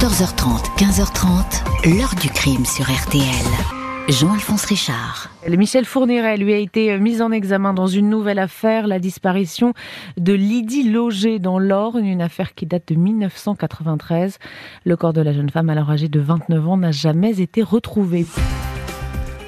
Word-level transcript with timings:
14h30, 0.00 0.78
15h30, 0.78 1.98
l'heure 1.98 2.14
du 2.18 2.30
crime 2.30 2.64
sur 2.64 2.86
RTL. 2.86 3.20
Jean-Alphonse 4.08 4.64
Richard. 4.64 5.28
Michel 5.46 5.84
Fourniret 5.84 6.38
lui 6.38 6.54
a 6.54 6.56
été 6.56 6.98
mis 6.98 7.20
en 7.20 7.30
examen 7.30 7.74
dans 7.74 7.86
une 7.86 8.08
nouvelle 8.08 8.38
affaire, 8.38 8.86
la 8.86 8.98
disparition 8.98 9.74
de 10.16 10.32
Lydie 10.32 10.90
Loger 10.90 11.38
dans 11.38 11.58
l'Orne, 11.58 12.06
une 12.06 12.22
affaire 12.22 12.54
qui 12.54 12.64
date 12.64 12.88
de 12.88 12.94
1993. 12.94 14.38
Le 14.86 14.96
corps 14.96 15.12
de 15.12 15.20
la 15.20 15.34
jeune 15.34 15.50
femme, 15.50 15.68
alors 15.68 15.90
âgée 15.90 16.08
de 16.08 16.20
29 16.20 16.66
ans, 16.66 16.78
n'a 16.78 16.92
jamais 16.92 17.42
été 17.42 17.62
retrouvé. 17.62 18.24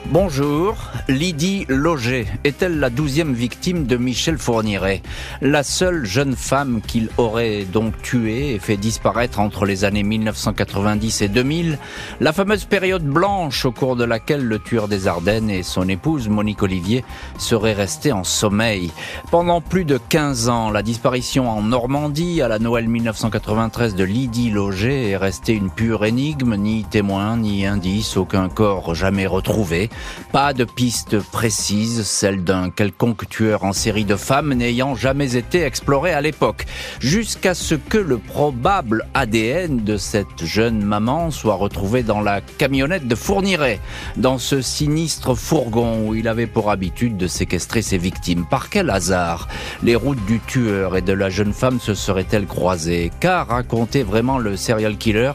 Bonjour, 0.06 0.76
Lydie 1.08 1.64
Loger 1.68 2.26
est-elle 2.44 2.80
la 2.80 2.90
douzième 2.90 3.32
victime 3.32 3.86
de 3.86 3.96
Michel 3.96 4.36
Fourniret? 4.36 5.00
La 5.40 5.62
seule 5.62 6.04
jeune 6.04 6.36
femme 6.36 6.80
qu'il 6.86 7.08
aurait 7.16 7.64
donc 7.64 8.02
tuée 8.02 8.54
et 8.54 8.58
fait 8.58 8.76
disparaître 8.76 9.40
entre 9.40 9.64
les 9.64 9.84
années 9.84 10.02
1990 10.02 11.22
et 11.22 11.28
2000, 11.28 11.79
la 12.20 12.32
fameuse 12.32 12.64
période 12.64 13.04
blanche 13.04 13.64
au 13.64 13.72
cours 13.72 13.96
de 13.96 14.04
laquelle 14.04 14.44
le 14.44 14.58
tueur 14.58 14.88
des 14.88 15.07
Ardennes 15.07 15.48
et 15.48 15.62
son 15.62 15.88
épouse 15.88 16.29
Monique 16.29 16.62
Olivier 16.62 17.04
seraient 17.38 17.72
restés 17.72 18.12
en 18.12 18.24
sommeil. 18.24 18.90
Pendant 19.30 19.60
plus 19.60 19.84
de 19.84 19.98
15 20.08 20.48
ans, 20.48 20.71
la 20.71 20.82
disparition 20.82 21.48
en 21.48 21.62
Normandie 21.62 22.43
à 22.43 22.48
la 22.48 22.58
Noël 22.58 22.88
1993 22.88 23.94
de 23.94 24.04
Lydie 24.04 24.50
Loger 24.50 25.10
est 25.10 25.16
restée 25.16 25.54
une 25.54 25.71
pure 25.71 26.04
énigme, 26.04 26.57
ni 26.57 26.84
témoin, 26.84 27.38
ni 27.38 27.64
indice, 27.64 28.16
aucun 28.16 28.48
corps 28.48 28.94
jamais 28.94 29.26
retrouvé. 29.26 29.88
Pas 30.32 30.52
de 30.52 30.64
piste 30.64 31.18
précise, 31.18 32.06
celle 32.06 32.44
d'un 32.44 32.70
quelconque 32.70 33.28
tueur 33.28 33.64
en 33.64 33.72
série 33.72 34.05
de 34.05 34.16
femmes 34.16 34.55
n'ayant 34.55 34.94
jamais 34.94 35.36
été 35.36 35.62
explorée 35.62 36.12
à 36.12 36.20
l'époque, 36.20 36.64
jusqu'à 37.00 37.55
ce 37.55 37.74
que 37.74 37.98
le 37.98 38.19
probable 38.19 39.06
ADN 39.14 39.84
de 39.84 39.96
cette 39.96 40.44
jeune 40.44 40.83
maman 40.83 41.30
soit 41.30 41.55
retrouvé 41.55 42.02
dans 42.02 42.20
la 42.20 42.41
camionnette 42.41 43.06
de 43.06 43.14
Fourniret, 43.14 43.80
dans 44.16 44.38
ce 44.38 44.62
sinistre 44.62 45.34
fourgon 45.34 46.08
où 46.08 46.14
il 46.14 46.28
avait 46.28 46.46
pour 46.46 46.70
habitude 46.70 47.16
de 47.16 47.27
séquestrer 47.27 47.82
ses 47.82 47.98
victimes. 47.98 48.46
Par 48.46 48.70
quel 48.70 48.90
hasard 48.90 49.48
les 49.82 49.96
routes 49.96 50.24
du 50.27 50.40
tueur 50.40 50.96
et 50.96 51.02
de 51.02 51.12
la 51.12 51.30
jeune 51.30 51.52
femme 51.52 51.80
se 51.80 51.94
seraient-elles 51.94 52.46
croisées? 52.46 53.10
Qu'a 53.20 53.44
raconté 53.44 54.02
vraiment 54.02 54.38
le 54.38 54.56
serial 54.56 54.96
killer 54.96 55.32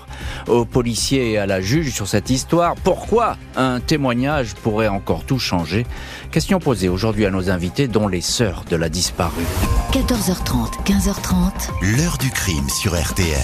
aux 0.48 0.66
policiers 0.66 1.32
et 1.32 1.38
à 1.38 1.46
la 1.46 1.62
juge 1.62 1.94
sur 1.94 2.08
cette 2.08 2.30
histoire? 2.30 2.76
Pourquoi 2.84 3.38
un 3.56 3.80
témoignage 3.80 4.47
pourrait 4.56 4.88
encore 4.88 5.24
tout 5.24 5.40
changer 5.40 5.86
Question 6.32 6.60
posée 6.60 6.90
aujourd'hui 6.90 7.26
à 7.26 7.32
nos 7.32 7.50
invités, 7.50 7.88
dont 7.88 8.08
les 8.08 8.22
sœurs 8.22 8.64
de 8.70 8.76
la 8.76 8.90
disparue. 8.90 9.44
14h30, 9.92 10.84
15h30. 10.86 11.98
L'heure 11.98 12.18
du 12.18 12.30
crime 12.30 12.70
sur 12.70 13.00
RTL. 13.00 13.38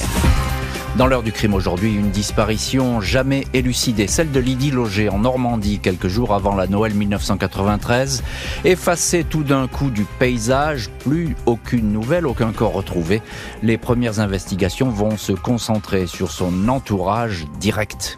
Dans 0.96 1.08
l'heure 1.08 1.24
du 1.24 1.32
crime 1.32 1.56
aujourd'hui, 1.56 1.92
une 1.92 2.12
disparition 2.12 3.02
jamais 3.02 3.48
élucidée, 3.54 4.06
celle 4.06 4.32
de 4.32 4.40
Lydie 4.40 4.70
Loger 4.70 5.10
en 5.10 5.18
Normandie 5.20 5.80
quelques 5.80 6.08
jours 6.08 6.36
avant 6.36 6.54
la 6.54 6.68
Noël 6.68 6.94
1993. 6.94 8.24
Effacée 8.64 9.24
tout 9.24 9.44
d'un 9.44 9.68
coup 9.68 9.90
du 9.90 10.04
paysage, 10.04 10.92
plus 11.00 11.36
aucune 11.48 11.92
nouvelle, 11.92 12.28
aucun 12.28 12.52
corps 12.52 12.74
retrouvé. 12.74 13.24
Les 13.64 13.80
premières 13.80 14.20
investigations 14.20 14.92
vont 14.92 15.18
se 15.18 15.32
concentrer 15.32 16.06
sur 16.06 16.30
son 16.30 16.70
entourage 16.70 17.46
direct. 17.60 18.18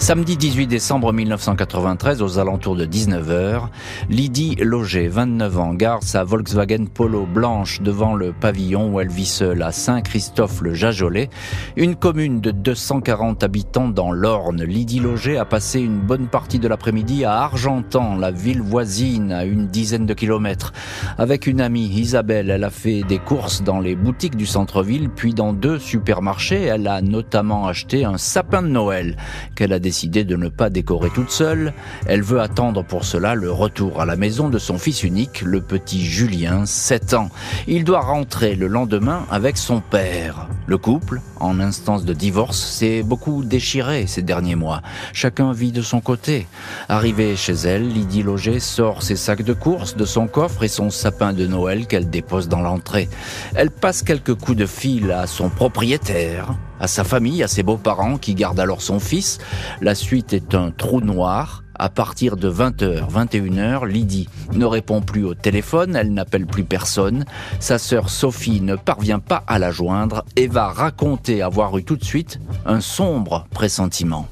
Samedi 0.00 0.38
18 0.38 0.66
décembre 0.66 1.12
1993, 1.12 2.22
aux 2.22 2.38
alentours 2.38 2.74
de 2.74 2.86
19h, 2.86 3.68
Lydie 4.08 4.56
Loger, 4.56 5.08
29 5.08 5.58
ans, 5.58 5.74
garde 5.74 6.02
sa 6.02 6.24
Volkswagen 6.24 6.86
Polo 6.86 7.26
blanche 7.26 7.82
devant 7.82 8.14
le 8.14 8.32
pavillon 8.32 8.90
où 8.90 9.00
elle 9.00 9.10
vit 9.10 9.26
seule 9.26 9.62
à 9.62 9.72
Saint-Christophe-le-Jajolais, 9.72 11.28
une 11.76 11.96
commune 11.96 12.40
de 12.40 12.50
240 12.50 13.44
habitants 13.44 13.88
dans 13.88 14.10
l'Orne. 14.10 14.64
Lydie 14.64 15.00
Loger 15.00 15.36
a 15.36 15.44
passé 15.44 15.80
une 15.80 16.00
bonne 16.00 16.28
partie 16.28 16.58
de 16.58 16.66
l'après-midi 16.66 17.26
à 17.26 17.34
Argentan, 17.34 18.16
la 18.16 18.30
ville 18.30 18.62
voisine, 18.62 19.32
à 19.32 19.44
une 19.44 19.66
dizaine 19.66 20.06
de 20.06 20.14
kilomètres. 20.14 20.72
Avec 21.18 21.46
une 21.46 21.60
amie, 21.60 21.88
Isabelle, 21.88 22.48
elle 22.48 22.64
a 22.64 22.70
fait 22.70 23.02
des 23.02 23.18
courses 23.18 23.62
dans 23.62 23.80
les 23.80 23.96
boutiques 23.96 24.36
du 24.36 24.46
centre-ville, 24.46 25.10
puis 25.10 25.34
dans 25.34 25.52
deux 25.52 25.78
supermarchés. 25.78 26.62
Elle 26.62 26.88
a 26.88 27.02
notamment 27.02 27.66
acheté 27.66 28.06
un 28.06 28.16
sapin 28.16 28.62
de 28.62 28.68
Noël 28.68 29.18
qu'elle 29.54 29.74
a 29.74 29.78
décidé 29.90 30.22
de 30.22 30.36
ne 30.36 30.48
pas 30.48 30.70
décorer 30.70 31.10
toute 31.10 31.32
seule. 31.32 31.72
Elle 32.06 32.22
veut 32.22 32.40
attendre 32.40 32.84
pour 32.84 33.04
cela 33.04 33.34
le 33.34 33.50
retour 33.50 34.00
à 34.00 34.06
la 34.06 34.14
maison 34.14 34.48
de 34.48 34.56
son 34.56 34.78
fils 34.78 35.02
unique, 35.02 35.42
le 35.42 35.60
petit 35.60 36.04
Julien, 36.04 36.64
7 36.64 37.14
ans. 37.14 37.28
Il 37.66 37.82
doit 37.82 38.02
rentrer 38.02 38.54
le 38.54 38.68
lendemain 38.68 39.26
avec 39.32 39.56
son 39.56 39.80
père. 39.80 40.46
Le 40.68 40.78
couple, 40.78 41.20
en 41.40 41.58
instance 41.58 42.04
de 42.04 42.12
divorce, 42.12 42.60
s'est 42.60 43.02
beaucoup 43.02 43.42
déchiré 43.42 44.06
ces 44.06 44.22
derniers 44.22 44.54
mois. 44.54 44.80
Chacun 45.12 45.52
vit 45.52 45.72
de 45.72 45.82
son 45.82 46.00
côté. 46.00 46.46
Arrivée 46.88 47.34
chez 47.34 47.54
elle, 47.54 47.88
Lydie 47.88 48.22
Loger 48.22 48.60
sort 48.60 49.02
ses 49.02 49.16
sacs 49.16 49.42
de 49.42 49.54
course 49.54 49.96
de 49.96 50.04
son 50.04 50.28
coffre 50.28 50.62
et 50.62 50.68
son 50.68 50.90
sapin 50.90 51.32
de 51.32 51.48
Noël 51.48 51.88
qu'elle 51.88 52.08
dépose 52.08 52.46
dans 52.46 52.60
l'entrée. 52.60 53.08
Elle 53.56 53.72
passe 53.72 54.04
quelques 54.04 54.34
coups 54.34 54.58
de 54.58 54.66
fil 54.66 55.10
à 55.10 55.26
son 55.26 55.48
propriétaire, 55.48 56.54
à 56.80 56.88
sa 56.88 57.04
famille, 57.04 57.42
à 57.42 57.48
ses 57.48 57.62
beaux-parents 57.62 58.16
qui 58.18 58.34
gardent 58.34 58.60
alors 58.60 58.82
son 58.82 58.98
fils. 58.98 59.38
La 59.80 59.94
suite 59.94 60.32
est 60.32 60.54
un 60.54 60.70
trou 60.70 61.00
noir. 61.00 61.62
À 61.78 61.88
partir 61.88 62.36
de 62.36 62.50
20h, 62.50 63.10
21h, 63.10 63.86
Lydie 63.86 64.28
ne 64.52 64.66
répond 64.66 65.00
plus 65.00 65.24
au 65.24 65.34
téléphone, 65.34 65.96
elle 65.96 66.12
n'appelle 66.12 66.46
plus 66.46 66.64
personne. 66.64 67.24
Sa 67.58 67.78
sœur 67.78 68.10
Sophie 68.10 68.60
ne 68.60 68.76
parvient 68.76 69.18
pas 69.18 69.42
à 69.46 69.58
la 69.58 69.70
joindre 69.70 70.24
et 70.36 70.46
va 70.46 70.68
raconter 70.68 71.40
avoir 71.40 71.78
eu 71.78 71.84
tout 71.84 71.96
de 71.96 72.04
suite 72.04 72.38
un 72.66 72.82
sombre 72.82 73.46
pressentiment. 73.50 74.28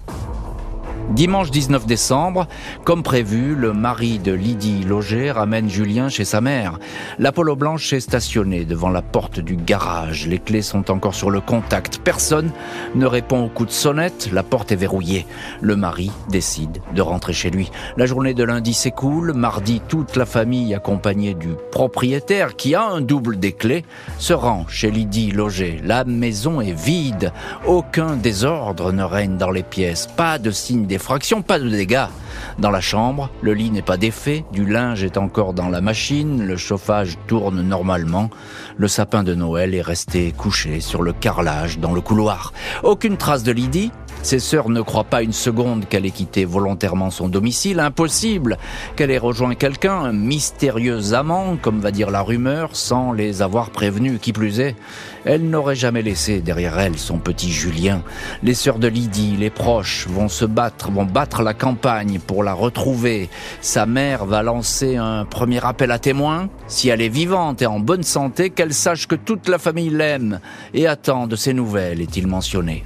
Dimanche 1.11 1.51
19 1.51 1.87
décembre, 1.87 2.47
comme 2.85 3.03
prévu, 3.03 3.55
le 3.55 3.73
mari 3.73 4.19
de 4.19 4.31
Lydie 4.33 4.85
Loger 4.85 5.31
ramène 5.31 5.71
Julien 5.71 6.11
chez 6.11 6.27
sa 6.27 6.43
mère. 6.43 6.79
L'Apollo 7.19 7.57
Blanche 7.57 7.95
est 7.95 8.01
stationnée 8.01 8.67
devant 8.67 8.91
la 8.91 9.01
porte 9.01 9.41
du 9.41 9.57
garage. 9.57 10.27
Les 10.27 10.39
clés 10.39 10.61
sont 10.61 10.91
encore 10.91 11.15
sur 11.15 11.31
le 11.31 11.41
contact. 11.41 11.99
Personne 12.05 12.51
ne 12.95 13.07
répond 13.07 13.43
au 13.43 13.49
coup 13.49 13.65
de 13.65 13.71
sonnette. 13.71 14.29
La 14.33 14.43
porte 14.43 14.71
est 14.71 14.77
verrouillée. 14.77 15.27
Le 15.63 15.77
mari 15.77 16.13
décide 16.29 16.83
de 16.95 17.01
rentrer 17.01 17.33
chez 17.33 17.51
lui. 17.51 17.71
La 17.97 18.05
journée 18.05 18.35
de 18.35 18.45
lundi 18.45 18.75
s'écoule. 18.75 19.33
Mardi, 19.33 19.81
toute 19.89 20.15
la 20.15 20.27
famille, 20.27 20.75
accompagnée 20.75 21.33
du 21.33 21.55
propriétaire 21.73 22.55
qui 22.55 22.75
a 22.75 22.85
un 22.85 23.01
double 23.01 23.39
des 23.39 23.53
clés, 23.53 23.85
se 24.19 24.35
rend 24.35 24.67
chez 24.69 24.91
Lydie 24.91 25.31
Loger. 25.31 25.81
La 25.83 26.05
maison 26.05 26.61
est 26.61 26.79
vide. 26.79 27.33
Aucun 27.67 28.17
désordre 28.17 28.93
ne 28.93 29.03
règne 29.03 29.39
dans 29.39 29.51
les 29.51 29.63
pièces. 29.63 30.07
Pas 30.07 30.39
de 30.39 30.51
signe 30.51 30.87
Fraction, 30.99 31.43
pas 31.43 31.59
de 31.59 31.69
dégâts. 31.69 32.07
Dans 32.59 32.71
la 32.71 32.81
chambre, 32.81 33.31
le 33.43 33.55
lit 33.55 33.71
n'est 33.71 33.83
pas 33.83 33.97
défait, 33.97 34.45
du 34.53 34.67
linge 34.67 35.05
est 35.05 35.17
encore 35.17 35.55
dans 35.55 35.69
la 35.69 35.81
machine, 35.81 36.45
le 36.45 36.57
chauffage 36.57 37.17
tourne 37.27 37.63
normalement, 37.63 38.31
le 38.77 38.89
sapin 38.89 39.23
de 39.23 39.35
Noël 39.35 39.75
est 39.75 39.83
resté 39.83 40.33
couché 40.33 40.81
sur 40.81 41.03
le 41.03 41.13
carrelage 41.13 41.79
dans 41.79 41.93
le 41.93 42.01
couloir. 42.01 42.53
Aucune 42.83 43.17
trace 43.17 43.43
de 43.43 43.53
Lydie, 43.53 43.91
ses 44.23 44.41
sœurs 44.41 44.69
ne 44.69 44.81
croient 44.81 45.05
pas 45.05 45.23
une 45.23 45.33
seconde 45.33 45.87
qu'elle 45.89 46.05
ait 46.05 46.11
quitté 46.11 46.45
volontairement 46.45 47.11
son 47.11 47.29
domicile. 47.29 47.81
Impossible 47.81 48.59
qu'elle 48.97 49.11
ait 49.11 49.19
rejoint 49.19 49.55
quelqu'un, 49.55 49.95
un 49.95 50.13
mystérieux 50.13 51.15
amant, 51.15 51.57
comme 51.57 51.81
va 51.81 51.93
dire 51.93 52.11
la 52.11 52.23
rumeur, 52.23 52.71
sans 52.73 53.13
les 53.13 53.43
avoir 53.43 53.71
prévenus. 53.71 54.19
Qui 54.21 54.33
plus 54.33 54.61
est, 54.61 54.77
elle 55.25 55.49
n'aurait 55.49 55.77
jamais 55.77 56.03
laissé 56.03 56.41
derrière 56.41 56.79
elle 56.79 56.99
son 56.99 57.19
petit 57.19 57.53
Julien. 57.53 58.03
Les 58.43 58.55
sœurs 58.55 58.79
de 58.79 58.89
Lydie, 58.89 59.37
les 59.39 59.51
proches, 59.51 60.07
vont 60.09 60.29
se 60.29 60.45
battre, 60.45 60.91
vont 60.91 61.05
battre 61.05 61.43
la 61.43 61.55
campagne 61.55 62.19
pour 62.29 62.45
la 62.45 62.55
retrouver. 62.55 63.29
Sa 63.61 63.87
mère 63.87 64.25
va 64.25 64.45
lancer 64.45 64.97
un 64.97 65.25
premier 65.25 65.65
appel 65.65 65.91
à 65.91 65.99
témoins. 65.99 66.49
Si 66.69 66.89
elle 66.89 67.01
est 67.01 67.09
vivante 67.09 67.63
et 67.63 67.67
en 67.67 67.81
bonne 67.81 68.05
santé, 68.05 68.51
qu'elle 68.51 68.75
sache 68.75 69.09
que 69.09 69.17
toute 69.17 69.49
la 69.49 69.59
famille 69.59 69.91
l'aime 69.91 70.39
et 70.75 70.87
attend 70.87 71.27
de 71.27 71.35
ses 71.35 71.55
nouvelles, 71.55 72.01
est-il 72.01 72.29
mentionné. 72.29 72.85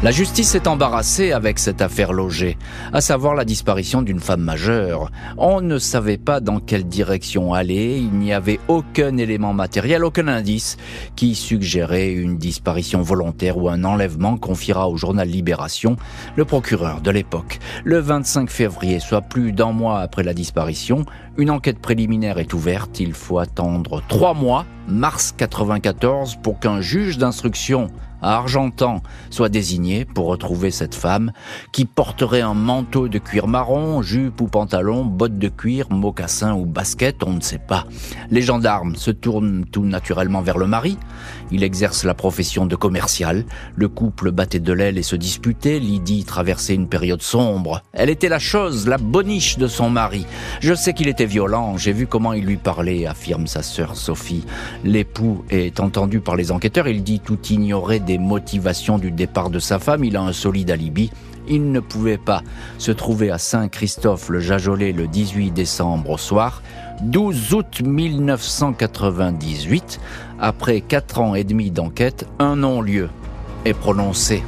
La 0.00 0.12
justice 0.12 0.54
est 0.54 0.68
embarrassée 0.68 1.32
avec 1.32 1.58
cette 1.58 1.82
affaire 1.82 2.12
logée, 2.12 2.56
à 2.92 3.00
savoir 3.00 3.34
la 3.34 3.44
disparition 3.44 4.00
d'une 4.00 4.20
femme 4.20 4.42
majeure. 4.42 5.10
On 5.36 5.60
ne 5.60 5.78
savait 5.78 6.18
pas 6.18 6.38
dans 6.38 6.60
quelle 6.60 6.84
direction 6.84 7.52
aller, 7.52 7.98
il 7.98 8.12
n'y 8.12 8.32
avait 8.32 8.60
aucun 8.68 9.16
élément 9.16 9.52
matériel, 9.52 10.04
aucun 10.04 10.28
indice 10.28 10.76
qui 11.16 11.34
suggérait 11.34 12.12
une 12.12 12.38
disparition 12.38 13.02
volontaire 13.02 13.58
ou 13.58 13.68
un 13.68 13.82
enlèvement, 13.82 14.36
confiera 14.36 14.88
au 14.88 14.96
journal 14.96 15.26
Libération 15.26 15.96
le 16.36 16.44
procureur 16.44 17.00
de 17.00 17.10
l'époque. 17.10 17.58
Le 17.82 17.98
25 17.98 18.50
février, 18.50 19.00
soit 19.00 19.22
plus 19.22 19.50
d'un 19.50 19.72
mois 19.72 19.98
après 19.98 20.22
la 20.22 20.32
disparition, 20.32 21.06
une 21.38 21.50
enquête 21.50 21.80
préliminaire 21.80 22.38
est 22.38 22.54
ouverte. 22.54 23.00
Il 23.00 23.14
faut 23.14 23.40
attendre 23.40 24.00
trois 24.06 24.34
mois 24.34 24.64
mars 24.88 25.34
94, 25.36 26.36
pour 26.42 26.58
qu'un 26.58 26.80
juge 26.80 27.18
d'instruction 27.18 27.88
à 28.22 28.36
Argentan 28.36 29.02
soit 29.30 29.48
désigné 29.48 30.04
pour 30.04 30.26
retrouver 30.26 30.70
cette 30.70 30.94
femme 30.94 31.32
qui 31.72 31.84
porterait 31.84 32.40
un 32.40 32.54
manteau 32.54 33.08
de 33.08 33.18
cuir 33.18 33.46
marron, 33.46 34.02
jupe 34.02 34.40
ou 34.40 34.46
pantalon, 34.46 35.04
bottes 35.04 35.38
de 35.38 35.48
cuir, 35.48 35.86
mocassin 35.90 36.54
ou 36.54 36.64
basket, 36.64 37.22
on 37.22 37.34
ne 37.34 37.40
sait 37.40 37.58
pas. 37.58 37.86
Les 38.30 38.42
gendarmes 38.42 38.96
se 38.96 39.10
tournent 39.10 39.64
tout 39.70 39.84
naturellement 39.84 40.42
vers 40.42 40.58
le 40.58 40.66
mari. 40.66 40.98
Il 41.50 41.62
exerce 41.62 42.04
la 42.04 42.14
profession 42.14 42.66
de 42.66 42.76
commercial. 42.76 43.44
Le 43.74 43.88
couple 43.88 44.32
battait 44.32 44.60
de 44.60 44.72
l'aile 44.72 44.98
et 44.98 45.02
se 45.02 45.16
disputait. 45.16 45.78
Lydie 45.78 46.24
traversait 46.24 46.74
une 46.74 46.88
période 46.88 47.22
sombre. 47.22 47.82
Elle 47.92 48.10
était 48.10 48.28
la 48.28 48.38
chose, 48.38 48.86
la 48.86 48.98
boniche 48.98 49.56
de 49.56 49.66
son 49.66 49.88
mari. 49.88 50.26
Je 50.60 50.74
sais 50.74 50.92
qu'il 50.92 51.08
était 51.08 51.24
violent. 51.24 51.76
J'ai 51.78 51.92
vu 51.92 52.06
comment 52.06 52.32
il 52.32 52.44
lui 52.44 52.56
parlait, 52.56 53.06
affirme 53.06 53.46
sa 53.46 53.62
sœur 53.62 53.96
Sophie. 53.96 54.44
L'époux 54.84 55.44
est 55.50 55.80
entendu 55.80 56.20
par 56.20 56.36
les 56.36 56.52
enquêteurs. 56.52 56.88
Il 56.88 57.02
dit 57.02 57.20
tout 57.20 57.38
ignorer 57.50 58.00
des 58.00 58.18
motivations 58.18 58.98
du 58.98 59.10
départ 59.10 59.50
de 59.50 59.58
sa 59.58 59.78
femme, 59.78 60.04
il 60.04 60.16
a 60.16 60.22
un 60.22 60.32
solide 60.32 60.70
alibi. 60.70 61.10
Il 61.48 61.72
ne 61.72 61.80
pouvait 61.80 62.18
pas 62.18 62.42
se 62.76 62.92
trouver 62.92 63.30
à 63.30 63.38
Saint-Christophe 63.38 64.28
le 64.28 64.40
Jajolais 64.40 64.92
le 64.92 65.06
18 65.06 65.50
décembre 65.50 66.10
au 66.10 66.18
soir. 66.18 66.62
12 67.02 67.54
août 67.54 67.80
1998, 67.82 70.00
après 70.40 70.80
quatre 70.80 71.20
ans 71.20 71.34
et 71.34 71.44
demi 71.44 71.70
d'enquête, 71.70 72.26
un 72.38 72.56
non-lieu 72.56 73.08
est 73.64 73.74
prononcé 73.74 74.42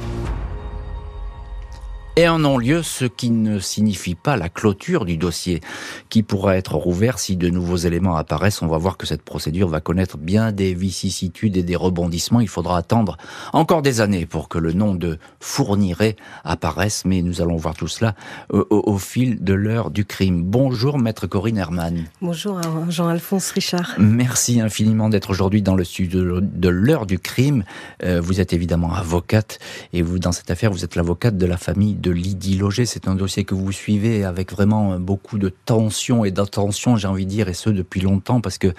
et 2.21 2.27
un 2.27 2.41
non-lieu, 2.41 2.83
ce 2.83 3.07
qui 3.07 3.31
ne 3.31 3.59
signifie 3.59 4.15
pas 4.15 4.37
la 4.37 4.51
clôture 4.51 5.07
du 5.07 5.17
dossier, 5.17 5.61
qui 6.11 6.23
pourra 6.23 6.59
être 6.59 6.75
rouvert 6.75 7.19
si 7.19 7.35
de 7.35 7.49
nouveaux 7.49 7.79
éléments 7.79 8.17
apparaissent. 8.17 8.61
On 8.61 8.67
va 8.67 8.77
voir 8.77 8.99
que 8.99 9.07
cette 9.07 9.23
procédure 9.23 9.69
va 9.69 9.81
connaître 9.81 10.19
bien 10.19 10.53
des 10.53 10.75
vicissitudes 10.75 11.57
et 11.57 11.63
des 11.63 11.77
rebondissements. 11.77 12.41
Il 12.41 12.49
faudra 12.49 12.77
attendre 12.77 13.17
encore 13.55 13.81
des 13.81 14.03
années 14.03 14.27
pour 14.27 14.51
que 14.51 14.59
le 14.59 14.75
nom 14.75 14.95
de 14.95 15.19
Fourniret 15.41 16.17
apparaisse, 16.45 17.07
mais 17.07 17.23
nous 17.23 17.41
allons 17.41 17.57
voir 17.57 17.75
tout 17.75 17.89
cela 17.89 18.15
au, 18.53 18.67
au 18.69 18.99
fil 18.99 19.43
de 19.43 19.55
l'heure 19.55 19.91
du 19.91 20.05
crime. 20.05 20.43
Bonjour, 20.43 20.99
maître 20.99 21.27
Corinne 21.27 21.57
Herman. 21.57 22.05
Bonjour, 22.21 22.61
Jean-Alphonse 22.91 23.51
Richard. 23.53 23.95
Merci 23.99 24.61
infiniment 24.61 25.09
d'être 25.09 25.31
aujourd'hui 25.31 25.63
dans 25.63 25.75
le 25.75 25.85
studio 25.85 26.43
de 26.43 26.69
l'heure 26.69 27.07
du 27.07 27.19
crime. 27.19 27.65
Euh, 28.03 28.21
vous 28.21 28.43
êtes 28.43 28.53
évidemment 28.53 28.93
avocate 28.93 29.59
et 29.95 30.03
vous, 30.03 30.19
dans 30.19 30.33
cette 30.33 30.51
affaire, 30.51 30.71
vous 30.71 30.85
êtes 30.85 30.97
l'avocate 30.97 31.39
de 31.39 31.47
la 31.47 31.57
famille 31.57 31.95
de 31.95 32.10
Lydie 32.11 32.57
Loger. 32.57 32.87
C'est 32.87 33.09
un 33.09 33.15
dossier 33.15 33.45
que 33.45 33.55
vous 33.55 33.73
suivez 33.73 34.25
avec 34.25 34.53
vraiment 34.53 34.99
beaucoup 34.99 35.39
de 35.39 35.49
tension 35.49 36.25
et 36.25 36.31
d'attention, 36.31 36.97
j'ai 36.97 37.09
envie 37.09 37.25
de 37.25 37.31
dire, 37.31 37.49
et 37.49 37.55
ce 37.55 37.71
depuis 37.71 38.01
longtemps, 38.01 38.41
parce 38.41 38.59
que 38.59 38.73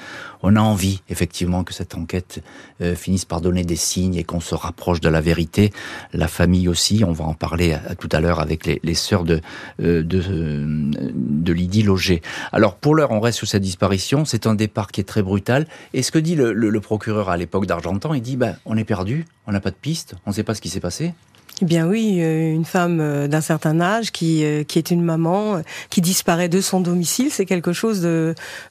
on 0.44 0.56
a 0.56 0.62
envie 0.62 1.01
effectivement 1.10 1.63
que 1.63 1.74
cette 1.74 1.95
enquête 1.95 2.44
euh, 2.81 2.95
finisse 2.95 3.25
par 3.25 3.42
donner 3.42 3.63
des 3.63 3.75
signes 3.75 4.16
et 4.16 4.24
qu'on 4.24 4.39
se 4.39 4.56
rapproche 4.56 5.01
de 5.01 5.10
la 5.10 5.22
vérité. 5.22 5.72
La 6.13 6.28
famille 6.28 6.68
aussi, 6.68 7.04
on 7.06 7.12
va 7.12 7.25
en 7.25 7.33
parler 7.33 7.78
tout 8.00 8.10
à 8.12 8.19
l'heure 8.19 8.39
avec 8.39 8.66
les, 8.66 8.94
sœurs 8.94 9.24
de, 9.24 9.42
euh, 9.81 10.04
de, 10.04 10.22
euh, 10.27 10.92
de 11.13 11.54
Lydie 11.54 11.84
Loger. 11.84 12.22
Alors 12.51 12.75
pour 12.75 12.95
l'heure, 12.95 13.12
on 13.12 13.19
reste 13.19 13.38
sur 13.38 13.48
cette 13.48 13.63
disparition. 13.63 14.25
C'est 14.25 14.48
un 14.48 14.56
départ 14.56 14.92
qui 14.92 15.01
est 15.01 15.06
très 15.06 15.22
brutal. 15.22 15.68
Et 15.94 16.04
ce 16.04 16.12
que 16.12 16.19
dit 16.19 16.36
le, 16.36 16.81
procureur 16.81 17.30
à 17.30 17.38
l'époque 17.38 17.68
d'Argentan, 17.68 18.13
il 18.13 18.22
dit, 18.22 18.38
bah, 18.38 18.54
on 18.66 18.75
est 18.75 18.84
perdu, 18.84 19.25
on 19.45 19.51
n'a 19.51 19.60
pas 19.60 19.69
de 19.69 19.75
piste, 19.75 20.16
on 20.25 20.31
ne 20.31 20.36
sait 20.36 20.44
pas 20.44 20.56
ce 20.56 20.62
qui 20.62 20.69
s'est 20.69 20.80
passé. 20.80 21.13
Eh 21.62 21.66
bien 21.66 21.88
oui, 21.88 22.18
euh, 22.22 22.52
une 22.52 22.66
femme 22.66 23.00
euh, 23.00 23.28
d'un 23.28 23.42
certain 23.42 23.80
âge 23.80 24.12
qui 24.12 24.44
euh, 24.44 24.63
qui 24.63 24.80
est 24.80 24.90
une 24.90 25.04
maman 25.04 25.62
qui 25.92 26.02
disparaît 26.02 26.50
de 26.50 26.60
son 26.60 26.80
domicile, 26.80 27.28
c'est 27.30 27.46
quelque 27.46 27.72
chose 27.72 28.08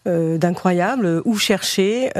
d'incroyable. 0.06 1.22
Où 1.24 1.36
chercher, 1.36 2.10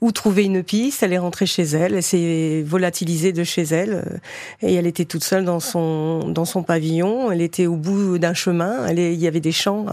où 0.00 0.12
trouver 0.12 0.44
une 0.44 0.62
piste 0.62 1.02
Elle 1.02 1.12
est 1.12 1.18
rentrée 1.18 1.46
chez 1.46 1.62
elle, 1.62 1.94
elle 1.94 2.02
s'est 2.02 2.62
volatilisée 2.66 3.32
de 3.32 3.44
chez 3.44 3.62
elle 3.62 4.20
et 4.62 4.74
elle 4.74 4.86
était 4.86 5.04
toute 5.04 5.24
seule 5.24 5.44
dans 5.44 5.60
son 5.60 6.28
dans 6.28 6.44
son 6.44 6.62
pavillon. 6.62 7.30
Elle 7.30 7.42
était 7.42 7.66
au 7.66 7.76
bout 7.76 8.18
d'un 8.18 8.34
chemin. 8.34 8.86
Elle 8.86 8.98
il 8.98 9.14
y 9.14 9.26
avait 9.26 9.40
des 9.40 9.52
champs 9.52 9.86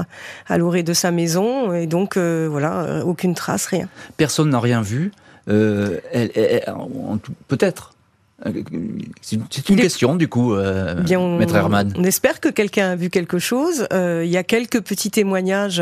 à 0.48 0.58
l'orée 0.58 0.84
de 0.84 0.94
sa 0.94 1.12
maison 1.12 1.74
et 1.74 1.88
donc 1.88 2.18
voilà, 2.18 3.04
aucune 3.06 3.36
trace, 3.36 3.66
rien. 3.68 3.88
Personne 4.18 4.50
n'a 4.50 4.60
rien 4.60 4.82
vu. 4.82 5.12
Euh, 5.50 6.00
peut-être 7.48 7.93
c'est 9.22 9.70
une, 9.70 9.78
question 9.78 10.16
du 10.16 10.28
coup, 10.28 10.54
euh, 10.54 10.96
Bien, 10.96 11.20
on, 11.20 11.38
Maître 11.38 11.56
Herman. 11.56 11.94
On 11.98 12.04
espère 12.04 12.40
que 12.42 12.50
quelqu'un 12.50 12.92
a 12.92 12.96
vu 12.96 13.10
quelque 13.10 13.40
chose. 13.40 13.88
Euh, 13.94 14.24
il 14.26 14.32
y 14.32 14.38
a 14.38 14.44
quelques 14.44 14.82
petits 14.82 15.12
témoignages 15.12 15.82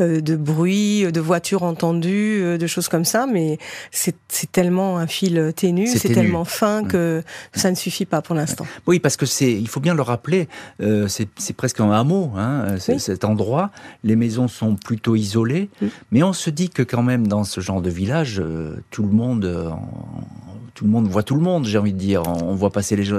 euh, 0.00 0.20
de 0.20 0.36
bruit, 0.36 1.10
de 1.10 1.20
voitures 1.20 1.62
entendues, 1.62 2.42
euh, 2.42 2.58
de 2.58 2.66
choses 2.66 2.88
comme 2.88 3.04
ça, 3.04 3.26
mais 3.26 3.58
c'est 3.90 4.16
tellement 4.52 4.98
un 4.98 5.06
fil 5.06 5.52
ténu, 5.56 5.86
c'est 5.86 6.12
tellement 6.12 6.44
fin 6.44 6.82
mm. 6.82 6.88
que 6.88 7.22
ça 7.54 7.70
ne 7.70 7.76
suffit 7.76 8.06
pas 8.06 8.20
pour 8.22 8.34
l'instant. 8.34 8.66
Oui, 8.86 8.98
parce 8.98 9.16
que 9.16 9.24
c'est, 9.24 9.52
il 9.52 9.68
faut 9.68 9.80
bien 9.80 9.94
le 9.94 10.02
rappeler, 10.02 10.48
euh, 10.82 11.08
c'est 11.08 11.56
presque 11.56 11.80
un 11.80 11.90
hameau, 11.90 12.32
hein, 12.36 12.76
oui. 12.88 13.00
cet 13.00 13.24
endroit. 13.24 13.70
Les 14.02 14.16
maisons 14.16 14.48
sont 14.48 14.76
plutôt 14.76 15.16
isolées, 15.16 15.70
mm. 15.80 15.86
mais 16.10 16.22
on 16.22 16.32
se 16.32 16.50
dit 16.50 16.68
que 16.68 16.82
quand 16.82 17.02
même 17.02 17.26
dans 17.26 17.44
ce 17.44 17.60
genre 17.60 17.80
de 17.80 17.90
village, 17.90 18.42
tout 18.90 19.02
le 19.02 19.12
monde 19.12 19.72
tout 20.74 20.84
le 20.84 20.90
monde 20.90 21.06
voit 21.06 21.22
tout 21.22 21.36
le 21.36 21.40
monde, 21.40 21.66
j'ai 21.66 21.78
envie 21.78 21.92
de 21.92 21.98
dire. 21.98 22.22
On 22.26 22.54
voit 22.54 22.70
passer 22.70 22.96
les 22.96 23.04
gens. 23.04 23.18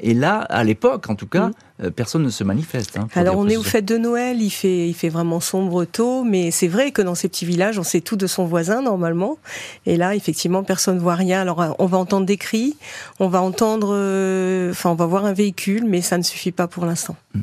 Et 0.00 0.14
là, 0.14 0.38
à 0.38 0.64
l'époque, 0.64 1.10
en 1.10 1.14
tout 1.14 1.26
cas, 1.26 1.50
mm. 1.78 1.90
personne 1.90 2.22
ne 2.22 2.30
se 2.30 2.44
manifeste. 2.44 2.96
Hein, 2.96 3.08
Alors, 3.14 3.36
on 3.36 3.46
est 3.46 3.58
aux 3.58 3.62
fêtes 3.62 3.84
de 3.84 3.98
Noël, 3.98 4.40
il 4.40 4.50
fait, 4.50 4.88
il 4.88 4.94
fait 4.94 5.10
vraiment 5.10 5.40
sombre 5.40 5.84
tôt, 5.84 6.24
mais 6.24 6.50
c'est 6.50 6.68
vrai 6.68 6.90
que 6.90 7.02
dans 7.02 7.14
ces 7.14 7.28
petits 7.28 7.44
villages, 7.44 7.78
on 7.78 7.82
sait 7.82 8.00
tout 8.00 8.16
de 8.16 8.26
son 8.26 8.46
voisin, 8.46 8.80
normalement. 8.80 9.36
Et 9.84 9.98
là, 9.98 10.14
effectivement, 10.14 10.64
personne 10.64 10.96
ne 10.96 11.00
voit 11.00 11.14
rien. 11.14 11.42
Alors, 11.42 11.76
on 11.78 11.86
va 11.86 11.98
entendre 11.98 12.24
des 12.24 12.38
cris, 12.38 12.76
on 13.20 13.28
va 13.28 13.42
entendre. 13.42 13.90
Euh, 13.92 14.70
enfin, 14.70 14.90
on 14.90 14.94
va 14.94 15.06
voir 15.06 15.26
un 15.26 15.34
véhicule, 15.34 15.84
mais 15.84 16.00
ça 16.00 16.16
ne 16.16 16.22
suffit 16.22 16.52
pas 16.52 16.68
pour 16.68 16.86
l'instant. 16.86 17.16
Mm. 17.34 17.40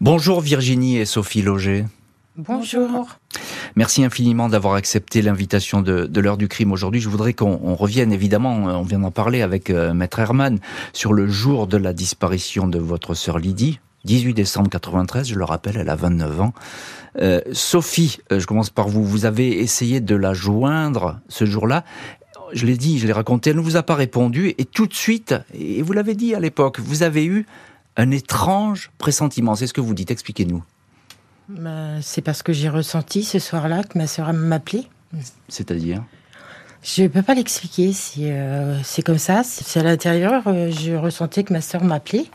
Bonjour 0.00 0.40
Virginie 0.40 0.98
et 0.98 1.06
Sophie 1.06 1.42
Loger. 1.42 1.86
Bonjour. 2.36 3.19
Merci 3.76 4.04
infiniment 4.04 4.48
d'avoir 4.48 4.74
accepté 4.74 5.22
l'invitation 5.22 5.82
de, 5.82 6.20
l'heure 6.20 6.36
du 6.36 6.48
crime 6.48 6.72
aujourd'hui. 6.72 7.00
Je 7.00 7.08
voudrais 7.08 7.34
qu'on 7.34 7.74
revienne 7.74 8.12
évidemment, 8.12 8.54
on 8.54 8.82
vient 8.82 8.98
d'en 8.98 9.10
parler 9.10 9.42
avec 9.42 9.70
euh, 9.70 9.94
Maître 9.94 10.18
Herman, 10.18 10.58
sur 10.92 11.12
le 11.12 11.28
jour 11.28 11.66
de 11.66 11.76
la 11.76 11.92
disparition 11.92 12.66
de 12.66 12.78
votre 12.78 13.14
sœur 13.14 13.38
Lydie. 13.38 13.80
18 14.04 14.32
décembre 14.32 14.70
93, 14.70 15.28
je 15.28 15.34
le 15.34 15.44
rappelle, 15.44 15.76
elle 15.76 15.90
a 15.90 15.96
29 15.96 16.40
ans. 16.40 16.54
Euh, 17.20 17.40
Sophie, 17.52 18.18
euh, 18.32 18.40
je 18.40 18.46
commence 18.46 18.70
par 18.70 18.88
vous. 18.88 19.04
Vous 19.04 19.26
avez 19.26 19.60
essayé 19.60 20.00
de 20.00 20.16
la 20.16 20.32
joindre 20.32 21.20
ce 21.28 21.44
jour-là. 21.44 21.84
Je 22.52 22.66
l'ai 22.66 22.76
dit, 22.76 22.98
je 22.98 23.06
l'ai 23.06 23.12
raconté, 23.12 23.50
elle 23.50 23.56
ne 23.56 23.60
vous 23.60 23.76
a 23.76 23.82
pas 23.82 23.94
répondu. 23.94 24.54
Et 24.58 24.64
tout 24.64 24.86
de 24.86 24.94
suite, 24.94 25.34
et 25.54 25.82
vous 25.82 25.92
l'avez 25.92 26.14
dit 26.14 26.34
à 26.34 26.40
l'époque, 26.40 26.80
vous 26.80 27.02
avez 27.02 27.24
eu 27.24 27.46
un 27.96 28.10
étrange 28.10 28.90
pressentiment. 28.98 29.54
C'est 29.54 29.66
ce 29.66 29.74
que 29.74 29.80
vous 29.80 29.94
dites. 29.94 30.10
Expliquez-nous. 30.10 30.62
Bah, 31.58 32.00
c'est 32.00 32.22
parce 32.22 32.42
que 32.42 32.52
j'ai 32.52 32.68
ressenti 32.68 33.24
ce 33.24 33.38
soir-là 33.38 33.82
que 33.82 33.98
ma 33.98 34.06
sœur 34.06 34.32
m'appelait. 34.32 34.84
C'est-à-dire 35.48 36.04
Je 36.82 37.02
ne 37.02 37.08
peux 37.08 37.22
pas 37.22 37.34
l'expliquer. 37.34 37.92
C'est 37.92 38.30
euh, 38.30 38.78
comme 39.04 39.18
ça. 39.18 39.42
C'est 39.42 39.80
à 39.80 39.82
l'intérieur. 39.82 40.44
Euh, 40.46 40.70
je 40.70 40.92
ressentais 40.92 41.42
que 41.42 41.52
ma 41.52 41.60
sœur 41.60 41.82
m'appelait. 41.82 42.26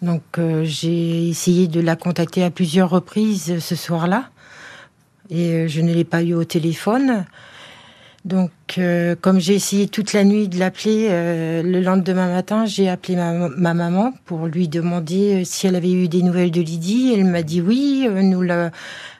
Donc 0.00 0.22
euh, 0.38 0.62
j'ai 0.64 1.28
essayé 1.28 1.66
de 1.66 1.80
la 1.80 1.96
contacter 1.96 2.44
à 2.44 2.50
plusieurs 2.50 2.90
reprises 2.90 3.58
ce 3.58 3.74
soir-là. 3.74 4.30
Et 5.28 5.66
je 5.66 5.80
ne 5.80 5.92
l'ai 5.92 6.04
pas 6.04 6.22
eu 6.22 6.34
au 6.34 6.44
téléphone. 6.44 7.24
Donc, 8.26 8.50
euh, 8.78 9.14
comme 9.20 9.38
j'ai 9.38 9.54
essayé 9.54 9.86
toute 9.86 10.12
la 10.12 10.24
nuit 10.24 10.48
de 10.48 10.58
l'appeler, 10.58 11.06
euh, 11.10 11.62
le 11.62 11.80
lendemain 11.80 12.28
matin, 12.28 12.66
j'ai 12.66 12.88
appelé 12.88 13.14
ma, 13.14 13.48
ma, 13.50 13.72
maman 13.72 14.12
pour 14.24 14.48
lui 14.48 14.66
demander 14.66 15.42
euh, 15.42 15.44
si 15.44 15.68
elle 15.68 15.76
avait 15.76 15.92
eu 15.92 16.08
des 16.08 16.22
nouvelles 16.22 16.50
de 16.50 16.60
Lydie. 16.60 17.14
Elle 17.14 17.24
m'a 17.24 17.42
dit 17.42 17.60
oui, 17.60 18.08
nous 18.10 18.42
l'a, 18.42 18.72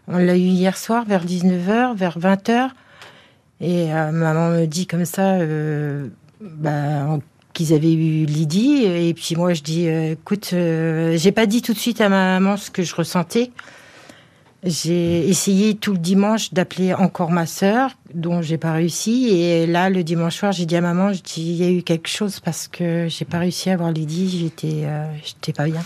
on 0.08 0.18
l'a 0.18 0.34
eu 0.36 0.40
hier 0.40 0.76
soir 0.76 1.04
vers 1.04 1.25
19h, 1.25 1.94
vers 1.94 2.18
20h. 2.18 2.70
Et 3.60 3.94
euh, 3.94 4.10
maman 4.10 4.50
me 4.50 4.66
dit 4.66 4.88
comme 4.88 5.04
ça 5.04 5.38
bah, 6.40 7.20
qu'ils 7.52 7.75
avaient 7.75 7.94
eu 7.94 8.25
Lydie. 8.25 8.86
Et 8.86 9.14
puis 9.14 9.36
moi, 9.36 9.54
je 9.54 9.62
dis, 9.62 9.86
écoute, 9.86 10.48
j'ai 10.50 11.32
pas 11.32 11.46
dit 11.46 11.62
tout 11.62 11.75
de 11.75 11.78
suite 11.78 12.00
à 12.00 12.08
ma 12.08 12.40
maman 12.40 12.56
ce 12.56 12.72
que 12.72 12.82
je 12.82 12.92
ressentais. 12.92 13.52
J'ai 14.66 15.28
essayé 15.28 15.76
tout 15.76 15.92
le 15.92 15.99
dimanche 15.99 16.52
d'appeler 16.52 16.92
encore 16.92 17.30
ma 17.30 17.46
sœur, 17.46 17.92
dont 18.12 18.42
j'ai 18.42 18.58
pas 18.58 18.73
réussi. 18.73 19.28
Et 19.28 19.64
là, 19.64 19.90
le 19.90 20.02
dimanche 20.02 20.37
soir, 20.37 20.50
j'ai 20.50 20.66
dit 20.66 20.75
à 20.75 20.80
maman, 20.80 21.12
il 21.37 21.52
y 21.54 21.64
a 21.64 21.70
eu 21.70 21.82
quelque 21.82 22.08
chose 22.08 22.40
parce 22.40 22.66
que 22.66 23.06
j'ai 23.08 23.25
pas 23.25 23.38
réussi 23.38 23.70
à 23.70 23.76
voir 23.76 23.92
Lydie. 23.92 24.40
J'étais, 24.40 24.82
euh, 24.85 25.06
j'étais 25.25 25.52
pas 25.52 25.66
bien. 25.66 25.82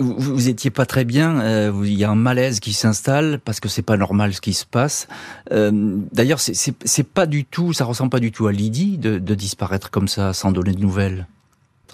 Vous, 0.00 0.16
vous 0.18 0.48
étiez 0.48 0.70
pas 0.70 0.84
très 0.84 1.04
bien. 1.04 1.38
Euh, 1.40 1.72
il 1.84 1.94
y 1.94 2.02
a 2.02 2.10
un 2.10 2.16
malaise 2.16 2.58
qui 2.58 2.72
s'installe 2.72 3.38
parce 3.38 3.60
que 3.60 3.68
c'est 3.68 3.82
pas 3.82 3.96
normal 3.96 4.34
ce 4.34 4.40
qui 4.40 4.52
se 4.52 4.66
passe. 4.66 5.06
Euh, 5.52 5.70
D'ailleurs, 6.12 6.40
c'est 6.40 7.08
pas 7.08 7.26
du 7.26 7.44
tout, 7.44 7.72
ça 7.72 7.84
ressemble 7.84 8.10
pas 8.10 8.20
du 8.20 8.32
tout 8.32 8.48
à 8.48 8.52
Lydie 8.52 8.98
de, 8.98 9.18
de 9.18 9.34
disparaître 9.36 9.90
comme 9.92 10.08
ça 10.08 10.32
sans 10.32 10.50
donner 10.50 10.72
de 10.72 10.80
nouvelles. 10.80 11.28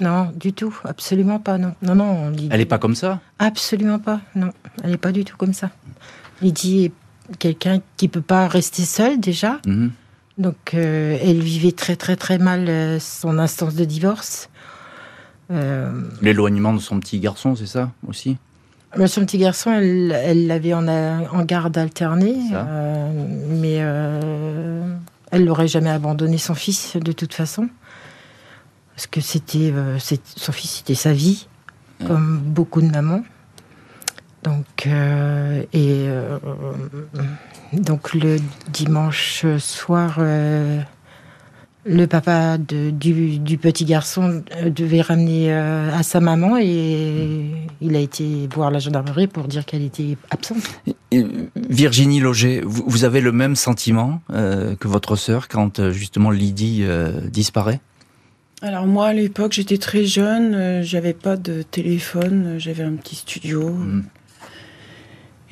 Non, 0.00 0.32
du 0.34 0.54
tout, 0.54 0.74
absolument 0.84 1.38
pas. 1.40 1.58
Non, 1.58 1.74
non, 1.82 1.94
non. 1.94 2.30
Lydie... 2.30 2.48
Elle 2.50 2.62
est 2.62 2.66
pas 2.66 2.78
comme 2.78 2.94
ça? 2.94 3.20
Absolument 3.38 3.98
pas. 3.98 4.20
Non, 4.34 4.50
elle 4.82 4.92
est 4.92 4.96
pas 4.96 5.12
du 5.12 5.24
tout 5.24 5.36
comme 5.36 5.52
ça. 5.52 5.70
Lydie 6.42 6.84
est 6.86 6.92
quelqu'un 7.38 7.80
qui 7.96 8.08
peut 8.08 8.20
pas 8.20 8.48
rester 8.48 8.82
seul 8.82 9.20
déjà. 9.20 9.60
-hmm. 9.66 9.90
Donc, 10.38 10.74
elle 10.74 11.40
vivait 11.40 11.72
très 11.72 11.96
très 11.96 12.16
très 12.16 12.38
mal 12.38 12.98
son 13.00 13.38
instance 13.38 13.74
de 13.74 13.84
divorce. 13.84 14.48
L'éloignement 16.22 16.72
de 16.72 16.78
son 16.78 16.98
petit 17.00 17.20
garçon, 17.20 17.56
c'est 17.56 17.66
ça 17.66 17.90
aussi? 18.06 18.38
Son 19.06 19.20
petit 19.26 19.38
garçon, 19.38 19.70
elle 19.70 20.46
l'avait 20.46 20.72
en, 20.72 20.88
en, 20.88 21.44
garde 21.44 21.76
alternée, 21.76 22.38
mais 23.60 23.76
elle 25.30 25.44
n'aurait 25.44 25.68
jamais 25.68 25.90
abandonné 25.90 26.38
son 26.38 26.54
fils 26.54 26.96
de 26.96 27.12
toute 27.12 27.34
façon. 27.34 27.68
Parce 28.94 29.06
que 29.06 29.20
c'était 29.20 29.72
son 30.36 30.52
fils, 30.52 30.70
c'était 30.78 30.94
sa 30.94 31.12
vie 31.12 31.48
comme 32.06 32.40
beaucoup 32.40 32.80
de 32.80 32.88
mamans. 32.88 33.22
Donc, 34.42 34.86
euh, 34.86 35.62
et 35.72 36.06
euh, 36.08 36.38
donc 37.72 38.14
le 38.14 38.38
dimanche 38.72 39.44
soir, 39.58 40.16
euh, 40.18 40.80
le 41.84 42.06
papa 42.06 42.56
du, 42.58 43.58
petit 43.60 43.84
garçon 43.84 44.42
devait 44.64 45.02
ramener 45.02 45.52
à 45.52 46.02
sa 46.02 46.20
maman 46.20 46.58
et 46.58 47.50
il 47.80 47.96
a 47.96 48.00
été 48.00 48.48
voir 48.54 48.70
la 48.70 48.78
gendarmerie 48.78 49.26
pour 49.26 49.44
dire 49.48 49.64
qu'elle 49.64 49.82
était 49.82 50.16
absente. 50.30 50.58
Virginie 51.56 52.20
Loger, 52.20 52.62
vous, 52.64 53.04
avez 53.04 53.20
le 53.20 53.32
même 53.32 53.56
sentiment 53.56 54.20
que 54.28 54.88
votre 54.88 55.16
sœur 55.16 55.48
quand 55.48 55.90
justement 55.90 56.30
Lydie 56.30 56.84
disparaît? 57.30 57.80
Alors 58.62 58.86
moi 58.86 59.06
à 59.06 59.12
l'époque 59.14 59.52
j'étais 59.52 59.78
très 59.78 60.04
jeune, 60.04 60.54
euh, 60.54 60.82
j'avais 60.82 61.14
pas 61.14 61.36
de 61.36 61.62
téléphone, 61.62 62.44
euh, 62.46 62.58
j'avais 62.58 62.82
un 62.82 62.92
petit 62.92 63.16
studio. 63.16 63.70
Mm. 63.70 64.04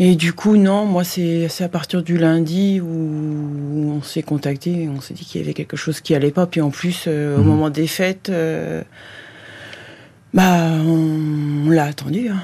Et 0.01 0.15
du 0.15 0.33
coup 0.33 0.57
non, 0.57 0.85
moi 0.85 1.03
c'est 1.05 1.49
à 1.61 1.69
partir 1.69 2.03
du 2.03 2.19
lundi 2.19 2.81
où 2.81 3.93
on 3.97 4.03
s'est 4.03 4.23
contacté, 4.23 4.89
on 4.89 5.01
s'est 5.01 5.15
dit 5.15 5.25
qu'il 5.25 5.41
y 5.41 5.45
avait 5.45 5.55
quelque 5.55 5.77
chose 5.77 6.01
qui 6.01 6.15
allait 6.15 6.31
pas. 6.31 6.47
Puis 6.47 6.61
en 6.61 6.71
plus 6.71 7.05
euh, 7.07 7.37
au 7.37 7.43
mm. 7.43 7.47
moment 7.47 7.71
des 7.71 7.87
fêtes, 7.87 8.31
bah 10.35 10.71
on, 10.85 11.71
l'a 11.71 11.85
attendu. 11.85 12.29
Hein. 12.29 12.43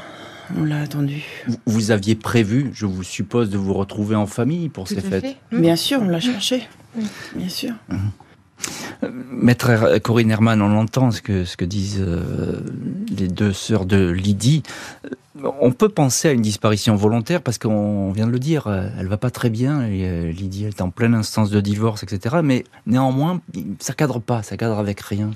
On 0.57 0.65
l'a 0.65 0.81
attendu. 0.81 1.23
Vous, 1.67 1.91
aviez 1.91 2.15
prévu, 2.15 2.71
je 2.75 2.87
vous 2.87 3.03
suppose, 3.03 3.51
de 3.51 3.59
vous 3.59 3.75
retrouver 3.75 4.15
en 4.15 4.27
famille 4.27 4.69
pour 4.69 4.89
ces 4.89 5.01
fêtes. 5.01 5.37
Bien 5.53 5.77
sûr, 5.77 6.01
on 6.03 6.09
l'a 6.09 6.21
cherché. 6.21 6.69
Bien 7.35 7.49
sûr. 7.49 7.73
Mm. 7.89 9.09
Maître 9.31 9.99
Corinne 9.99 10.31
Herman, 10.31 10.63
on 10.63 10.77
entend 10.79 11.11
ce 11.11 11.21
que, 11.21 11.45
ce 11.45 11.57
que 11.57 11.65
disent 11.65 12.01
euh, 12.01 12.61
les 13.17 13.29
deux 13.29 13.53
sœurs 13.53 13.85
de 13.85 14.09
Lydie. 14.09 14.63
On 15.61 15.73
peut 15.73 15.89
penser 15.89 16.29
à 16.29 16.33
une 16.33 16.43
disparition 16.43 16.95
volontaire 16.97 17.43
parce 17.43 17.59
qu'on 17.59 18.13
vient 18.13 18.27
de 18.27 18.33
le 18.33 18.39
dire, 18.39 18.67
elle 18.99 19.09
va 19.09 19.17
pas 19.17 19.31
très 19.31 19.51
bien. 19.51 19.87
Et 19.87 20.05
euh, 20.05 20.31
Lydie 20.31 20.65
est 20.67 20.81
en 20.81 20.91
pleine 20.91 21.15
instance 21.15 21.51
de 21.51 21.61
divorce, 21.61 22.03
etc. 22.03 22.37
Mais 22.43 22.65
néanmoins, 22.87 23.41
ça 23.79 23.93
cadre 23.93 24.21
pas, 24.21 24.43
ça 24.43 24.57
cadre 24.57 24.79
avec 24.79 25.01
rien. 25.01 25.31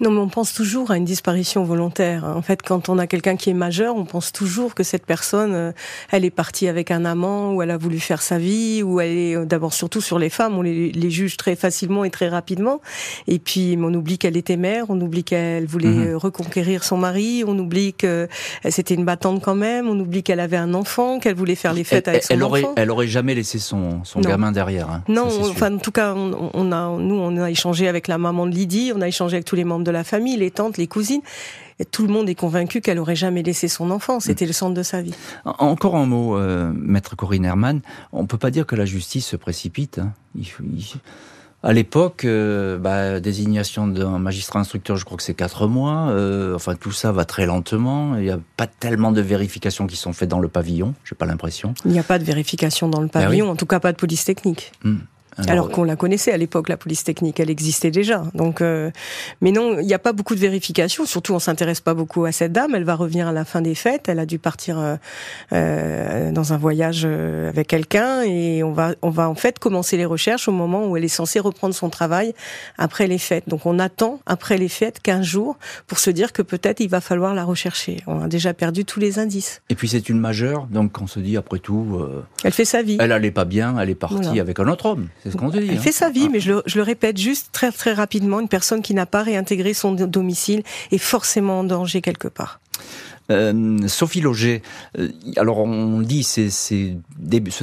Non, 0.00 0.12
mais 0.12 0.20
on 0.20 0.28
pense 0.28 0.52
toujours 0.52 0.92
à 0.92 0.96
une 0.96 1.04
disparition 1.04 1.64
volontaire. 1.64 2.24
En 2.24 2.42
fait, 2.42 2.62
quand 2.62 2.88
on 2.88 2.98
a 2.98 3.08
quelqu'un 3.08 3.36
qui 3.36 3.50
est 3.50 3.54
majeur, 3.54 3.96
on 3.96 4.04
pense 4.04 4.30
toujours 4.30 4.76
que 4.76 4.84
cette 4.84 5.04
personne, 5.04 5.52
euh, 5.54 5.72
elle 6.12 6.24
est 6.24 6.30
partie 6.30 6.68
avec 6.68 6.92
un 6.92 7.04
amant, 7.04 7.54
ou 7.54 7.62
elle 7.62 7.72
a 7.72 7.76
voulu 7.76 7.98
faire 7.98 8.22
sa 8.22 8.38
vie, 8.38 8.82
ou 8.84 9.00
elle 9.00 9.16
est 9.16 9.36
euh, 9.36 9.44
d'abord 9.44 9.72
surtout 9.72 10.00
sur 10.00 10.20
les 10.20 10.30
femmes, 10.30 10.56
on 10.56 10.62
les, 10.62 10.92
les, 10.92 11.10
juge 11.10 11.36
très 11.36 11.56
facilement 11.56 12.04
et 12.04 12.10
très 12.10 12.28
rapidement. 12.28 12.80
Et 13.26 13.40
puis, 13.40 13.76
on 13.76 13.92
oublie 13.92 14.18
qu'elle 14.18 14.36
était 14.36 14.56
mère, 14.56 14.84
on 14.88 15.00
oublie 15.00 15.24
qu'elle 15.24 15.66
voulait 15.66 15.88
mhm. 15.88 16.06
euh, 16.10 16.16
reconquérir 16.16 16.84
son 16.84 16.96
mari, 16.96 17.42
on 17.44 17.58
oublie 17.58 17.92
que 17.92 18.28
c'était 18.68 18.94
une 18.94 19.04
battante 19.04 19.42
quand 19.42 19.56
même, 19.56 19.88
on 19.88 19.98
oublie 19.98 20.22
qu'elle 20.22 20.40
avait 20.40 20.56
un 20.56 20.74
enfant, 20.74 21.18
qu'elle 21.18 21.34
voulait 21.34 21.56
faire 21.56 21.72
les 21.72 21.84
fêtes 21.84 22.06
avec 22.06 22.22
son 22.22 22.34
elle 22.34 22.44
enfant. 22.44 22.52
Aurait, 22.52 22.64
elle 22.76 22.90
aurait 22.92 23.08
jamais 23.08 23.34
laissé 23.34 23.58
son, 23.58 24.04
son 24.04 24.20
gamin 24.20 24.52
derrière. 24.52 24.88
Hein. 24.90 25.02
Non, 25.08 25.26
enfin, 25.40 25.74
en 25.74 25.78
tout 25.78 25.92
cas, 25.92 26.14
on, 26.14 26.50
on, 26.54 26.72
a, 26.72 26.96
nous, 26.98 27.16
on 27.16 27.36
a 27.42 27.50
échangé 27.50 27.88
avec 27.88 28.06
la 28.06 28.18
maman 28.18 28.46
de 28.46 28.52
Lydie, 28.52 28.92
on 28.94 29.00
a 29.00 29.08
échangé 29.08 29.36
avec 29.36 29.44
tous 29.44 29.56
les 29.56 29.64
membres 29.64 29.87
de 29.88 29.92
la 29.92 30.04
famille, 30.04 30.36
les 30.36 30.50
tantes, 30.50 30.76
les 30.76 30.86
cousines. 30.86 31.22
Et 31.80 31.84
tout 31.84 32.06
le 32.06 32.12
monde 32.12 32.28
est 32.28 32.34
convaincu 32.34 32.80
qu'elle 32.80 32.98
aurait 32.98 33.16
jamais 33.16 33.42
laissé 33.42 33.68
son 33.68 33.90
enfant. 33.90 34.20
C'était 34.20 34.46
le 34.46 34.52
centre 34.52 34.74
de 34.74 34.82
sa 34.82 35.00
vie. 35.00 35.14
Encore 35.44 35.96
un 35.96 36.06
mot, 36.06 36.36
euh, 36.36 36.72
maître 36.74 37.16
Corinne 37.16 37.44
Herman. 37.44 37.80
On 38.12 38.26
peut 38.26 38.38
pas 38.38 38.50
dire 38.50 38.66
que 38.66 38.76
la 38.76 38.84
justice 38.84 39.26
se 39.26 39.36
précipite. 39.36 39.98
Hein. 39.98 40.12
À 41.62 41.72
l'époque, 41.72 42.24
euh, 42.24 42.78
bah, 42.78 43.20
désignation 43.20 43.86
d'un 43.86 44.18
magistrat 44.18 44.60
instructeur, 44.60 44.96
je 44.96 45.04
crois 45.04 45.16
que 45.16 45.22
c'est 45.22 45.34
quatre 45.34 45.66
mois. 45.66 46.08
Euh, 46.10 46.54
enfin, 46.54 46.74
tout 46.74 46.92
ça 46.92 47.12
va 47.12 47.24
très 47.24 47.46
lentement. 47.46 48.16
Il 48.16 48.22
n'y 48.22 48.30
a 48.30 48.38
pas 48.56 48.66
tellement 48.66 49.12
de 49.12 49.20
vérifications 49.20 49.86
qui 49.86 49.96
sont 49.96 50.12
faites 50.12 50.28
dans 50.28 50.40
le 50.40 50.48
pavillon. 50.48 50.94
J'ai 51.04 51.14
pas 51.14 51.26
l'impression. 51.26 51.74
Il 51.84 51.92
n'y 51.92 51.98
a 51.98 52.04
pas 52.04 52.18
de 52.18 52.24
vérification 52.24 52.88
dans 52.88 53.00
le 53.00 53.06
ben 53.06 53.22
pavillon, 53.22 53.48
en 53.48 53.56
tout 53.56 53.66
cas 53.66 53.80
pas 53.80 53.92
de 53.92 53.96
police 53.96 54.24
technique. 54.24 54.72
Hmm. 54.84 54.98
Alors, 55.46 55.70
qu'on 55.70 55.84
la 55.84 55.96
connaissait 55.96 56.32
à 56.32 56.36
l'époque, 56.36 56.68
la 56.68 56.76
police 56.76 57.04
technique, 57.04 57.38
elle 57.38 57.50
existait 57.50 57.90
déjà. 57.90 58.24
Donc, 58.34 58.60
euh, 58.60 58.90
mais 59.40 59.52
non, 59.52 59.78
il 59.78 59.86
n'y 59.86 59.94
a 59.94 59.98
pas 59.98 60.12
beaucoup 60.12 60.34
de 60.34 60.40
vérifications. 60.40 61.06
Surtout, 61.06 61.34
on 61.34 61.38
s'intéresse 61.38 61.80
pas 61.80 61.94
beaucoup 61.94 62.24
à 62.24 62.32
cette 62.32 62.52
dame. 62.52 62.74
Elle 62.74 62.84
va 62.84 62.96
revenir 62.96 63.28
à 63.28 63.32
la 63.32 63.44
fin 63.44 63.60
des 63.60 63.74
fêtes. 63.74 64.08
Elle 64.08 64.18
a 64.18 64.26
dû 64.26 64.38
partir 64.38 64.78
euh, 64.78 64.96
euh 65.52 66.32
dans 66.32 66.52
un 66.52 66.56
voyage 66.56 67.02
euh, 67.04 67.48
avec 67.48 67.68
quelqu'un, 67.68 68.22
et 68.22 68.62
on 68.62 68.72
va, 68.72 68.94
on 69.02 69.10
va 69.10 69.28
en 69.28 69.34
fait 69.34 69.58
commencer 69.58 69.96
les 69.96 70.04
recherches 70.04 70.48
au 70.48 70.52
moment 70.52 70.86
où 70.86 70.96
elle 70.96 71.04
est 71.04 71.08
censée 71.08 71.40
reprendre 71.40 71.74
son 71.74 71.90
travail 71.90 72.34
après 72.76 73.06
les 73.06 73.18
fêtes. 73.18 73.48
Donc, 73.48 73.66
on 73.66 73.78
attend 73.78 74.20
après 74.26 74.58
les 74.58 74.68
fêtes 74.68 75.00
15 75.02 75.24
jours 75.24 75.56
pour 75.86 75.98
se 75.98 76.10
dire 76.10 76.32
que 76.32 76.42
peut-être 76.42 76.80
il 76.80 76.88
va 76.88 77.00
falloir 77.00 77.34
la 77.34 77.44
rechercher. 77.44 78.02
On 78.06 78.22
a 78.22 78.28
déjà 78.28 78.54
perdu 78.54 78.84
tous 78.84 79.00
les 79.00 79.18
indices. 79.18 79.62
Et 79.68 79.74
puis, 79.74 79.88
c'est 79.88 80.08
une 80.08 80.18
majeure, 80.18 80.66
donc 80.66 81.00
on 81.00 81.06
se 81.06 81.20
dit 81.20 81.36
après 81.36 81.58
tout. 81.58 82.00
elle 82.44 82.52
fait 82.52 82.64
sa 82.64 82.82
vie. 82.82 82.96
Elle 83.00 83.12
allait 83.12 83.30
pas 83.30 83.44
bien. 83.44 83.78
Elle 83.78 83.90
est 83.90 83.94
partie 83.94 84.40
avec 84.40 84.58
un 84.58 84.68
autre 84.68 84.86
homme. 84.86 85.08
Elle 85.54 85.70
hein. 85.70 85.76
fait 85.80 85.92
sa 85.92 86.10
vie, 86.10 86.24
ah. 86.26 86.30
mais 86.32 86.40
je 86.40 86.52
le, 86.52 86.82
répète 86.82 87.18
juste 87.18 87.50
très 87.52 87.72
très 87.72 87.92
rapidement, 87.92 88.40
une 88.40 88.48
personne 88.48 88.82
qui 88.82 88.94
n'a 88.94 89.06
pas 89.06 89.22
réintégré 89.22 89.74
son 89.74 89.92
domicile 89.92 90.62
est 90.90 90.98
forcément 90.98 91.60
en 91.60 91.64
danger 91.64 92.00
quelque 92.00 92.28
part. 92.28 92.60
Euh, 93.30 93.86
Sophie 93.88 94.22
Loger, 94.22 94.62
euh, 94.98 95.10
alors 95.36 95.58
on 95.58 96.00
dit 96.00 96.22
c'est 96.22 96.48
ce 96.48 96.94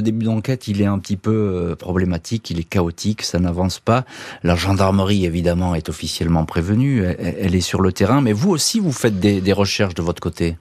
début 0.01 0.25
d'enquête, 0.25 0.67
il 0.67 0.79
est 0.79 0.85
un 0.85 0.99
petit 0.99 1.17
peu 1.17 1.31
euh, 1.31 1.75
problématique, 1.75 2.51
il 2.51 2.59
est 2.59 2.63
chaotique, 2.63 3.23
ça 3.23 3.39
n'avance 3.39 3.79
pas. 3.79 4.05
La 4.43 4.55
gendarmerie 4.55 5.25
évidemment 5.25 5.73
est 5.73 5.89
officiellement 5.89 6.45
prévenue, 6.45 7.03
elle, 7.03 7.55
est 7.55 7.61
sur 7.61 7.81
le 7.81 7.91
terrain, 7.91 8.21
mais 8.21 8.31
vous 8.31 8.51
aussi 8.51 8.79
vous 8.79 8.91
faites 8.91 9.19
des, 9.19 9.41
des 9.41 9.53
recherches 9.53 9.95
de 9.95 10.03
votre 10.03 10.21
côté? 10.21 10.57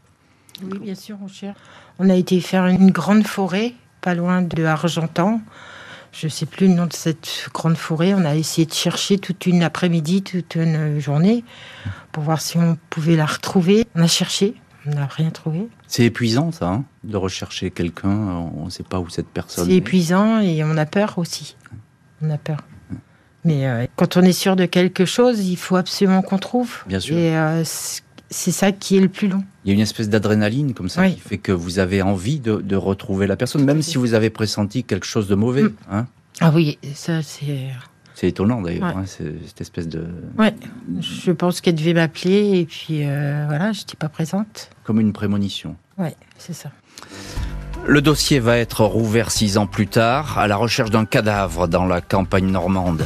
Oui, 0.62 0.78
bien 0.78 0.94
sûr, 0.94 1.18
on 1.22 1.28
cherche. 1.28 1.58
On 1.98 2.08
a 2.08 2.14
été 2.14 2.40
faire 2.40 2.66
une 2.66 2.90
grande 2.90 3.26
forêt, 3.26 3.74
pas 4.00 4.14
loin 4.14 4.40
de 4.40 4.64
Argentan 4.64 5.40
je 6.14 6.26
ne 6.26 6.30
sais 6.30 6.46
plus 6.46 6.68
le 6.68 6.74
nom 6.74 6.86
de 6.86 6.92
cette 6.92 7.48
grande 7.52 7.76
forêt. 7.76 8.14
On 8.14 8.24
a 8.24 8.34
essayé 8.36 8.66
de 8.66 8.72
chercher 8.72 9.18
toute 9.18 9.46
une 9.46 9.62
après-midi, 9.62 10.22
toute 10.22 10.54
une 10.54 11.00
journée, 11.00 11.44
pour 12.12 12.22
voir 12.22 12.40
si 12.40 12.56
on 12.56 12.78
pouvait 12.90 13.16
la 13.16 13.26
retrouver. 13.26 13.86
On 13.94 14.02
a 14.02 14.06
cherché, 14.06 14.54
on 14.86 14.90
n'a 14.90 15.06
rien 15.06 15.30
trouvé. 15.30 15.68
C'est 15.88 16.04
épuisant, 16.04 16.52
ça, 16.52 16.68
hein, 16.68 16.84
de 17.02 17.16
rechercher 17.16 17.70
quelqu'un. 17.70 18.08
On 18.10 18.66
ne 18.66 18.70
sait 18.70 18.84
pas 18.84 19.00
où 19.00 19.08
cette 19.08 19.28
personne. 19.28 19.66
C'est 19.66 19.74
épuisant 19.74 20.40
et 20.40 20.62
on 20.62 20.76
a 20.76 20.86
peur 20.86 21.18
aussi. 21.18 21.56
On 22.22 22.30
a 22.30 22.38
peur. 22.38 22.58
Mais 23.44 23.66
euh, 23.66 23.86
quand 23.96 24.16
on 24.16 24.22
est 24.22 24.32
sûr 24.32 24.56
de 24.56 24.64
quelque 24.64 25.04
chose, 25.04 25.46
il 25.46 25.56
faut 25.56 25.76
absolument 25.76 26.22
qu'on 26.22 26.38
trouve. 26.38 26.82
Bien 26.86 27.00
sûr. 27.00 27.16
Et 27.16 27.36
euh, 27.36 27.62
c'est 28.30 28.52
ça 28.52 28.72
qui 28.72 28.96
est 28.96 29.00
le 29.00 29.08
plus 29.08 29.28
long. 29.28 29.44
Il 29.64 29.68
y 29.68 29.70
a 29.70 29.74
une 29.74 29.80
espèce 29.80 30.10
d'adrénaline 30.10 30.74
comme 30.74 30.88
ça 30.88 31.08
qui 31.08 31.20
fait 31.20 31.38
que 31.38 31.52
vous 31.52 31.78
avez 31.78 32.02
envie 32.02 32.38
de, 32.38 32.76
retrouver 32.76 33.26
la 33.26 33.36
personne, 33.36 33.64
même 33.64 33.82
si 33.82 33.98
vous 33.98 34.14
avez 34.14 34.30
pressenti 34.30 34.84
quelque 34.84 35.06
chose 35.06 35.28
de 35.28 35.34
mauvais. 35.34 35.64
Mm. 35.64 35.74
Hein 35.90 36.06
ah 36.40 36.50
oui, 36.54 36.78
ça 36.94 37.22
c'est. 37.22 37.68
C'est 38.16 38.28
étonnant 38.28 38.62
d'ailleurs, 38.62 38.96
hein, 38.96 39.04
cette 39.06 39.60
espèce 39.60 39.88
de. 39.88 40.06
Ouais, 40.38 40.54
je 41.00 41.32
pense 41.32 41.60
qu'elle 41.60 41.74
devait 41.74 41.94
m'appeler 41.94 42.60
et 42.60 42.64
puis 42.64 43.04
euh, 43.04 43.44
voilà, 43.48 43.72
je 43.72 43.80
n'étais 43.80 43.96
pas 43.96 44.08
présente. 44.08 44.70
Comme 44.84 45.00
une 45.00 45.12
prémonition. 45.12 45.74
Ouais, 45.98 46.14
c'est 46.38 46.52
ça. 46.52 46.70
Le 47.86 48.00
dossier 48.00 48.38
va 48.38 48.56
être 48.58 48.84
rouvert 48.84 49.32
six 49.32 49.58
ans 49.58 49.66
plus 49.66 49.88
tard 49.88 50.38
à 50.38 50.46
la 50.46 50.56
recherche 50.56 50.90
d'un 50.90 51.06
cadavre 51.06 51.66
dans 51.66 51.86
la 51.86 52.00
campagne 52.00 52.50
normande. 52.50 53.04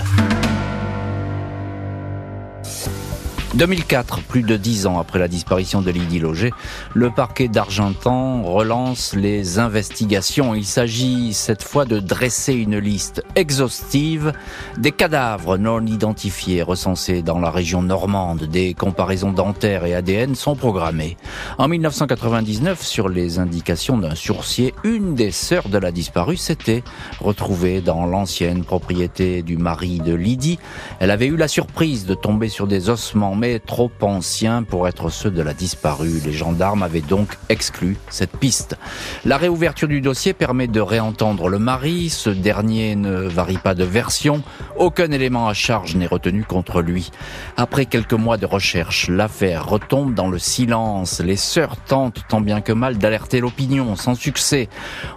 2004, 3.55 4.21
plus 4.23 4.43
de 4.43 4.57
dix 4.57 4.87
ans 4.87 4.99
après 4.99 5.19
la 5.19 5.27
disparition 5.27 5.81
de 5.81 5.91
Lydie 5.91 6.19
Loger, 6.19 6.53
le 6.93 7.11
parquet 7.11 7.49
d'Argentan 7.49 8.43
relance 8.43 9.15
les 9.15 9.59
investigations. 9.59 10.55
Il 10.55 10.67
s'agit 10.67 11.33
cette 11.33 11.63
fois 11.63 11.87
de 11.87 11.99
dresser 11.99 12.53
une 12.53 12.77
liste 12.79 13.23
exhaustive 13.37 14.35
des 14.77 14.93
cadavres 14.93 15.57
non 15.57 15.85
identifiés 15.87 16.63
recensés 16.63 17.23
dans 17.23 17.39
la 17.39 17.51
région 17.51 17.81
normande. 17.81 18.45
Des 18.45 18.75
comparaisons 18.75 19.33
dentaires 19.33 19.87
et 19.87 19.95
ADN 19.95 20.35
sont 20.35 20.55
programmées. 20.55 21.17
En 21.57 21.69
1999, 21.69 22.83
sur 22.83 23.09
les 23.09 23.39
indications 23.39 23.97
d'un 23.97 24.15
sourcier, 24.15 24.75
une 24.85 25.15
des 25.15 25.31
sœurs 25.31 25.71
de 25.71 25.79
la 25.79 25.91
disparue 25.91 26.37
s'était 26.37 26.83
retrouvée 27.19 27.81
dans 27.81 28.05
l'ancienne 28.05 28.63
propriété 28.63 29.43
du 29.43 29.57
mari 29.57 30.01
de 30.01 30.13
Lydie. 30.13 30.59
Elle 31.01 31.11
avait 31.11 31.27
eu 31.27 31.37
la 31.37 31.49
surprise 31.49 32.05
de 32.05 32.15
tomber 32.15 32.51
sur 32.51 32.67
des 32.67 32.91
ossements 32.91 33.38
mais 33.39 33.61
trop 33.61 33.91
anciens 34.01 34.63
pour 34.65 34.89
être 34.89 35.11
ceux 35.11 35.31
de 35.31 35.43
la 35.43 35.55
disparue. 35.55 36.21
Les 36.25 36.33
gendarmes 36.33 36.83
avaient 36.83 37.01
donc 37.01 37.29
exclu 37.49 37.97
cette 38.11 38.37
piste. 38.37 38.77
La 39.25 39.37
réouverture 39.37 39.89
du 39.89 40.01
dossier 40.01 40.33
permet 40.33 40.67
de 40.67 40.81
réentendre 40.81 41.49
le 41.49 41.59
mari. 41.59 42.11
Ce 42.11 42.31
dernier 42.31 42.97
ne 42.97 43.13
varie 43.29 43.59
pas 43.59 43.75
de 43.75 43.85
version. 43.85 44.43
Aucun 44.77 45.11
élément 45.13 45.49
à 45.49 45.55
charge 45.55 45.95
n'est 45.95 46.07
retenu 46.07 46.43
contre 46.43 46.83
lui. 46.83 47.11
Après 47.57 47.87
quelques 47.87 48.13
mois 48.15 48.37
de 48.37 48.47
recherche, 48.47 49.09
l'affaire 49.09 49.67
retombe 49.67 50.15
dans 50.15 50.29
le 50.29 50.39
silence. 50.39 51.21
Les 51.21 51.37
sœurs 51.37 51.77
tentent 51.77 52.25
tant 52.29 52.41
bien 52.41 52.61
que 52.61 52.73
mal 52.73 52.99
d'alerter 52.99 53.41
l'opinion, 53.41 53.95
sans 53.95 54.15
succès. 54.15 54.69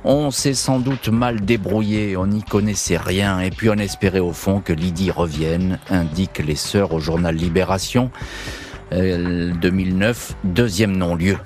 On 0.03 0.29
s'est 0.29 0.53
sans 0.53 0.79
doute 0.79 1.09
mal 1.09 1.41
débrouillé, 1.41 2.15
on 2.17 2.27
n'y 2.27 2.43
connaissait 2.43 2.97
rien, 2.97 3.39
et 3.39 3.49
puis 3.49 3.69
on 3.69 3.75
espérait 3.75 4.19
au 4.19 4.33
fond 4.33 4.59
que 4.59 4.73
Lydie 4.73 5.11
revienne, 5.11 5.79
indiquent 5.89 6.43
les 6.45 6.55
sœurs 6.55 6.93
au 6.93 6.99
journal 6.99 7.35
Libération. 7.35 8.10
2009, 8.91 10.31
euh, 10.31 10.35
deuxième 10.43 10.97
non-lieu. 10.97 11.37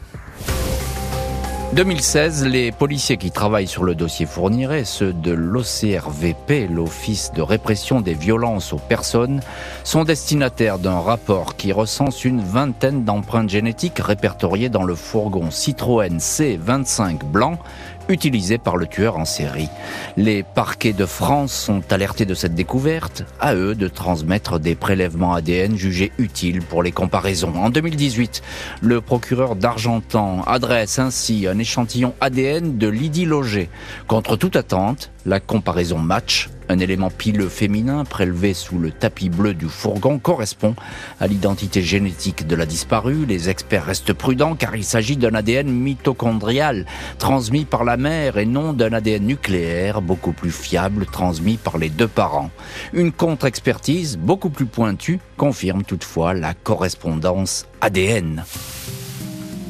2016, 1.75 2.45
les 2.45 2.72
policiers 2.72 3.17
qui 3.17 3.31
travaillent 3.31 3.67
sur 3.67 3.84
le 3.84 3.95
dossier 3.95 4.25
fourniraient, 4.25 4.86
ceux 4.86 5.12
de 5.12 5.34
l'OCRVP, 5.34 6.69
l'Office 6.69 7.34
de 7.36 7.41
répression 7.41 8.00
des 8.00 8.13
violences 8.13 8.72
aux 8.72 8.79
personnes, 8.79 9.41
sont 9.84 10.05
destinataires 10.05 10.79
d'un 10.79 11.00
rapport 11.00 11.57
qui 11.57 11.74
recense 11.74 12.24
une 12.24 12.39
vingtaine 12.39 13.03
d'empreintes 13.03 13.50
génétiques 13.50 14.00
répertoriées 14.00 14.69
dans 14.69 14.84
le 14.84 14.95
fourgon 14.95 15.51
Citroën 15.51 16.17
C25 16.17 17.25
blanc 17.25 17.60
utilisé 18.09 18.57
par 18.57 18.77
le 18.77 18.88
tueur 18.88 19.17
en 19.17 19.25
série. 19.25 19.69
Les 20.17 20.43
parquets 20.43 20.93
de 20.93 21.05
France 21.05 21.53
sont 21.53 21.81
alertés 21.91 22.25
de 22.25 22.33
cette 22.33 22.55
découverte, 22.55 23.24
à 23.39 23.55
eux 23.55 23.75
de 23.75 23.88
transmettre 23.88 24.59
des 24.59 24.75
prélèvements 24.75 25.33
ADN 25.33 25.75
jugés 25.75 26.12
utiles 26.17 26.62
pour 26.62 26.83
les 26.83 26.91
comparaisons. 26.91 27.53
En 27.55 27.69
2018, 27.69 28.41
le 28.81 29.01
procureur 29.01 29.55
d'Argentan 29.55 30.43
adresse 30.43 31.00
ainsi 31.00 31.47
un 31.47 31.57
échantillon 31.59 32.13
ADN 32.21 32.77
de 32.77 32.88
Lydie 32.88 33.25
Loger. 33.25 33.69
Contre 34.07 34.35
toute 34.35 34.55
attente, 34.55 35.12
la 35.25 35.39
comparaison 35.39 35.97
match 35.97 36.50
un 36.69 36.79
élément 36.79 37.10
pileux 37.10 37.50
féminin 37.50 38.03
prélevé 38.03 38.53
sous 38.53 38.79
le 38.79 38.91
tapis 38.91 39.29
bleu 39.29 39.53
du 39.53 39.67
fourgon 39.67 40.19
correspond 40.19 40.75
à 41.19 41.27
l'identité 41.27 41.81
génétique 41.81 42.48
de 42.48 42.55
la 42.55 42.65
disparue. 42.65 43.25
Les 43.25 43.50
experts 43.50 43.86
restent 43.86 44.13
prudents 44.13 44.55
car 44.55 44.75
il 44.75 44.84
s'agit 44.84 45.17
d'un 45.17 45.36
ADN 45.36 45.69
mitochondrial 45.69 46.86
transmis 47.19 47.65
par 47.65 47.84
la 47.84 47.98
mère 47.98 48.38
et 48.38 48.45
non 48.45 48.74
d'un 48.74 48.93
ADN 48.93 49.25
nucléaire 49.25 50.01
beaucoup 50.01 50.34
plus 50.34 50.51
fiable 50.51 51.05
transmis 51.05 51.57
par 51.57 51.77
les 51.77 51.89
deux 51.89 52.07
parents. 52.07 52.51
Une 52.93 53.12
contre-expertise 53.12 54.17
beaucoup 54.17 54.50
plus 54.50 54.65
pointue 54.65 55.19
confirme 55.38 55.84
toutefois 55.84 56.34
la 56.34 56.53
correspondance 56.53 57.65
ADN. 57.81 58.43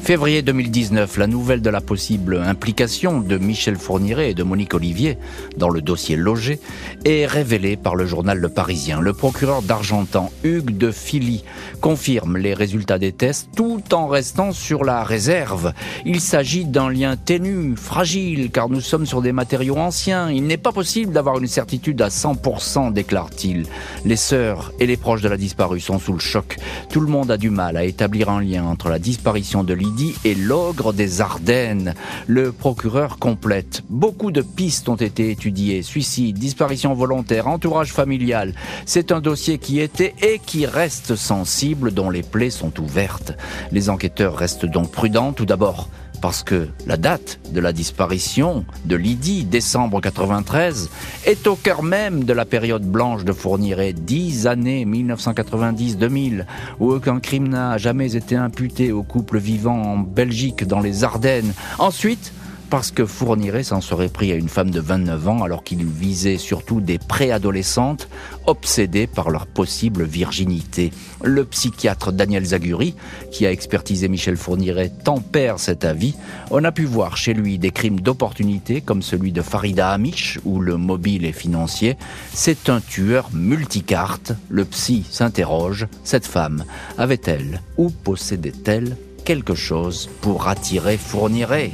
Février 0.06 0.40
2019, 0.42 1.16
la 1.16 1.26
nouvelle 1.26 1.62
de 1.62 1.68
la 1.68 1.80
possible 1.80 2.40
implication 2.46 3.20
de 3.20 3.38
Michel 3.38 3.74
Fourniret 3.74 4.30
et 4.30 4.34
de 4.34 4.44
Monique 4.44 4.72
Olivier 4.72 5.18
dans 5.56 5.68
le 5.68 5.82
dossier 5.82 6.14
logé 6.14 6.60
est 7.04 7.26
révélée 7.26 7.76
par 7.76 7.96
le 7.96 8.06
journal 8.06 8.38
Le 8.38 8.48
Parisien. 8.48 9.00
Le 9.00 9.12
procureur 9.12 9.62
d'Argentan, 9.62 10.30
Hugues 10.44 10.78
de 10.78 10.92
Philly, 10.92 11.42
confirme 11.80 12.36
les 12.36 12.54
résultats 12.54 13.00
des 13.00 13.10
tests 13.10 13.48
tout 13.56 13.82
en 13.92 14.06
restant 14.06 14.52
sur 14.52 14.84
la 14.84 15.02
réserve. 15.02 15.72
Il 16.04 16.20
s'agit 16.20 16.66
d'un 16.66 16.88
lien 16.88 17.16
ténu, 17.16 17.74
fragile, 17.74 18.52
car 18.52 18.68
nous 18.68 18.80
sommes 18.80 19.06
sur 19.06 19.22
des 19.22 19.32
matériaux 19.32 19.76
anciens. 19.76 20.30
Il 20.30 20.44
n'est 20.44 20.56
pas 20.56 20.70
possible 20.70 21.12
d'avoir 21.12 21.38
une 21.38 21.48
certitude 21.48 22.00
à 22.00 22.10
100%, 22.10 22.92
déclare-t-il. 22.92 23.66
Les 24.04 24.14
sœurs 24.14 24.70
et 24.78 24.86
les 24.86 24.96
proches 24.96 25.22
de 25.22 25.28
la 25.28 25.36
disparue 25.36 25.80
sont 25.80 25.98
sous 25.98 26.12
le 26.12 26.20
choc. 26.20 26.58
Tout 26.92 27.00
le 27.00 27.08
monde 27.08 27.32
a 27.32 27.36
du 27.36 27.50
mal 27.50 27.76
à 27.76 27.82
établir 27.82 28.30
un 28.30 28.40
lien 28.40 28.62
entre 28.66 28.88
la 28.88 29.00
disparition 29.00 29.64
de 29.64 29.74
Lydie 29.74 29.95
et 30.24 30.34
l'ogre 30.34 30.92
des 30.92 31.20
Ardennes. 31.20 31.94
Le 32.26 32.52
procureur 32.52 33.18
complète. 33.18 33.82
Beaucoup 33.88 34.30
de 34.30 34.42
pistes 34.42 34.88
ont 34.88 34.96
été 34.96 35.30
étudiées. 35.30 35.82
Suicide, 35.82 36.38
disparition 36.38 36.94
volontaire, 36.94 37.48
entourage 37.48 37.92
familial. 37.92 38.54
C'est 38.84 39.12
un 39.12 39.20
dossier 39.20 39.58
qui 39.58 39.80
était 39.80 40.14
et 40.22 40.38
qui 40.38 40.66
reste 40.66 41.16
sensible, 41.16 41.92
dont 41.92 42.10
les 42.10 42.22
plaies 42.22 42.50
sont 42.50 42.80
ouvertes. 42.80 43.32
Les 43.72 43.90
enquêteurs 43.90 44.36
restent 44.36 44.66
donc 44.66 44.90
prudents. 44.90 45.32
Tout 45.32 45.46
d'abord, 45.46 45.88
parce 46.20 46.42
que 46.42 46.68
la 46.86 46.96
date 46.96 47.38
de 47.52 47.60
la 47.60 47.72
disparition 47.72 48.64
de 48.84 48.96
Lydie, 48.96 49.44
décembre 49.44 50.00
93, 50.00 50.90
est 51.24 51.46
au 51.46 51.56
cœur 51.56 51.82
même 51.82 52.24
de 52.24 52.32
la 52.32 52.44
période 52.44 52.84
blanche 52.84 53.24
de 53.24 53.32
Fourniret, 53.32 53.92
dix 53.92 54.46
années 54.46 54.84
1990-2000, 54.84 56.44
où 56.80 56.92
aucun 56.92 57.20
crime 57.20 57.48
n'a 57.48 57.78
jamais 57.78 58.16
été 58.16 58.36
imputé 58.36 58.92
au 58.92 59.02
couple 59.02 59.38
vivant 59.38 59.80
en 59.80 59.98
Belgique, 59.98 60.66
dans 60.66 60.80
les 60.80 61.04
Ardennes. 61.04 61.52
Ensuite, 61.78 62.32
parce 62.70 62.90
que 62.90 63.06
Fourniret 63.06 63.62
s'en 63.62 63.80
serait 63.80 64.08
pris 64.08 64.32
à 64.32 64.34
une 64.34 64.48
femme 64.48 64.70
de 64.70 64.80
29 64.80 65.28
ans 65.28 65.42
alors 65.42 65.64
qu'il 65.64 65.84
visait 65.84 66.38
surtout 66.38 66.80
des 66.80 66.98
préadolescentes 66.98 68.08
obsédées 68.46 69.06
par 69.06 69.30
leur 69.30 69.46
possible 69.46 70.04
virginité. 70.04 70.92
Le 71.22 71.44
psychiatre 71.44 72.12
Daniel 72.12 72.44
Zaguri, 72.44 72.94
qui 73.30 73.46
a 73.46 73.52
expertisé 73.52 74.08
Michel 74.08 74.36
Fourniret, 74.36 74.90
tempère 75.04 75.58
cet 75.58 75.84
avis. 75.84 76.14
On 76.50 76.64
a 76.64 76.72
pu 76.72 76.84
voir 76.84 77.16
chez 77.16 77.34
lui 77.34 77.58
des 77.58 77.70
crimes 77.70 78.00
d'opportunité 78.00 78.80
comme 78.80 79.02
celui 79.02 79.32
de 79.32 79.42
Farida 79.42 79.90
Amish 79.90 80.38
où 80.44 80.60
le 80.60 80.76
mobile 80.76 81.24
est 81.24 81.32
financier. 81.32 81.96
C'est 82.32 82.68
un 82.68 82.80
tueur 82.80 83.30
multicarte. 83.32 84.32
Le 84.48 84.64
psy 84.64 85.04
s'interroge. 85.10 85.86
Cette 86.04 86.26
femme 86.26 86.64
avait-elle 86.98 87.62
ou 87.76 87.90
possédait-elle 87.90 88.96
quelque 89.24 89.54
chose 89.54 90.08
pour 90.20 90.48
attirer 90.48 90.96
Fourniret? 90.96 91.72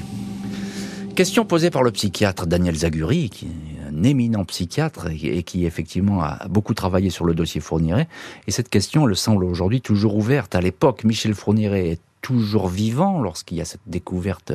Question 1.15 1.45
posée 1.45 1.71
par 1.71 1.83
le 1.83 1.91
psychiatre 1.91 2.47
Daniel 2.47 2.75
Zaguri, 2.75 3.29
qui 3.29 3.47
est 3.47 3.89
un 3.89 4.03
éminent 4.03 4.45
psychiatre 4.47 5.09
et 5.11 5.43
qui 5.43 5.67
effectivement 5.67 6.23
a 6.23 6.49
beaucoup 6.49 6.73
travaillé 6.73 7.11
sur 7.11 7.27
le 7.27 7.35
dossier 7.35 7.61
Fourniret. 7.61 8.09
Et 8.47 8.51
cette 8.51 8.71
question 8.71 9.05
le 9.05 9.15
semble 9.15 9.45
aujourd'hui 9.45 9.83
toujours 9.83 10.17
ouverte. 10.17 10.55
À 10.55 10.63
l'époque, 10.63 11.05
Michel 11.05 11.35
Fourniret 11.35 11.99
toujours 12.23 12.69
vivant 12.69 13.21
lorsqu'il 13.21 13.59
y 13.59 13.61
a 13.61 13.65
cette 13.65 13.83
découverte 13.87 14.53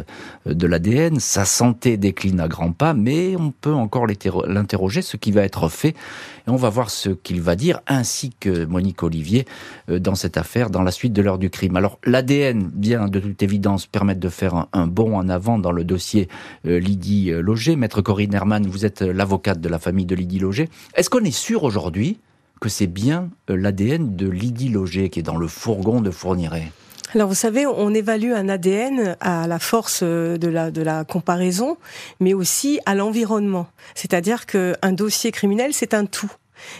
euh, 0.47 0.53
de 0.53 0.65
l'ADN. 0.65 1.19
Sa 1.19 1.45
santé 1.45 1.97
décline 1.97 2.39
à 2.39 2.47
grands 2.47 2.71
pas, 2.71 2.93
mais 2.93 3.35
on 3.35 3.51
peut 3.51 3.73
encore 3.73 4.07
l'interroger, 4.07 5.01
ce 5.03 5.17
qui 5.17 5.31
va 5.31 5.43
être 5.43 5.69
fait. 5.69 5.89
Et 5.89 6.49
on 6.49 6.55
va 6.55 6.69
voir 6.69 6.89
ce 6.89 7.09
qu'il 7.09 7.41
va 7.41 7.55
dire, 7.55 7.81
ainsi 7.85 8.31
que 8.39 8.65
Monique 8.65 9.03
Olivier, 9.03 9.45
euh, 9.89 9.99
dans 9.99 10.15
cette 10.15 10.37
affaire, 10.37 10.69
dans 10.69 10.81
la 10.81 10.91
suite 10.91 11.13
de 11.13 11.21
l'heure 11.21 11.37
du 11.37 11.49
crime. 11.49 11.75
Alors, 11.75 11.99
l'ADN 12.05 12.71
vient 12.75 13.07
de 13.07 13.19
toute 13.19 13.43
évidence 13.43 13.85
permettre 13.85 14.21
de 14.21 14.29
faire 14.29 14.67
un, 14.73 14.87
bond 14.87 15.15
en 15.15 15.27
avant 15.29 15.59
dans 15.59 15.73
le 15.73 15.83
dossier 15.83 16.29
euh, 16.65 16.79
Lydie 16.79 17.31
Loger. 17.31 17.75
Maître 17.75 18.01
Corinne 18.01 18.33
Herman, 18.33 18.65
vous 18.65 18.85
êtes 18.85 19.01
l'avocate 19.01 19.59
de 19.59 19.69
la 19.69 19.77
famille 19.77 20.05
de 20.05 20.15
Lydie 20.15 20.39
Loger. 20.39 20.69
Est-ce 20.95 21.09
qu'on 21.09 21.23
est 21.23 21.31
sûr 21.31 21.63
aujourd'hui 21.63 22.17
que 22.61 22.69
c'est 22.69 22.87
bien 22.87 23.29
l'ADN 23.49 24.15
de 24.15 24.27
Lydie 24.27 24.69
Loger 24.69 25.09
qui 25.09 25.19
est 25.19 25.23
dans 25.23 25.37
le 25.37 25.47
fourgon 25.47 26.01
de 26.01 26.09
Fourniret? 26.09 26.71
Alors 27.13 27.29
vous 27.29 27.35
savez, 27.35 27.65
on 27.65 27.93
évalue 27.93 28.33
un 28.33 28.49
ADN 28.49 29.15
à 29.21 29.47
la 29.47 29.59
force 29.59 30.03
de 30.03 30.47
la, 30.47 30.71
de 30.71 30.81
la 30.81 31.05
comparaison, 31.05 31.77
mais 32.19 32.33
aussi 32.33 32.79
à 32.85 32.95
l'environnement. 32.95 33.67
C'est-à-dire 33.95 34.45
qu'un 34.45 34.91
dossier 34.91 35.31
criminel, 35.31 35.73
c'est 35.73 35.93
un 35.93 36.05
tout. 36.05 36.31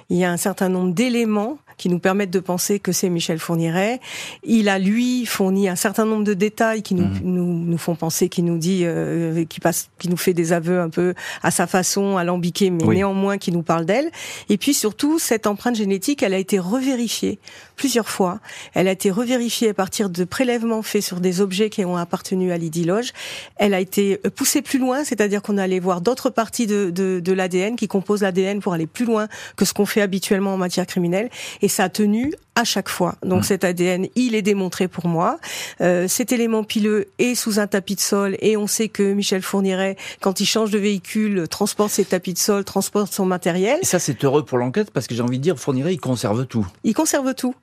Il 0.09 0.17
y 0.17 0.25
a 0.25 0.31
un 0.31 0.37
certain 0.37 0.69
nombre 0.69 0.93
d'éléments 0.93 1.57
qui 1.77 1.89
nous 1.89 1.99
permettent 1.99 2.31
de 2.31 2.39
penser 2.39 2.79
que 2.79 2.91
c'est 2.91 3.09
Michel 3.09 3.39
Fourniret. 3.39 3.99
Il 4.43 4.67
a 4.69 4.79
lui 4.79 5.25
fourni 5.25 5.69
un 5.69 5.75
certain 5.75 6.05
nombre 6.05 6.23
de 6.23 6.33
détails 6.33 6.81
qui 6.81 6.95
nous 6.95 7.05
mmh. 7.05 7.21
nous, 7.23 7.65
nous, 7.65 7.77
font 7.77 7.95
penser, 7.95 8.29
qui 8.29 8.41
nous 8.41 8.57
dit, 8.57 8.81
euh, 8.83 9.45
qui 9.45 9.59
passe, 9.59 9.89
qui 9.99 10.09
nous 10.09 10.17
fait 10.17 10.33
des 10.33 10.53
aveux 10.53 10.79
un 10.79 10.89
peu 10.89 11.13
à 11.43 11.51
sa 11.51 11.67
façon, 11.67 12.17
alambiqué, 12.17 12.69
mais 12.69 12.83
néanmoins 12.83 13.37
qui 13.37 13.51
nous 13.51 13.61
parle 13.61 13.85
d'elle. 13.85 14.11
Et 14.49 14.57
puis 14.57 14.73
surtout, 14.73 15.19
cette 15.19 15.47
empreinte 15.47 15.75
génétique, 15.75 16.23
elle 16.23 16.33
a 16.33 16.37
été 16.37 16.59
revérifiée 16.59 17.39
plusieurs 17.75 18.09
fois. 18.09 18.39
Elle 18.73 18.87
a 18.87 18.91
été 18.91 19.11
revérifiée 19.11 19.69
à 19.69 19.73
partir 19.73 20.09
de 20.09 20.23
prélèvements 20.23 20.81
faits 20.81 21.03
sur 21.03 21.19
des 21.19 21.41
objets 21.41 21.69
qui 21.69 21.85
ont 21.85 21.95
appartenu 21.95 22.51
à 22.51 22.57
Lydie 22.57 22.83
Loge. 22.85 23.13
Elle 23.57 23.73
a 23.73 23.79
été 23.79 24.17
poussée 24.35 24.61
plus 24.61 24.79
loin, 24.79 25.03
c'est-à-dire 25.03 25.41
qu'on 25.41 25.57
allait 25.57 25.79
voir 25.79 26.01
d'autres 26.01 26.31
parties 26.31 26.65
de, 26.65 26.89
de, 26.89 27.19
de 27.19 27.33
l'ADN 27.33 27.75
qui 27.75 27.87
composent 27.87 28.23
l'ADN 28.23 28.59
pour 28.59 28.73
aller 28.73 28.87
plus 28.87 29.05
loin 29.05 29.27
que 29.55 29.63
ce 29.63 29.73
qu'on 29.73 29.85
fait 29.85 30.01
habituellement 30.01 30.53
en 30.53 30.57
matière 30.57 30.87
criminelle. 30.87 31.29
Et 31.61 31.66
ça 31.67 31.85
a 31.85 31.89
tenu 31.89 32.33
à 32.55 32.63
chaque 32.63 32.89
fois. 32.89 33.15
Donc 33.23 33.41
mmh. 33.41 33.43
cet 33.43 33.63
ADN, 33.63 34.07
il 34.15 34.35
est 34.35 34.41
démontré 34.41 34.87
pour 34.87 35.07
moi. 35.07 35.39
Euh, 35.81 36.07
cet 36.07 36.31
élément 36.31 36.63
pileux 36.63 37.05
est 37.19 37.35
sous 37.35 37.59
un 37.59 37.67
tapis 37.67 37.95
de 37.95 37.99
sol 37.99 38.35
et 38.39 38.57
on 38.57 38.67
sait 38.67 38.89
que 38.89 39.13
Michel 39.13 39.41
Fourniret, 39.41 39.95
quand 40.21 40.39
il 40.39 40.45
change 40.45 40.71
de 40.71 40.79
véhicule, 40.79 41.47
transporte 41.47 41.91
ses 41.91 42.05
tapis 42.05 42.33
de 42.33 42.39
sol, 42.39 42.63
transporte 42.63 43.13
son 43.13 43.25
matériel. 43.25 43.79
Et 43.81 43.85
ça 43.85 43.99
c'est 43.99 44.23
heureux 44.23 44.43
pour 44.43 44.57
l'enquête 44.57 44.91
parce 44.91 45.07
que 45.07 45.13
j'ai 45.13 45.21
envie 45.21 45.37
de 45.37 45.43
dire, 45.43 45.59
Fourniret, 45.59 45.93
il 45.93 45.99
conserve 45.99 46.45
tout. 46.45 46.65
Il 46.83 46.93
conserve 46.93 47.33
tout. 47.35 47.53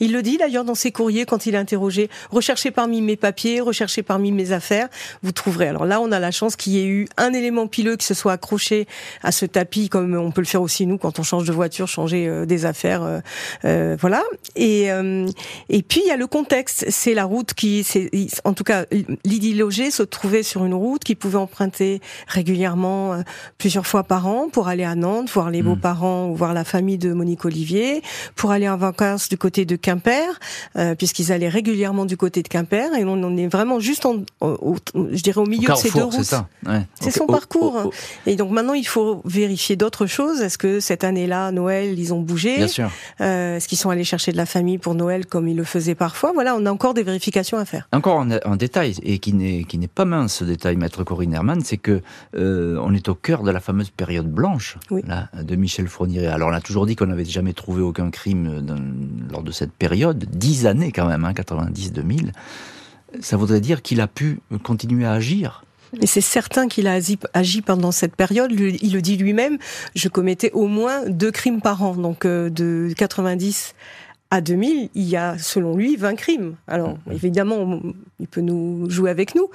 Il 0.00 0.12
le 0.12 0.22
dit 0.22 0.36
d'ailleurs 0.36 0.64
dans 0.64 0.74
ses 0.74 0.92
courriers 0.92 1.24
quand 1.24 1.46
il 1.46 1.54
est 1.54 1.58
interrogé. 1.58 2.10
Recherchez 2.30 2.70
parmi 2.70 3.00
mes 3.00 3.16
papiers, 3.16 3.60
recherchez 3.60 4.02
parmi 4.02 4.30
mes 4.30 4.52
affaires, 4.52 4.88
vous 5.22 5.32
trouverez. 5.32 5.68
Alors 5.68 5.86
là, 5.86 6.00
on 6.00 6.12
a 6.12 6.18
la 6.18 6.30
chance 6.30 6.56
qu'il 6.56 6.74
y 6.74 6.78
ait 6.78 6.86
eu 6.86 7.08
un 7.16 7.32
élément 7.32 7.66
pileux 7.66 7.96
qui 7.96 8.04
se 8.04 8.14
soit 8.14 8.32
accroché 8.32 8.86
à 9.22 9.32
ce 9.32 9.46
tapis, 9.46 9.88
comme 9.88 10.14
on 10.14 10.30
peut 10.30 10.42
le 10.42 10.46
faire 10.46 10.62
aussi 10.62 10.86
nous 10.86 10.98
quand 10.98 11.18
on 11.18 11.22
change 11.22 11.46
de 11.46 11.52
voiture, 11.52 11.88
changer 11.88 12.28
euh, 12.28 12.44
des 12.44 12.66
affaires, 12.66 13.02
euh, 13.02 13.20
euh, 13.64 13.96
voilà. 13.98 14.22
Et 14.56 14.82
et 15.68 15.82
puis 15.82 16.02
il 16.04 16.08
y 16.08 16.10
a 16.10 16.16
le 16.16 16.26
contexte. 16.26 16.84
C'est 16.90 17.14
la 17.14 17.24
route 17.24 17.54
qui, 17.54 17.84
c'est 17.84 18.10
en 18.44 18.52
tout 18.52 18.64
cas, 18.64 18.84
Lydie 19.24 19.54
Loger 19.54 19.90
se 19.90 20.02
trouvait 20.02 20.42
sur 20.42 20.64
une 20.64 20.74
route 20.74 21.02
qui 21.02 21.14
pouvait 21.14 21.38
emprunter 21.38 22.00
régulièrement 22.26 23.22
plusieurs 23.58 23.86
fois 23.86 24.04
par 24.04 24.26
an 24.26 24.48
pour 24.50 24.68
aller 24.68 24.84
à 24.84 24.94
Nantes, 24.94 25.30
voir 25.30 25.50
les 25.50 25.62
hmm. 25.62 25.66
beaux-parents 25.66 26.28
ou 26.28 26.34
voir 26.34 26.52
la 26.52 26.64
famille 26.64 26.98
de 26.98 27.12
Monique 27.12 27.44
Olivier, 27.44 28.02
pour 28.36 28.50
aller 28.50 28.68
en 28.68 28.76
vacances 28.76 29.28
du 29.28 29.38
côté 29.38 29.61
de 29.64 29.76
Quimper, 29.76 30.38
euh, 30.76 30.94
puisqu'ils 30.94 31.32
allaient 31.32 31.48
régulièrement 31.48 32.04
du 32.04 32.16
côté 32.16 32.42
de 32.42 32.48
Quimper, 32.48 32.94
et 32.94 33.04
on, 33.04 33.36
est 33.36 33.48
vraiment 33.48 33.80
juste, 33.80 34.06
en, 34.06 34.16
je 34.40 35.22
dirais, 35.22 35.40
au 35.40 35.46
milieu 35.46 35.68
de 35.68 35.76
ces 35.76 35.90
deux 35.90 36.04
routes. 36.04 36.22
C'est 36.22 37.04
ouais. 37.04 37.10
son 37.10 37.26
parcours. 37.26 37.90
Et 38.26 38.36
donc 38.36 38.50
maintenant, 38.50 38.74
il 38.74 38.86
faut 38.86 39.22
vérifier 39.24 39.76
d'autres 39.76 40.06
choses. 40.06 40.40
Est-ce 40.40 40.58
que 40.58 40.80
cette 40.80 41.04
année-là, 41.04 41.52
Noël, 41.52 41.98
ils 41.98 42.14
ont 42.14 42.20
bougé? 42.20 42.56
Bien 42.56 42.68
sûr. 42.68 42.90
Euh, 43.20 43.56
Est-ce 43.56 43.68
qu'ils 43.68 43.78
sont 43.78 43.90
allés 43.90 44.04
chercher 44.04 44.32
de 44.32 44.36
la 44.36 44.46
famille 44.46 44.78
pour 44.78 44.94
Noël 44.94 45.26
comme 45.26 45.48
ils 45.48 45.56
le 45.56 45.64
faisaient 45.64 45.94
parfois? 45.94 46.32
Voilà, 46.34 46.54
on 46.56 46.66
a 46.66 46.70
encore 46.70 46.94
des 46.94 47.02
vérifications 47.02 47.58
à 47.58 47.64
faire. 47.64 47.88
Encore 47.92 48.20
un, 48.20 48.56
détail, 48.56 48.94
et 49.02 49.18
qui 49.18 49.32
n'est 49.32 49.64
qui 49.64 49.78
n'est 49.78 49.88
pas 49.88 50.04
mince, 50.04 50.34
ce 50.34 50.44
détail, 50.44 50.76
maître 50.76 51.04
Corinne 51.04 51.32
Herman, 51.32 51.60
c'est 51.64 51.76
que 51.76 52.02
euh, 52.36 52.78
on 52.82 52.94
est 52.94 53.08
au 53.08 53.14
cœur 53.14 53.42
de 53.42 53.50
la 53.50 53.60
fameuse 53.60 53.90
période 53.90 54.30
blanche 54.30 54.76
là, 55.06 55.28
de 55.40 55.56
Michel 55.56 55.88
Fourniret. 55.88 56.26
Alors 56.26 56.50
on 56.50 56.52
a 56.52 56.60
toujours 56.60 56.86
dit 56.86 56.96
qu'on 56.96 57.06
n'avait 57.06 57.24
jamais 57.24 57.52
trouvé 57.52 57.82
aucun 57.82 58.10
crime 58.10 58.64
lors 59.30 59.42
de 59.42 59.51
cette 59.52 59.72
période, 59.72 60.24
dix 60.30 60.66
années 60.66 60.92
quand 60.92 61.06
même, 61.06 61.24
hein, 61.24 61.32
90-2000, 61.32 62.32
ça 63.20 63.36
voudrait 63.36 63.60
dire 63.60 63.82
qu'il 63.82 64.00
a 64.00 64.06
pu 64.06 64.40
continuer 64.62 65.04
à 65.04 65.12
agir. 65.12 65.64
Et 66.00 66.06
c'est 66.06 66.22
certain 66.22 66.68
qu'il 66.68 66.86
a 66.86 66.98
agi 67.34 67.60
pendant 67.60 67.92
cette 67.92 68.16
période. 68.16 68.50
Il 68.52 68.92
le 68.94 69.02
dit 69.02 69.16
lui-même. 69.16 69.58
Je 69.94 70.08
commettais 70.08 70.50
au 70.52 70.66
moins 70.66 71.06
deux 71.06 71.30
crimes 71.30 71.60
par 71.60 71.82
an, 71.82 71.94
donc 71.94 72.24
euh, 72.24 72.48
de 72.48 72.94
90 72.96 73.74
à 74.32 74.40
2000, 74.40 74.88
il 74.94 75.02
y 75.02 75.14
a, 75.14 75.36
selon 75.36 75.76
lui, 75.76 75.94
20 75.96 76.14
crimes. 76.14 76.56
Alors, 76.66 76.94
mm-hmm. 76.94 77.12
évidemment, 77.12 77.80
il 78.18 78.26
peut 78.26 78.40
nous 78.40 78.88
jouer 78.88 79.10
avec 79.10 79.34
nous. 79.34 79.50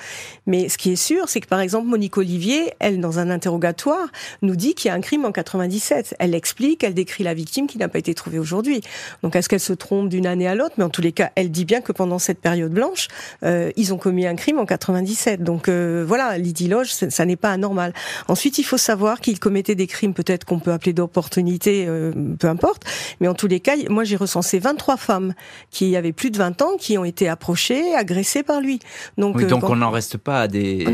Mais 0.46 0.70
ce 0.70 0.78
qui 0.78 0.92
est 0.92 0.96
sûr, 0.96 1.30
c'est 1.30 1.42
que, 1.42 1.48
par 1.48 1.62
exemple, 1.62 1.88
Monique 1.88 2.16
Olivier, 2.16 2.74
elle, 2.78 3.00
dans 3.00 3.18
un 3.18 3.32
interrogatoire, 3.32 4.08
nous 4.44 4.56
dit 4.56 4.76
qu'il 4.76 4.90
y 4.90 4.92
a 4.92 4.94
un 4.94 5.02
crime 5.02 5.26
en 5.26 5.32
97. 5.32 6.16
Elle 6.20 6.36
explique, 6.36 6.84
elle 6.84 6.94
décrit 6.94 7.24
la 7.24 7.34
victime 7.34 7.66
qui 7.66 7.80
n'a 7.80 7.88
pas 7.88 7.98
été 7.98 8.13
trouvée 8.13 8.38
aujourd'hui. 8.38 8.82
Donc, 9.24 9.36
est-ce 9.36 9.50
qu'elle 9.50 9.60
se 9.60 9.74
trompe 9.74 10.10
d'une 10.10 10.28
année 10.28 10.48
à 10.48 10.54
l'autre? 10.54 10.76
Mais 10.78 10.84
en 10.84 10.90
tous 10.90 11.02
les 11.02 11.12
cas, 11.12 11.32
elle 11.34 11.50
dit 11.50 11.66
bien 11.66 11.82
que 11.82 11.92
pendant 11.92 12.20
cette 12.20 12.40
période 12.40 12.72
blanche, 12.72 13.08
euh, 13.42 13.72
ils 13.78 13.96
ont 13.96 13.98
commis 13.98 14.28
un 14.28 14.36
crime 14.36 14.60
en 14.60 14.68
97. 14.68 15.42
Donc, 15.42 15.70
euh, 15.70 16.06
voilà, 16.08 16.38
Lydie 16.38 16.68
Loge, 16.68 16.92
ça, 16.92 17.26
n'est 17.26 17.36
pas 17.36 17.52
anormal. 17.52 17.94
Ensuite, 18.28 18.60
il 18.60 18.63
faut 18.63 18.78
savoir 18.78 19.22
qu'il 19.22 19.40
commettait 19.40 19.74
des 19.74 19.88
crimes, 19.88 20.13
peut-être 20.13 20.46
qu'on 20.46 20.60
peut 20.60 20.72
appeler 20.72 20.94
d'opportunité, 20.94 21.86
euh, 21.88 22.12
peu 22.38 22.48
importe. 22.48 22.84
Mais 23.22 23.28
en 23.28 23.34
tous 23.34 23.48
les 23.48 23.60
cas, 23.60 23.74
moi, 23.90 24.04
j'ai 24.04 24.18
recensé 24.18 24.60
23 24.68 24.98
femmes 24.98 25.34
qui 25.72 25.96
avaient 25.96 26.12
plus 26.12 26.30
de 26.30 26.38
20 26.38 26.62
ans 26.62 26.72
qui 26.78 26.98
ont 26.98 27.06
été 27.06 27.30
approchées, 27.30 27.96
agressées 27.96 28.44
par 28.44 28.60
lui. 28.60 28.80
Donc, 29.18 29.42
euh, 29.42 29.48
donc 29.48 29.64
on 29.70 29.78
n'en 29.78 29.92
reste 29.92 30.18
pas 30.18 30.42
à 30.42 30.48
des, 30.48 30.86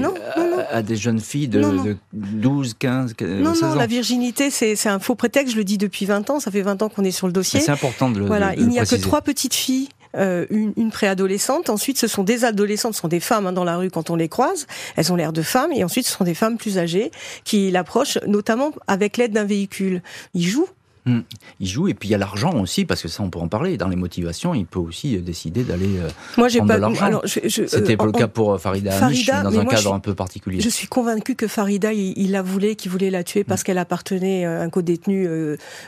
À, 0.71 0.83
des 0.83 0.95
jeunes 0.95 1.19
filles 1.19 1.47
de, 1.47 1.97
12, 2.13 2.75
15, 2.77 3.13
16 3.17 3.29
non, 3.41 3.53
non, 3.59 3.75
la 3.75 3.87
virginité, 3.87 4.51
c'est 4.51 4.87
un 4.87 4.99
faux 4.99 5.15
prétexte, 5.15 5.53
je 5.53 5.57
le 5.57 5.63
dis 5.63 5.77
depuis 5.77 6.05
20 6.05 6.29
ans, 6.29 6.39
ça 6.39 6.51
fait 6.51 6.61
20 6.61 6.83
ans 6.83 6.89
qu'on 6.89 7.03
est 7.03 7.11
sur 7.11 7.27
le 7.27 7.33
dossier. 7.33 7.59
C'est 7.61 7.71
important 7.71 8.09
de 8.09 8.19
le 8.19 8.25
Voilà, 8.25 8.53
il 8.55 8.67
n'y 8.67 8.79
a 8.79 8.85
que 8.85 8.95
trois 8.95 9.21
petites 9.21 9.55
filles 9.55 9.89
euh, 10.15 10.45
une, 10.51 10.91
préadolescente. 10.91 11.71
Ensuite, 11.71 11.97
ce 11.97 12.05
sont 12.05 12.23
des 12.23 12.45
adolescentes, 12.45 12.93
ce 12.93 13.01
sont 13.01 13.07
des 13.07 13.19
femmes 13.19 13.47
hein, 13.47 13.53
dans 13.53 13.63
la 13.63 13.77
rue 13.77 13.89
quand 13.89 14.11
on 14.11 14.15
les 14.15 14.29
croise. 14.29 14.67
Elles 14.95 15.11
ont 15.11 15.15
l'air 15.15 15.33
de 15.33 15.41
femmes. 15.41 15.71
Et 15.71 15.83
ensuite, 15.83 16.05
ce 16.05 16.13
sont 16.13 16.23
des 16.23 16.35
femmes 16.35 16.57
plus 16.57 16.77
âgées 16.77 17.09
qui 17.43 17.71
l'approchent, 17.71 18.19
notamment 18.27 18.71
avec 18.85 19.17
l'aide 19.17 19.31
d'un 19.31 19.43
véhicule. 19.43 20.03
Ils 20.35 20.45
jouent 20.45 20.69
Hmm. 21.05 21.19
Il 21.59 21.67
joue 21.67 21.89
et 21.89 21.93
puis 21.93 22.07
il 22.07 22.11
y 22.13 22.15
a 22.15 22.17
l'argent 22.17 22.53
aussi 22.61 22.85
parce 22.85 23.01
que 23.01 23.09
ça 23.09 23.23
on 23.23 23.29
peut 23.29 23.39
en 23.39 23.49
parler. 23.49 23.75
Dans 23.75 23.89
les 23.89 23.97
motivations, 23.97 24.53
il 24.53 24.65
peut 24.65 24.79
aussi 24.79 25.17
euh, 25.17 25.21
décider 25.21 25.63
d'aller 25.63 25.97
euh, 25.97 26.07
Moi, 26.37 26.47
j'ai 26.47 26.59
pas, 26.59 26.75
de 26.75 26.81
l'argent. 26.81 27.21
C'était 27.25 28.01
euh, 28.01 28.05
le 28.05 28.11
cas 28.13 28.29
pour 28.29 28.57
Farida, 28.59 28.91
Farida 28.91 29.43
dans 29.43 29.59
un 29.59 29.65
cadre 29.65 29.93
un 29.93 29.99
peu 29.99 30.15
particulier. 30.15 30.61
Je 30.61 30.69
suis 30.69 30.87
convaincue 30.87 31.35
que 31.35 31.47
Farida, 31.47 31.91
il, 31.91 32.31
la 32.31 32.41
voulait, 32.41 32.75
qu'il 32.75 32.89
voulait 32.89 33.09
la 33.09 33.25
tuer 33.25 33.43
parce 33.43 33.61
hmm. 33.61 33.63
qu'elle 33.65 33.77
appartenait 33.79 34.45
à 34.45 34.61
un 34.61 34.69
co-détenu 34.69 35.27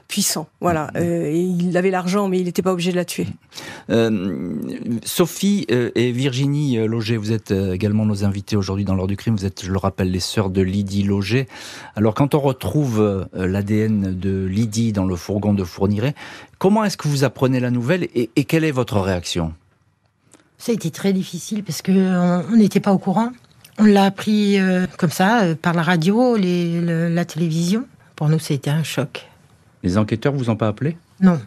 puissant. 0.10 0.48
Voilà, 0.60 0.92
et 0.96 1.40
il 1.40 1.78
avait 1.78 1.92
l'argent, 1.92 2.28
mais 2.28 2.40
il 2.40 2.46
n'était 2.46 2.62
pas 2.62 2.74
obligé 2.74 2.92
de 2.92 2.98
la 2.98 3.06
tuer. 3.06 3.28
Sophie 5.06 5.66
et 5.70 6.12
Virginie 6.12 6.86
Loger, 6.88 7.16
vous 7.16 7.32
êtes 7.32 7.52
également 7.52 8.06
nos 8.06 8.26
invités 8.26 8.58
aujourd'hui 8.58 8.84
dans 8.84 8.96
l'ordre 8.96 9.10
du 9.10 9.18
crime. 9.18 9.36
Vous 9.36 9.46
êtes, 9.46 9.64
je 9.64 9.72
le 9.72 9.78
rappelle, 9.78 10.12
les 10.12 10.20
sœurs 10.20 10.50
de 10.50 10.62
Lydie 10.62 11.04
Loger. 11.04 11.48
Alors 11.96 12.16
quand 12.16 12.36
on 12.36 12.40
retrouve 12.40 13.28
l'ADN 13.34 14.18
de 14.20 14.46
Lydie 14.46 14.92
dans 14.92 15.05
le 15.06 15.16
fourgon 15.16 15.54
de 15.54 15.64
Fourniret. 15.64 16.16
Comment 16.58 16.84
est-ce 16.84 16.98
que 16.98 17.08
vous 17.08 17.24
apprenez 17.24 17.60
la 17.60 17.72
nouvelle 17.72 18.08
et, 18.14 18.44
quelle 18.46 18.64
est 18.64 18.72
votre 18.72 19.00
réaction? 19.00 19.54
Ça 20.58 20.72
a 20.72 20.76
été 20.76 20.92
très 20.92 21.14
difficile 21.14 21.64
parce 21.64 21.82
qu'on 21.82 22.56
n'était 22.56 22.80
pas 22.80 22.94
au 22.94 22.98
courant. 22.98 23.32
On 23.78 23.86
l'a 23.86 24.06
appris 24.06 24.60
euh, 24.60 24.88
comme 24.98 25.12
ça, 25.12 25.44
euh, 25.44 25.56
par 25.56 25.74
la 25.74 25.84
radio, 25.84 26.38
la 26.38 27.26
télévision. 27.26 27.86
Pour 28.16 28.30
nous, 28.30 28.40
c'était 28.40 28.70
un 28.70 28.84
choc. 28.84 29.28
Les 29.84 29.98
enquêteurs 29.98 30.34
vous 30.34 30.50
ont 30.50 30.56
pas 30.56 30.70
appelé? 30.70 30.98
Non. 31.20 31.40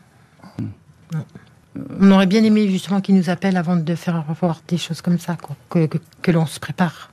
On 2.01 2.11
aurait 2.11 2.27
bien 2.27 2.45
aimé 2.45 2.69
justement 2.69 3.01
qu'ils 3.01 3.15
nous 3.15 3.31
appellent 3.31 3.57
avant 3.57 3.77
de 3.77 3.95
faire 3.95 4.27
revoir 4.29 4.61
des 4.69 4.77
choses 4.77 5.01
comme 5.01 5.19
ça, 5.19 5.37
que 5.71 6.31
l'on 6.31 6.47
se 6.47 6.61
prépare 6.61 7.11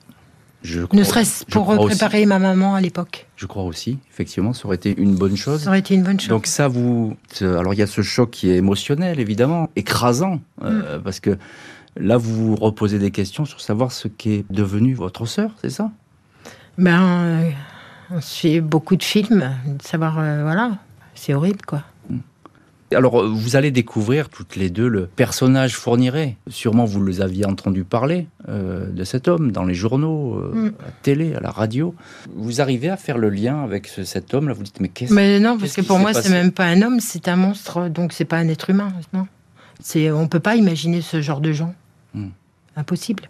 ne 0.94 1.04
serait-ce 1.04 1.46
pour 1.46 1.76
préparer 1.76 2.26
ma 2.26 2.40
maman 2.40 2.76
à 2.76 2.82
l'époque. 2.82 3.28
Je 3.36 3.46
crois 3.46 3.64
aussi, 3.64 4.00
effectivement, 4.12 4.54
ça 4.54 4.66
aurait 4.66 4.76
été 4.76 4.96
une 4.98 5.16
bonne 5.16 5.38
chose. 5.38 5.64
Ça 5.64 5.70
aurait 5.70 5.80
été 5.80 5.96
une 5.96 6.04
bonne 6.04 6.20
chose. 6.20 6.30
Donc 6.30 6.48
ça, 6.48 6.68
vous, 6.68 7.16
alors 7.42 7.74
il 7.74 7.80
y 7.80 7.84
a 7.84 7.88
ce 7.88 8.02
choc 8.02 8.32
qui 8.32 8.50
est 8.50 8.56
émotionnel, 8.56 9.20
évidemment, 9.20 9.70
écrasant, 9.76 10.40
euh, 10.64 10.98
mm. 10.98 11.04
parce 11.04 11.20
que 11.20 11.38
là, 11.98 12.18
vous 12.18 12.34
vous 12.34 12.56
reposez 12.56 13.00
des 13.00 13.12
questions 13.12 13.46
sur 13.46 13.62
savoir 13.62 13.92
ce 13.92 14.08
qu'est 14.08 14.46
devenu 14.50 14.94
votre 14.94 15.26
sœur, 15.26 15.52
c'est 15.62 15.70
ça? 15.70 15.92
Ben, 16.78 17.02
euh, 17.02 17.50
on 18.12 18.22
suit 18.22 18.62
beaucoup 18.62 18.96
de 18.96 19.04
films, 19.04 19.52
de 19.66 19.82
savoir, 19.82 20.20
euh, 20.20 20.44
voilà, 20.44 20.78
c'est 21.14 21.34
horrible, 21.34 21.62
quoi. 21.66 21.84
Alors, 22.94 23.22
euh, 23.22 23.28
vous 23.28 23.56
allez 23.56 23.72
découvrir 23.72 24.30
toutes 24.30 24.56
les 24.56 24.70
deux 24.70 24.88
le 24.88 25.08
personnage 25.08 25.76
Fourniret. 25.76 26.38
Sûrement, 26.48 26.86
vous 26.86 27.04
les 27.04 27.22
aviez 27.22 27.46
entendu 27.46 27.84
parler 27.84 28.28
euh, 28.48 28.90
de 28.92 29.04
cet 29.04 29.28
homme 29.28 29.52
dans 29.52 29.64
les 29.64 29.74
journaux, 29.74 30.36
euh, 30.36 30.52
mm. 30.54 30.74
à 30.80 30.86
la 30.86 30.92
télé, 31.02 31.36
à 31.36 31.40
la 31.40 31.50
radio. 31.50 31.96
Vous 32.36 32.62
arrivez 32.62 32.90
à 32.90 32.98
faire 32.98 33.18
le 33.18 33.30
lien 33.30 33.64
avec 33.64 33.88
cet 33.88 34.34
homme-là 34.34 34.54
Vous 34.54 34.64
dites, 34.64 34.80
mais 34.80 34.90
qu'est-ce 34.90 35.14
Mais 35.14 35.40
non, 35.40 35.58
parce 35.58 35.74
que 35.74 35.82
pour 35.82 35.98
moi, 35.98 36.14
c'est 36.14 36.30
même 36.30 36.52
pas 36.52 36.66
un 36.66 36.82
homme, 36.82 37.00
c'est 37.00 37.28
un 37.28 37.36
monstre, 37.36 37.90
donc 37.90 38.14
c'est 38.14 38.26
pas 38.26 38.38
un 38.38 38.48
être 38.50 38.70
humain. 38.70 38.94
Non, 39.14 39.28
c'est, 39.80 40.12
on 40.12 40.28
peut 40.28 40.40
pas 40.40 40.56
imaginer 40.56 41.02
ce 41.02 41.22
genre 41.22 41.42
de 41.42 41.52
gens. 41.52 41.74
Mm. 42.14 42.28
Impossible. 42.76 43.30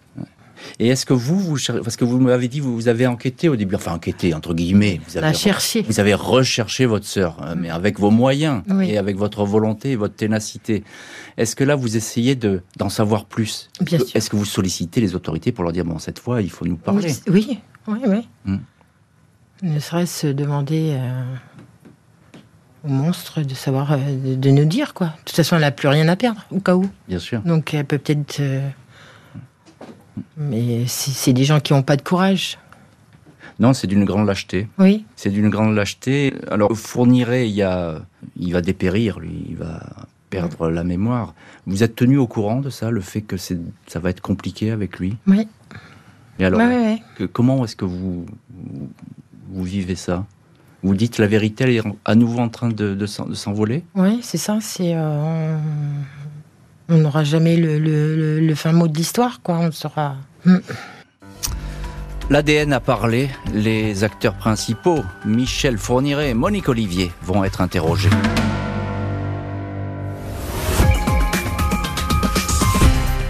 Et 0.78 0.88
est-ce 0.88 1.06
que 1.06 1.12
vous, 1.12 1.38
vous 1.38 1.58
parce 1.82 1.96
que 1.96 2.04
vous 2.04 2.18
m'avez 2.18 2.48
dit, 2.48 2.60
vous, 2.60 2.74
vous 2.74 2.88
avez 2.88 3.06
enquêté 3.06 3.48
au 3.48 3.56
début, 3.56 3.74
enfin 3.74 3.92
enquêté 3.92 4.34
entre 4.34 4.54
guillemets, 4.54 5.00
vous 5.08 5.16
avez, 5.16 5.34
cherché. 5.34 5.82
vous 5.82 6.00
avez 6.00 6.14
recherché 6.14 6.86
votre 6.86 7.06
sœur, 7.06 7.36
hein, 7.40 7.54
mais 7.56 7.70
avec 7.70 7.98
vos 7.98 8.10
moyens 8.10 8.62
et 8.82 8.98
avec 8.98 9.16
votre 9.16 9.44
volonté 9.44 9.92
et 9.92 9.96
votre 9.96 10.14
ténacité. 10.14 10.84
Est-ce 11.36 11.56
que 11.56 11.64
là, 11.64 11.76
vous 11.76 11.96
essayez 11.96 12.34
de 12.34 12.62
d'en 12.76 12.88
savoir 12.88 13.26
plus? 13.26 13.68
Bien 13.80 13.98
sûr. 13.98 14.08
Est-ce 14.14 14.30
que 14.30 14.36
vous 14.36 14.44
sollicitez 14.44 15.00
les 15.00 15.14
autorités 15.14 15.52
pour 15.52 15.64
leur 15.64 15.72
dire 15.72 15.84
bon, 15.84 15.98
cette 15.98 16.18
fois, 16.18 16.42
il 16.42 16.50
faut 16.50 16.64
nous 16.64 16.76
parler? 16.76 17.12
Oui, 17.28 17.58
oui, 17.86 17.98
oui. 18.06 18.28
Hmm. 18.44 18.58
Ne 19.62 19.78
serait-ce 19.78 20.28
demander. 20.28 20.96
Euh, 20.98 21.22
au 22.86 22.88
monstre 22.88 23.42
de 23.42 23.54
savoir, 23.54 23.92
euh, 23.92 24.36
de, 24.36 24.50
nous 24.50 24.64
dire 24.64 24.94
quoi. 24.94 25.06
De 25.06 25.12
toute 25.26 25.36
façon, 25.36 25.56
elle 25.56 25.62
n'a 25.62 25.70
plus 25.72 25.88
rien 25.88 26.08
à 26.08 26.16
perdre, 26.16 26.46
au 26.50 26.60
cas 26.60 26.76
où. 26.76 26.88
Bien 27.08 27.18
sûr. 27.18 27.40
Donc 27.40 27.74
elle 27.74 27.84
peut 27.84 27.98
peut-être 27.98 28.38
euh, 28.40 28.68
mais 30.36 30.86
c'est 30.86 31.32
des 31.32 31.44
gens 31.44 31.60
qui 31.60 31.72
n'ont 31.72 31.82
pas 31.82 31.96
de 31.96 32.02
courage. 32.02 32.58
Non, 33.58 33.72
c'est 33.72 33.86
d'une 33.86 34.04
grande 34.04 34.26
lâcheté. 34.26 34.68
Oui. 34.78 35.04
C'est 35.16 35.30
d'une 35.30 35.48
grande 35.48 35.74
lâcheté. 35.74 36.34
Alors, 36.50 36.76
Fourniret, 36.76 37.48
il, 37.48 37.54
y 37.54 37.62
a, 37.62 38.02
il 38.36 38.52
va 38.52 38.60
dépérir, 38.60 39.18
lui, 39.18 39.46
il 39.48 39.56
va 39.56 39.80
perdre 40.28 40.68
la 40.70 40.84
mémoire. 40.84 41.34
Vous 41.66 41.82
êtes 41.82 41.96
tenu 41.96 42.18
au 42.18 42.26
courant 42.26 42.60
de 42.60 42.68
ça, 42.68 42.90
le 42.90 43.00
fait 43.00 43.22
que 43.22 43.36
ça 43.36 43.98
va 43.98 44.10
être 44.10 44.20
compliqué 44.20 44.70
avec 44.70 44.98
lui? 44.98 45.16
Oui. 45.26 45.48
Et 46.38 46.44
alors, 46.44 46.60
comment 47.32 47.64
est-ce 47.64 47.76
que 47.76 47.86
vous, 47.86 48.26
vous 49.48 49.64
vivez 49.64 49.94
ça? 49.94 50.26
Vous 50.82 50.94
dites 50.94 51.18
la 51.18 51.26
vérité, 51.26 51.64
elle 51.64 51.70
est 51.70 51.82
à 52.04 52.14
nouveau 52.14 52.40
en 52.40 52.48
train 52.48 52.68
de, 52.68 53.06
s'envoler? 53.06 53.84
Oui, 53.94 54.20
c'est 54.22 54.38
ça. 54.38 54.58
C'est 54.60 54.92
euh, 54.94 55.58
on 56.88 56.98
n'aura 56.98 57.24
jamais 57.24 57.56
le, 57.56 58.54
fin 58.54 58.72
mot 58.72 58.88
de 58.88 58.96
l'histoire, 58.96 59.40
quoi. 59.42 59.58
On 59.58 59.72
sera. 59.72 60.16
Hmm. 60.44 60.58
L'ADN 62.30 62.72
a 62.72 62.80
parlé. 62.80 63.28
Les 63.52 64.04
acteurs 64.04 64.34
principaux, 64.34 65.04
Michel 65.24 65.78
Fourniret 65.78 66.30
et 66.30 66.34
Monique 66.34 66.68
Olivier, 66.68 67.12
vont 67.22 67.44
être 67.44 67.60
interrogés. 67.60 68.10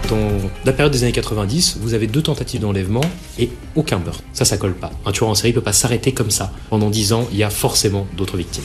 Dans 0.09 0.29
la 0.63 0.71
période 0.71 0.93
des 0.93 1.03
années 1.03 1.11
90, 1.11 1.79
vous 1.81 1.93
avez 1.93 2.07
deux 2.07 2.21
tentatives 2.21 2.61
d'enlèvement 2.61 3.01
et 3.37 3.51
aucun 3.75 3.99
meurtre. 3.99 4.23
Ça, 4.31 4.45
ça 4.45 4.57
colle 4.57 4.73
pas. 4.73 4.91
Un 5.05 5.11
tueur 5.11 5.29
en 5.29 5.35
série 5.35 5.51
peut 5.51 5.61
pas 5.61 5.73
s'arrêter 5.73 6.13
comme 6.13 6.31
ça. 6.31 6.53
Pendant 6.69 6.89
dix 6.89 7.11
ans, 7.11 7.27
il 7.31 7.37
y 7.37 7.43
a 7.43 7.49
forcément 7.49 8.07
d'autres 8.15 8.37
victimes. 8.37 8.63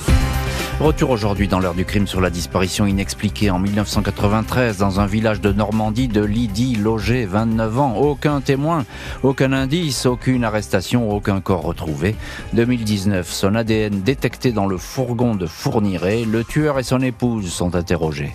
Retour 0.80 1.11
aujourd'hui 1.11 1.46
dans 1.46 1.61
l'heure 1.61 1.74
du 1.74 1.85
crime 1.85 2.06
sur 2.06 2.20
la 2.20 2.30
disparition 2.30 2.87
inexpliquée 2.87 3.50
en 3.50 3.58
1993 3.58 4.78
dans 4.78 5.00
un 5.00 5.06
village 5.06 5.40
de 5.40 5.52
Normandie 5.52 6.08
de 6.08 6.24
Lydie 6.24 6.76
Loger, 6.76 7.24
29 7.24 7.78
ans. 7.78 7.96
Aucun 7.96 8.40
témoin, 8.40 8.85
aucun 9.22 9.52
indice, 9.52 10.06
aucune 10.06 10.44
arrestation, 10.44 11.11
aucun 11.11 11.40
corps 11.40 11.62
retrouvé. 11.62 12.16
2019, 12.54 13.30
son 13.30 13.54
ADN 13.54 14.00
détecté 14.00 14.50
dans 14.50 14.66
le 14.66 14.76
fourgon 14.76 15.35
de 15.35 15.46
Fourniret. 15.46 16.24
Le 16.24 16.42
tueur 16.42 16.78
et 16.78 16.82
son 16.82 17.00
épouse 17.00 17.52
sont 17.52 17.76
interrogés. 17.76 18.35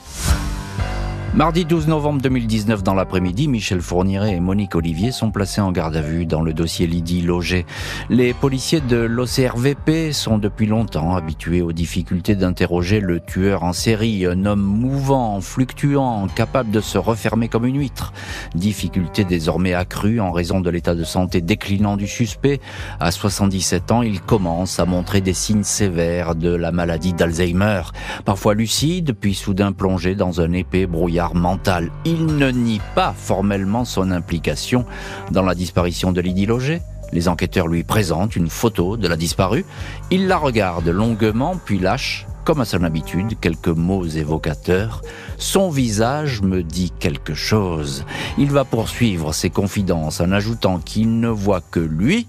Mardi 1.38 1.66
12 1.66 1.86
novembre 1.88 2.20
2019, 2.24 2.82
dans 2.82 2.96
l'après-midi, 2.96 3.48
Michel 3.48 3.80
Fourniret 3.80 4.32
et 4.32 4.40
Monique 4.40 4.74
Olivier 4.74 5.12
sont 5.12 5.30
placés 5.30 5.62
en 5.62 5.72
garde 5.72 5.96
à 5.96 6.02
vue 6.02 6.26
dans 6.26 6.42
le 6.42 6.52
dossier 6.52 6.88
Lydie 6.88 7.22
Loger. 7.22 7.68
Les 8.10 8.34
policiers 8.34 8.82
de 8.82 8.98
l'OCRVP 8.98 10.14
sont 10.14 10.40
depuis 10.40 10.66
longtemps 10.66 11.16
habitués 11.16 11.62
aux 11.62 11.74
difficultés 11.74 12.34
d'interroger 12.34 13.02
le 13.02 13.20
tueur 13.20 13.62
en 13.62 13.72
série, 13.72 14.26
un 14.26 14.46
homme 14.46 14.64
mouvant, 14.64 15.40
fluctuant, 15.40 16.28
capable 16.28 16.72
de 16.72 16.82
se 16.82 16.98
refermer 16.98 17.50
comme 17.50 17.68
une 17.68 17.78
huître. 17.78 18.14
Difficulté 18.56 19.24
désormais 19.24 19.76
accrue 19.76 20.20
en 20.20 20.32
raison 20.32 20.60
de 20.60 20.72
l'état 20.72 20.96
de 20.96 21.04
santé 21.04 21.42
déclinant 21.42 21.98
du 21.98 22.08
suspect. 22.08 22.60
À 23.00 23.12
77 23.12 23.92
ans, 23.92 24.02
il 24.02 24.22
commence 24.22 24.80
à 24.80 24.86
montrer 24.86 25.22
des 25.22 25.36
signes 25.36 25.64
sévères 25.64 26.34
de 26.34 26.50
la 26.50 26.72
maladie 26.72 27.14
d'Alzheimer. 27.14 27.84
Parfois 28.26 28.56
lucide, 28.56 29.14
puis 29.14 29.36
soudain 29.36 29.72
plongé 29.72 30.16
dans 30.16 30.42
un 30.42 30.52
épais 30.52 30.88
brouillard 30.88 31.27
mental. 31.36 31.92
Il 32.06 32.26
ne 32.26 32.50
nie 32.50 32.82
pas 32.96 33.14
formellement 33.18 33.86
son 33.86 34.12
implication 34.12 34.86
dans 35.32 35.44
la 35.44 35.56
disparition 35.56 36.12
de 36.12 36.22
Lydie 36.22 36.46
Loger. 36.46 36.82
Les 37.14 37.28
enquêteurs 37.28 37.68
lui 37.68 37.84
présentent 37.84 38.36
une 38.36 38.50
photo 38.50 38.98
de 38.98 39.08
la 39.08 39.16
disparue. 39.16 39.66
Il 40.12 40.28
la 40.28 40.38
regarde 40.38 40.88
longuement, 40.90 41.56
puis 41.64 41.80
lâche, 41.80 42.28
comme 42.44 42.62
à 42.62 42.66
son 42.66 42.84
habitude, 42.84 43.40
quelques 43.40 43.68
mots 43.68 44.06
évocateurs. 44.06 45.02
Son 45.38 45.70
visage 45.70 46.42
me 46.42 46.64
dit 46.64 46.92
quelque 47.00 47.34
chose. 47.34 48.06
Il 48.38 48.52
va 48.52 48.66
poursuivre 48.66 49.34
ses 49.34 49.50
confidences 49.50 50.22
en 50.22 50.32
ajoutant 50.32 50.80
qu'il 50.80 51.20
ne 51.20 51.30
voit 51.30 51.62
que 51.62 51.80
lui 51.80 52.26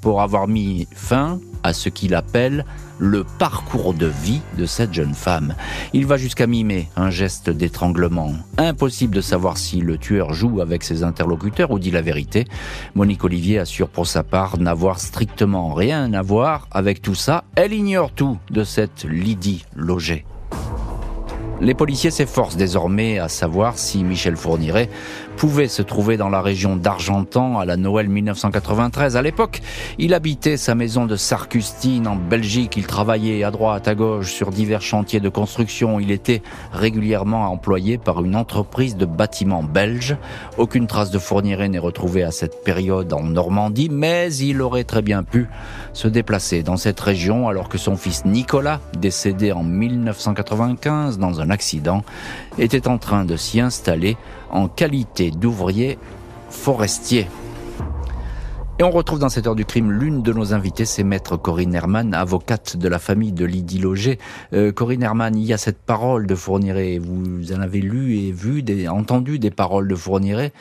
pour 0.00 0.20
avoir 0.20 0.48
mis 0.48 0.88
fin 0.94 1.38
à 1.62 1.72
ce 1.72 1.88
qu'il 1.88 2.14
appelle 2.14 2.64
le 3.02 3.24
parcours 3.24 3.94
de 3.94 4.06
vie 4.06 4.42
de 4.56 4.64
cette 4.64 4.94
jeune 4.94 5.14
femme. 5.14 5.56
Il 5.92 6.06
va 6.06 6.16
jusqu'à 6.16 6.46
mimer 6.46 6.88
un 6.94 7.10
geste 7.10 7.50
d'étranglement. 7.50 8.32
Impossible 8.58 9.16
de 9.16 9.20
savoir 9.20 9.58
si 9.58 9.80
le 9.80 9.98
tueur 9.98 10.32
joue 10.32 10.60
avec 10.60 10.84
ses 10.84 11.02
interlocuteurs 11.02 11.72
ou 11.72 11.80
dit 11.80 11.90
la 11.90 12.00
vérité. 12.00 12.44
Monique 12.94 13.24
Olivier 13.24 13.58
assure 13.58 13.88
pour 13.88 14.06
sa 14.06 14.22
part 14.22 14.56
n'avoir 14.56 15.00
strictement 15.00 15.74
rien 15.74 16.12
à 16.12 16.22
voir 16.22 16.68
avec 16.70 17.02
tout 17.02 17.16
ça. 17.16 17.42
Elle 17.56 17.72
ignore 17.72 18.12
tout 18.12 18.38
de 18.50 18.62
cette 18.62 19.02
Lydie 19.02 19.64
Loger. 19.74 20.24
Les 21.60 21.74
policiers 21.74 22.10
s'efforcent 22.10 22.56
désormais 22.56 23.20
à 23.20 23.28
savoir 23.28 23.78
si 23.78 24.02
Michel 24.02 24.34
Fourniret 24.34 24.88
pouvait 25.42 25.66
se 25.66 25.82
trouver 25.82 26.16
dans 26.16 26.28
la 26.28 26.40
région 26.40 26.76
d'Argentan 26.76 27.58
à 27.58 27.64
la 27.64 27.76
Noël 27.76 28.08
1993. 28.08 29.16
À 29.16 29.22
l'époque, 29.22 29.60
il 29.98 30.14
habitait 30.14 30.56
sa 30.56 30.76
maison 30.76 31.04
de 31.04 31.16
Sarcustine 31.16 32.06
en 32.06 32.14
Belgique. 32.14 32.76
Il 32.76 32.86
travaillait 32.86 33.42
à 33.42 33.50
droite, 33.50 33.88
à 33.88 33.96
gauche 33.96 34.32
sur 34.32 34.50
divers 34.50 34.82
chantiers 34.82 35.18
de 35.18 35.28
construction. 35.28 35.98
Il 35.98 36.12
était 36.12 36.42
régulièrement 36.72 37.50
employé 37.50 37.98
par 37.98 38.22
une 38.22 38.36
entreprise 38.36 38.96
de 38.96 39.04
bâtiments 39.04 39.64
belge. 39.64 40.16
Aucune 40.58 40.86
trace 40.86 41.10
de 41.10 41.18
Fourniret 41.18 41.68
n'est 41.68 41.80
retrouvée 41.80 42.22
à 42.22 42.30
cette 42.30 42.62
période 42.62 43.12
en 43.12 43.24
Normandie, 43.24 43.88
mais 43.90 44.32
il 44.32 44.62
aurait 44.62 44.84
très 44.84 45.02
bien 45.02 45.24
pu 45.24 45.48
se 45.92 46.06
déplacer 46.06 46.62
dans 46.62 46.76
cette 46.76 47.00
région 47.00 47.48
alors 47.48 47.68
que 47.68 47.78
son 47.78 47.96
fils 47.96 48.24
Nicolas, 48.24 48.78
décédé 48.96 49.50
en 49.50 49.64
1995 49.64 51.18
dans 51.18 51.40
un 51.40 51.50
accident, 51.50 52.04
était 52.58 52.88
en 52.88 52.98
train 52.98 53.24
de 53.24 53.36
s'y 53.36 53.60
installer 53.60 54.16
en 54.50 54.68
qualité 54.68 55.30
d'ouvrier 55.30 55.98
forestier. 56.50 57.26
Et 58.78 58.84
on 58.84 58.90
retrouve 58.90 59.18
dans 59.18 59.28
cette 59.28 59.46
heure 59.46 59.54
du 59.54 59.64
crime 59.64 59.92
l'une 59.92 60.22
de 60.22 60.32
nos 60.32 60.54
invitées, 60.54 60.86
c'est 60.86 61.04
maître 61.04 61.36
Corinne 61.36 61.74
Herman, 61.74 62.14
avocate 62.14 62.76
de 62.76 62.88
la 62.88 62.98
famille 62.98 63.32
de 63.32 63.44
Lydie 63.44 63.78
Loger. 63.78 64.18
Euh, 64.54 64.72
Corinne 64.72 65.02
Herman, 65.02 65.36
il 65.36 65.44
y 65.44 65.52
a 65.52 65.58
cette 65.58 65.78
parole 65.78 66.26
de 66.26 66.34
Fourniret. 66.34 66.98
Vous 66.98 67.52
en 67.52 67.60
avez 67.60 67.80
lu 67.80 68.16
et 68.16 68.32
vu, 68.32 68.62
des, 68.62 68.88
entendu 68.88 69.38
des 69.38 69.50
paroles 69.50 69.88
de 69.88 69.94
Fourniret. 69.94 70.52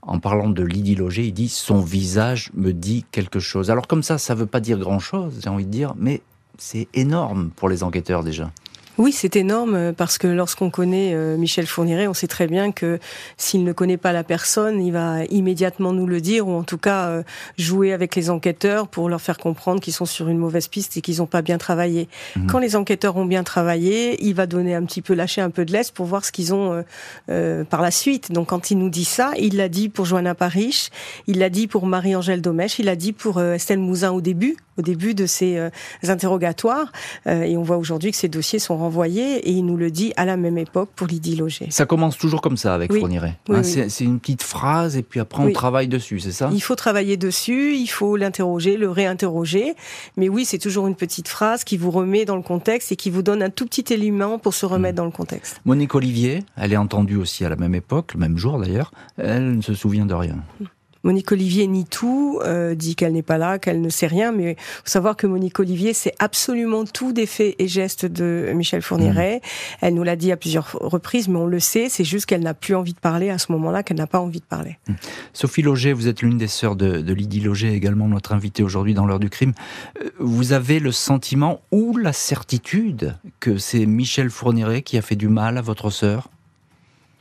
En 0.00 0.18
parlant 0.18 0.48
de 0.48 0.62
Lydie 0.64 0.96
Loger, 0.96 1.26
il 1.26 1.32
dit 1.32 1.48
son 1.48 1.80
visage 1.80 2.50
me 2.54 2.72
dit 2.72 3.04
quelque 3.12 3.38
chose. 3.38 3.70
Alors 3.70 3.86
comme 3.86 4.02
ça, 4.02 4.18
ça 4.18 4.34
veut 4.34 4.46
pas 4.46 4.60
dire 4.60 4.78
grand 4.78 4.98
chose, 4.98 5.38
j'ai 5.40 5.48
envie 5.48 5.66
de 5.66 5.70
dire, 5.70 5.94
mais 5.96 6.22
c'est 6.58 6.88
énorme 6.94 7.50
pour 7.54 7.68
les 7.68 7.84
enquêteurs 7.84 8.24
déjà. 8.24 8.50
Oui, 8.98 9.10
c'est 9.12 9.36
énorme 9.36 9.74
euh, 9.74 9.92
parce 9.92 10.18
que 10.18 10.26
lorsqu'on 10.26 10.68
connaît 10.68 11.14
euh, 11.14 11.38
Michel 11.38 11.66
Fourniret, 11.66 12.08
on 12.08 12.14
sait 12.14 12.26
très 12.26 12.46
bien 12.46 12.72
que 12.72 12.98
s'il 13.38 13.64
ne 13.64 13.72
connaît 13.72 13.96
pas 13.96 14.12
la 14.12 14.22
personne, 14.22 14.84
il 14.84 14.92
va 14.92 15.24
immédiatement 15.30 15.94
nous 15.94 16.06
le 16.06 16.20
dire 16.20 16.46
ou 16.46 16.52
en 16.52 16.62
tout 16.62 16.76
cas 16.76 17.06
euh, 17.06 17.22
jouer 17.56 17.94
avec 17.94 18.14
les 18.14 18.28
enquêteurs 18.28 18.88
pour 18.88 19.08
leur 19.08 19.22
faire 19.22 19.38
comprendre 19.38 19.80
qu'ils 19.80 19.94
sont 19.94 20.04
sur 20.04 20.28
une 20.28 20.36
mauvaise 20.36 20.68
piste 20.68 20.98
et 20.98 21.00
qu'ils 21.00 21.18
n'ont 21.18 21.26
pas 21.26 21.40
bien 21.40 21.56
travaillé. 21.56 22.08
Mhm. 22.36 22.48
Quand 22.48 22.58
les 22.58 22.76
enquêteurs 22.76 23.16
ont 23.16 23.24
bien 23.24 23.44
travaillé, 23.44 24.22
il 24.22 24.34
va 24.34 24.46
donner 24.46 24.74
un 24.74 24.84
petit 24.84 25.00
peu, 25.00 25.14
lâcher 25.14 25.40
un 25.40 25.50
peu 25.50 25.64
de 25.64 25.72
l'est 25.72 25.90
pour 25.92 26.04
voir 26.04 26.24
ce 26.24 26.32
qu'ils 26.32 26.52
ont 26.52 26.84
par 27.26 27.82
la 27.82 27.90
suite. 27.90 28.30
Donc 28.32 28.48
quand 28.48 28.70
il 28.70 28.78
nous 28.78 28.90
dit 28.90 29.04
ça, 29.04 29.32
il 29.38 29.56
l'a 29.56 29.68
dit 29.68 29.88
pour 29.88 30.04
Joanna 30.04 30.34
Parish, 30.34 30.90
il 31.26 31.38
l'a 31.38 31.48
dit 31.48 31.66
pour 31.66 31.86
Marie-Angèle 31.86 32.42
Domèche, 32.42 32.78
il 32.78 32.86
l'a 32.86 32.96
dit 32.96 33.12
pour 33.12 33.40
Estelle 33.40 33.78
Mouzin 33.78 34.10
au 34.10 34.20
début, 34.20 34.56
au 34.78 34.82
début 34.82 35.14
de 35.14 35.26
ces 35.26 35.70
interrogatoires. 36.06 36.92
et 37.26 37.56
on 37.56 37.62
voit 37.62 37.76
aujourd'hui 37.76 38.10
que 38.10 38.16
ces 38.16 38.28
dossiers 38.28 38.58
sont 38.58 38.76
renvoyé 38.82 39.36
et 39.48 39.50
il 39.50 39.64
nous 39.64 39.76
le 39.76 39.90
dit 39.90 40.12
à 40.16 40.24
la 40.24 40.36
même 40.36 40.58
époque 40.58 40.90
pour 40.94 41.06
Lydie 41.06 41.36
Loger. 41.36 41.66
Ça 41.70 41.86
commence 41.86 42.18
toujours 42.18 42.40
comme 42.40 42.56
ça 42.56 42.74
avec 42.74 42.92
Fourniret. 42.92 43.38
Hein, 43.48 43.62
c'est 43.62 44.04
une 44.04 44.20
petite 44.20 44.42
phrase 44.42 44.96
et 44.96 45.02
puis 45.02 45.20
après 45.20 45.42
on 45.42 45.52
travaille 45.52 45.88
dessus, 45.88 46.20
c'est 46.20 46.32
ça? 46.32 46.50
Il 46.52 46.62
faut 46.62 46.74
travailler 46.74 47.16
dessus, 47.16 47.74
il 47.74 47.86
faut 47.86 48.16
l'interroger, 48.16 48.76
le 48.76 48.90
réinterroger. 48.90 49.74
Mais 50.16 50.28
oui, 50.28 50.44
c'est 50.44 50.58
toujours 50.58 50.86
une 50.86 50.96
petite 50.96 51.28
phrase 51.28 51.64
qui 51.64 51.76
vous 51.76 51.90
remet 51.90 52.24
dans 52.24 52.36
le 52.36 52.42
contexte 52.42 52.92
et 52.92 52.96
qui 52.96 53.10
vous 53.10 53.22
donne 53.22 53.42
un 53.42 53.50
tout 53.50 53.66
petit 53.66 53.92
élément 53.92 54.38
pour 54.38 54.54
se 54.54 54.66
remettre 54.66 54.94
hmm. 54.94 54.96
dans 54.96 55.04
le 55.06 55.10
contexte. 55.10 55.60
Monique 55.64 55.94
Olivier, 55.94 56.44
elle 56.56 56.72
est 56.72 56.76
entendue 56.76 57.16
aussi 57.16 57.44
à 57.44 57.48
la 57.48 57.56
même 57.56 57.74
époque, 57.74 58.14
le 58.14 58.20
même 58.20 58.36
jour 58.36 58.58
d'ailleurs. 58.58 58.92
Elle 59.16 59.56
ne 59.56 59.62
se 59.62 59.74
souvient 59.74 60.06
de 60.06 60.14
rien. 60.14 60.38
Hmm. 60.60 60.66
Monique 61.04 61.32
Olivier 61.32 61.66
nie 61.66 61.84
tout, 61.84 62.40
euh, 62.44 62.74
dit 62.74 62.94
qu'elle 62.94 63.12
n'est 63.12 63.22
pas 63.22 63.38
là, 63.38 63.58
qu'elle 63.58 63.80
ne 63.80 63.88
sait 63.88 64.06
rien, 64.06 64.32
mais 64.32 64.56
faut 64.58 64.90
savoir 64.90 65.16
que 65.16 65.26
Monique 65.26 65.58
Olivier 65.58 65.94
sait 65.94 66.14
absolument 66.18 66.84
tout 66.84 67.12
des 67.12 67.26
faits 67.26 67.56
et 67.58 67.68
gestes 67.68 68.06
de 68.06 68.52
Michel 68.54 68.82
Fourniret. 68.82 69.36
Mmh. 69.36 69.76
Elle 69.80 69.94
nous 69.94 70.04
l'a 70.04 70.16
dit 70.16 70.30
à 70.32 70.36
plusieurs 70.36 70.72
reprises, 70.80 71.28
mais 71.28 71.38
on 71.38 71.46
le 71.46 71.60
sait, 71.60 71.88
c'est 71.88 72.04
juste 72.04 72.26
qu'elle 72.26 72.42
n'a 72.42 72.54
plus 72.54 72.74
envie 72.74 72.92
de 72.92 72.98
parler 72.98 73.30
à 73.30 73.38
ce 73.38 73.50
moment-là, 73.52 73.82
qu'elle 73.82 73.96
n'a 73.96 74.06
pas 74.06 74.20
envie 74.20 74.40
de 74.40 74.44
parler. 74.44 74.78
Mmh. 74.88 74.92
Sophie 75.32 75.62
Loger, 75.62 75.92
vous 75.92 76.08
êtes 76.08 76.22
l'une 76.22 76.38
des 76.38 76.46
sœurs 76.46 76.76
de, 76.76 77.00
de, 77.00 77.12
Lydie 77.12 77.40
Loger, 77.40 77.72
également 77.72 78.08
notre 78.08 78.32
invitée 78.32 78.62
aujourd'hui 78.62 78.94
dans 78.94 79.06
l'heure 79.06 79.20
du 79.20 79.30
crime. 79.30 79.52
Euh, 80.00 80.10
vous 80.18 80.52
avez 80.52 80.78
le 80.78 80.92
sentiment 80.92 81.60
ou 81.72 81.96
la 81.96 82.12
certitude 82.12 83.16
que 83.40 83.58
c'est 83.58 83.86
Michel 83.86 84.30
Fourniret 84.30 84.82
qui 84.82 84.98
a 84.98 85.02
fait 85.02 85.16
du 85.16 85.28
mal 85.28 85.58
à 85.58 85.62
votre 85.62 85.90
sœur? 85.90 86.28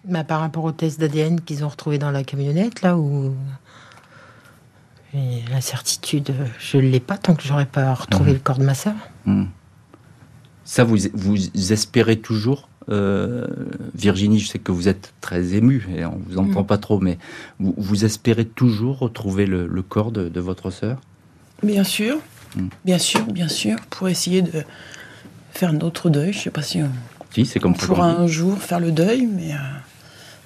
Bah, 0.06 0.24
par 0.24 0.40
rapport 0.40 0.64
au 0.64 0.72
test 0.72 1.00
d'ADN 1.00 1.42
qu'ils 1.42 1.64
ont 1.64 1.70
retrouvé 1.70 2.00
dans 2.00 2.10
la 2.10 2.24
camionnette, 2.24 2.82
là 2.82 2.98
où 2.98 3.36
la 5.14 5.62
certitude, 5.62 6.34
je 6.60 6.78
ne 6.78 6.84
l'ai 6.84 7.00
pas 7.00 7.18
tant 7.18 7.36
que 7.36 7.44
j'aurais 7.44 7.66
pas 7.66 7.94
retrouvé 7.94 8.32
mhm. 8.32 8.38
le 8.38 8.40
corps 8.40 8.58
de 8.58 8.64
ma 8.64 8.74
sœur. 8.74 8.96
Mhm. 9.26 9.50
Ça, 10.64 10.84
vous, 10.84 10.98
vous 11.14 11.38
espérez 11.74 12.20
toujours 12.20 12.70
euh, 12.90 13.46
Virginie, 13.94 14.40
je 14.40 14.48
sais 14.48 14.60
que 14.60 14.72
vous 14.72 14.88
êtes 14.88 15.14
très 15.22 15.54
émue 15.54 15.88
et 15.96 16.06
on 16.06 16.20
vous 16.28 16.38
entend 16.38 16.62
mhm. 16.62 16.66
pas 16.66 16.78
trop, 16.78 17.00
mais 17.00 17.18
vous, 17.60 18.06
espérez 18.06 18.46
toujours 18.46 19.00
retrouver 19.00 19.46
le, 19.46 19.82
corps 19.82 20.12
de, 20.12 20.40
votre 20.40 20.72
sœur? 20.72 21.00
Bien 21.64 21.84
sûr, 21.84 22.18
bien 22.84 22.98
sûr, 22.98 23.26
bien 23.26 23.48
sûr, 23.48 23.78
pour 23.90 24.10
essayer 24.10 24.42
de 24.42 24.64
faire 25.52 25.74
notre 25.74 26.10
deuil. 26.10 26.34
Je 26.34 26.40
sais 26.40 26.50
pas 26.50 26.64
si 26.64 26.82
on, 26.82 26.90
si, 27.34 27.46
c'est 27.46 27.60
comme 27.60 27.76
pourra 27.76 28.08
un 28.08 28.28
jour 28.28 28.58
faire 28.58 28.80
le 28.80 28.92
deuil, 28.92 29.28
mais 29.28 29.54
euh, 29.54 29.58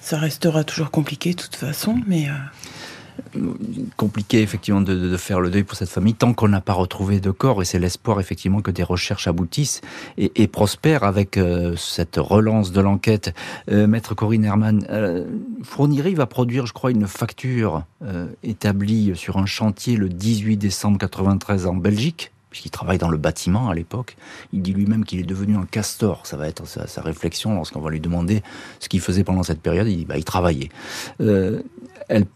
ça 0.00 0.18
restera 0.18 0.62
toujours 0.62 0.90
compliqué 0.90 1.30
de 1.30 1.40
toute 1.40 1.56
façon. 1.56 1.98
Mais 2.06 2.28
euh, 2.28 2.32
compliqué 3.96 4.42
effectivement 4.42 4.80
de, 4.80 5.16
faire 5.16 5.40
le 5.40 5.50
deuil 5.50 5.64
pour 5.64 5.76
cette 5.76 5.88
famille 5.88 6.14
tant 6.14 6.34
qu'on 6.34 6.48
n'a 6.48 6.60
pas 6.60 6.72
retrouvé 6.72 7.20
de 7.20 7.30
corps 7.30 7.62
et 7.62 7.64
c'est 7.64 7.78
l'espoir 7.78 8.20
effectivement 8.20 8.60
que 8.60 8.70
des 8.70 8.82
recherches 8.82 9.26
aboutissent 9.26 9.80
et, 10.18 10.46
prospèrent 10.46 11.04
avec 11.04 11.36
euh, 11.36 11.74
cette 11.76 12.16
relance 12.16 12.72
de 12.72 12.80
l'enquête. 12.80 13.34
Euh, 13.70 13.86
Maître 13.86 14.14
Corinne 14.14 14.44
Herman, 14.44 14.86
euh, 14.90 15.24
va 16.14 16.26
produire 16.26 16.66
je 16.66 16.72
crois 16.72 16.90
une 16.90 17.06
facture 17.06 17.84
euh, 18.02 18.26
établie 18.42 19.12
sur 19.14 19.36
un 19.38 19.46
chantier 19.46 19.96
le 19.96 20.08
18 20.08 20.56
décembre 20.56 20.98
93 20.98 21.66
en 21.66 21.74
Belgique 21.74 22.32
puisqu'il 22.50 22.70
travaille 22.70 22.96
dans 22.96 23.10
le 23.10 23.18
bâtiment 23.18 23.68
à 23.68 23.74
l'époque. 23.74 24.16
Il 24.54 24.62
dit 24.62 24.72
lui-même 24.72 25.04
qu'il 25.04 25.20
est 25.20 25.24
devenu 25.24 25.56
un 25.56 25.66
castor. 25.66 26.26
Ça 26.26 26.38
va 26.38 26.48
être 26.48 26.66
sa, 26.66 27.02
réflexion 27.02 27.54
lorsqu'on 27.54 27.80
va 27.80 27.90
lui 27.90 28.00
demander 28.00 28.42
ce 28.80 28.88
qu'il 28.88 29.00
faisait 29.00 29.24
pendant 29.24 29.42
cette 29.42 29.60
période. 29.60 29.86
Il 29.88 29.96
dit 29.98 30.04
bah, 30.06 30.16
il 30.16 30.24
travaillait. 30.24 30.70
Elle, 32.08 32.26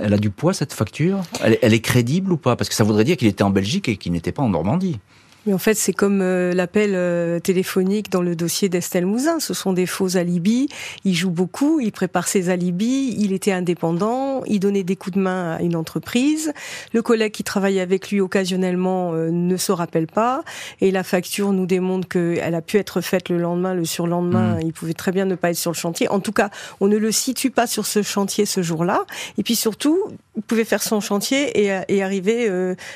a 0.00 0.16
du 0.16 0.30
poids 0.30 0.54
cette 0.54 0.72
facture? 0.72 1.22
Elle 1.40 1.74
est 1.74 1.80
crédible 1.80 2.32
ou 2.32 2.36
pas? 2.36 2.56
Parce 2.56 2.68
que 2.68 2.74
ça 2.74 2.84
voudrait 2.84 3.04
dire 3.04 3.16
qu'il 3.16 3.28
était 3.28 3.44
en 3.44 3.50
Belgique 3.50 3.88
et 3.88 3.96
qu'il 3.96 4.12
n'était 4.12 4.32
pas 4.32 4.42
en 4.42 4.48
Normandie. 4.48 4.98
Mais 5.46 5.52
en 5.52 5.58
fait, 5.58 5.74
c'est 5.74 5.92
comme 5.92 6.20
euh, 6.22 6.52
l'appel 6.52 6.92
euh, 6.94 7.38
téléphonique 7.38 8.10
dans 8.10 8.22
le 8.22 8.34
dossier 8.34 8.68
d'Estelle 8.68 9.04
Mouzin. 9.04 9.40
Ce 9.40 9.52
sont 9.52 9.72
des 9.72 9.86
faux 9.86 10.16
alibis. 10.16 10.68
Il 11.04 11.14
joue 11.14 11.30
beaucoup, 11.30 11.80
il 11.80 11.92
prépare 11.92 12.28
ses 12.28 12.48
alibis. 12.48 13.14
Il 13.18 13.32
était 13.32 13.52
indépendant, 13.52 14.42
il 14.46 14.60
donnait 14.60 14.84
des 14.84 14.96
coups 14.96 15.16
de 15.16 15.20
main 15.20 15.56
à 15.56 15.62
une 15.62 15.76
entreprise. 15.76 16.52
Le 16.92 17.02
collègue 17.02 17.32
qui 17.32 17.44
travaillait 17.44 17.82
avec 17.82 18.10
lui 18.10 18.20
occasionnellement 18.20 19.12
euh, 19.12 19.30
ne 19.30 19.56
se 19.56 19.72
rappelle 19.72 20.06
pas. 20.06 20.42
Et 20.80 20.90
la 20.90 21.02
facture 21.02 21.52
nous 21.52 21.66
démontre 21.66 22.08
qu'elle 22.08 22.54
a 22.54 22.62
pu 22.62 22.78
être 22.78 23.00
faite 23.02 23.28
le 23.28 23.38
lendemain, 23.38 23.74
le 23.74 23.84
surlendemain. 23.84 24.56
Mmh. 24.56 24.62
Il 24.62 24.72
pouvait 24.72 24.94
très 24.94 25.12
bien 25.12 25.26
ne 25.26 25.34
pas 25.34 25.50
être 25.50 25.56
sur 25.56 25.72
le 25.72 25.76
chantier. 25.76 26.08
En 26.08 26.20
tout 26.20 26.32
cas, 26.32 26.48
on 26.80 26.88
ne 26.88 26.96
le 26.96 27.12
situe 27.12 27.50
pas 27.50 27.66
sur 27.66 27.84
ce 27.84 28.02
chantier 28.02 28.46
ce 28.46 28.62
jour-là. 28.62 29.04
Et 29.36 29.42
puis 29.42 29.56
surtout, 29.56 29.98
il 30.36 30.42
pouvait 30.42 30.64
faire 30.64 30.82
son 30.82 31.00
chantier 31.00 31.64
et, 31.64 31.80
et 31.88 32.02
arriver 32.02 32.50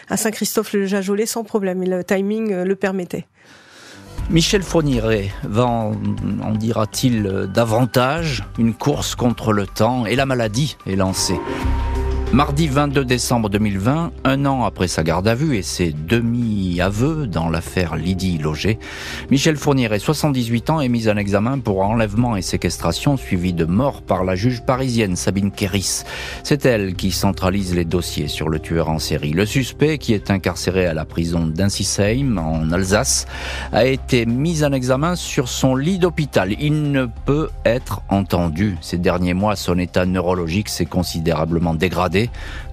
à 0.08 0.16
Saint-Christophe-le-Jajolais 0.16 1.26
sans 1.26 1.44
problème. 1.44 1.82
Et 1.82 1.86
le 1.86 2.02
timing 2.02 2.37
euh, 2.52 2.64
le 2.64 2.76
permettait. 2.76 3.26
Michel 4.30 4.62
Fourniret 4.62 5.30
va 5.44 5.66
en, 5.66 5.92
en 6.42 6.52
dira-t-il 6.52 7.48
davantage 7.52 8.44
Une 8.58 8.74
course 8.74 9.14
contre 9.14 9.52
le 9.52 9.66
temps 9.66 10.04
et 10.06 10.16
la 10.16 10.26
maladie 10.26 10.76
est 10.86 10.96
lancée. 10.96 11.38
Mardi 12.30 12.68
22 12.68 13.06
décembre 13.06 13.48
2020, 13.48 14.12
un 14.24 14.44
an 14.44 14.64
après 14.64 14.86
sa 14.86 15.02
garde 15.02 15.26
à 15.26 15.34
vue 15.34 15.56
et 15.56 15.62
ses 15.62 15.92
demi-aveux 15.92 17.26
dans 17.26 17.48
l'affaire 17.48 17.96
Lydie 17.96 18.36
Loger, 18.36 18.78
Michel 19.30 19.56
Fourniret, 19.56 19.98
78 19.98 20.68
ans, 20.68 20.80
est 20.82 20.90
mis 20.90 21.08
en 21.08 21.16
examen 21.16 21.58
pour 21.58 21.80
enlèvement 21.80 22.36
et 22.36 22.42
séquestration 22.42 23.16
suivi 23.16 23.54
de 23.54 23.64
mort 23.64 24.02
par 24.02 24.24
la 24.24 24.34
juge 24.34 24.60
parisienne 24.60 25.16
Sabine 25.16 25.50
Kéris. 25.50 26.04
C'est 26.42 26.66
elle 26.66 26.96
qui 26.96 27.12
centralise 27.12 27.74
les 27.74 27.86
dossiers 27.86 28.28
sur 28.28 28.50
le 28.50 28.58
tueur 28.58 28.90
en 28.90 28.98
série. 28.98 29.32
Le 29.32 29.46
suspect, 29.46 29.96
qui 29.96 30.12
est 30.12 30.30
incarcéré 30.30 30.84
à 30.84 30.92
la 30.92 31.06
prison 31.06 31.46
d'Insisheim 31.46 32.36
en 32.36 32.70
Alsace, 32.72 33.26
a 33.72 33.86
été 33.86 34.26
mis 34.26 34.64
en 34.64 34.72
examen 34.72 35.16
sur 35.16 35.48
son 35.48 35.74
lit 35.74 35.98
d'hôpital. 35.98 36.54
Il 36.60 36.92
ne 36.92 37.06
peut 37.24 37.48
être 37.64 38.02
entendu. 38.10 38.76
Ces 38.82 38.98
derniers 38.98 39.34
mois, 39.34 39.56
son 39.56 39.78
état 39.78 40.04
neurologique 40.04 40.68
s'est 40.68 40.84
considérablement 40.84 41.74
dégradé 41.74 42.17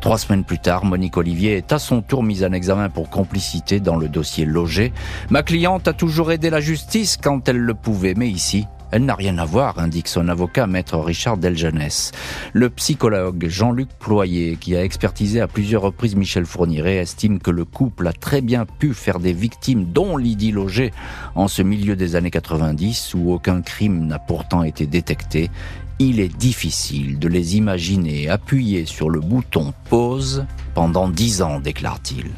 Trois 0.02 0.18
semaines 0.18 0.44
plus 0.44 0.60
tard, 0.60 0.86
Monique 0.86 1.18
Olivier 1.18 1.58
est 1.58 1.72
à 1.72 1.80
son 1.80 2.02
tour 2.02 2.24
mise 2.24 2.44
en 2.44 2.52
examen 2.52 2.90
pour 2.90 3.10
complicité 3.10 3.80
dans 3.80 3.96
le 3.96 4.10
dossier 4.10 4.46
logé. 4.46 4.94
Ma 5.30 5.44
cliente 5.44 5.88
a 5.88 5.94
toujours 5.94 6.32
aidé 6.32 6.50
la 6.50 6.62
justice 6.62 7.18
quand 7.22 7.48
elle 7.48 7.58
le 7.60 7.74
pouvait, 7.74 8.14
mais 8.16 8.30
ici, 8.30 8.66
elle 8.92 9.04
n'a 9.04 9.16
rien 9.16 9.38
à 9.40 9.46
voir, 9.46 9.80
indique 9.80 10.08
son 10.08 10.30
avocat, 10.30 10.68
maître 10.68 10.98
Richard 10.98 11.38
Delgenès. 11.38 12.12
Le 12.54 12.70
psychologue 12.70 13.48
Jean-Luc 13.48 13.90
Ployer, 14.00 14.56
qui 14.56 14.76
a 14.76 14.84
expertisé 14.84 15.42
à 15.42 15.48
plusieurs 15.48 15.82
reprises 15.82 16.16
Michel 16.16 16.46
Fourniret, 16.46 16.98
estime 16.98 17.40
que 17.40 17.52
le 17.52 17.66
couple 17.66 18.08
a 18.08 18.14
très 18.14 18.42
bien 18.42 18.66
pu 18.66 18.94
faire 18.94 19.20
des 19.20 19.34
victimes, 19.34 19.86
dont 19.92 20.18
Lydie 20.18 20.52
Loger, 20.52 20.94
en 21.36 21.48
ce 21.48 21.62
milieu 21.62 21.96
des 21.96 22.16
années 22.16 22.32
90, 22.32 23.16
où 23.16 23.34
aucun 23.34 23.62
crime 23.62 24.06
n'a 24.06 24.20
pourtant 24.20 24.64
été 24.64 24.86
détecté 24.86 25.50
il 26.00 26.20
est 26.20 26.36
difficile 26.36 27.20
de 27.20 27.28
les 27.28 27.58
imaginer 27.58 28.30
appuyés 28.30 28.86
sur 28.86 29.10
le 29.10 29.20
bouton 29.20 29.74
pause 29.90 30.46
pendant 30.74 31.08
dix 31.08 31.42
ans, 31.42 31.60
déclare-t-il. 31.60 32.32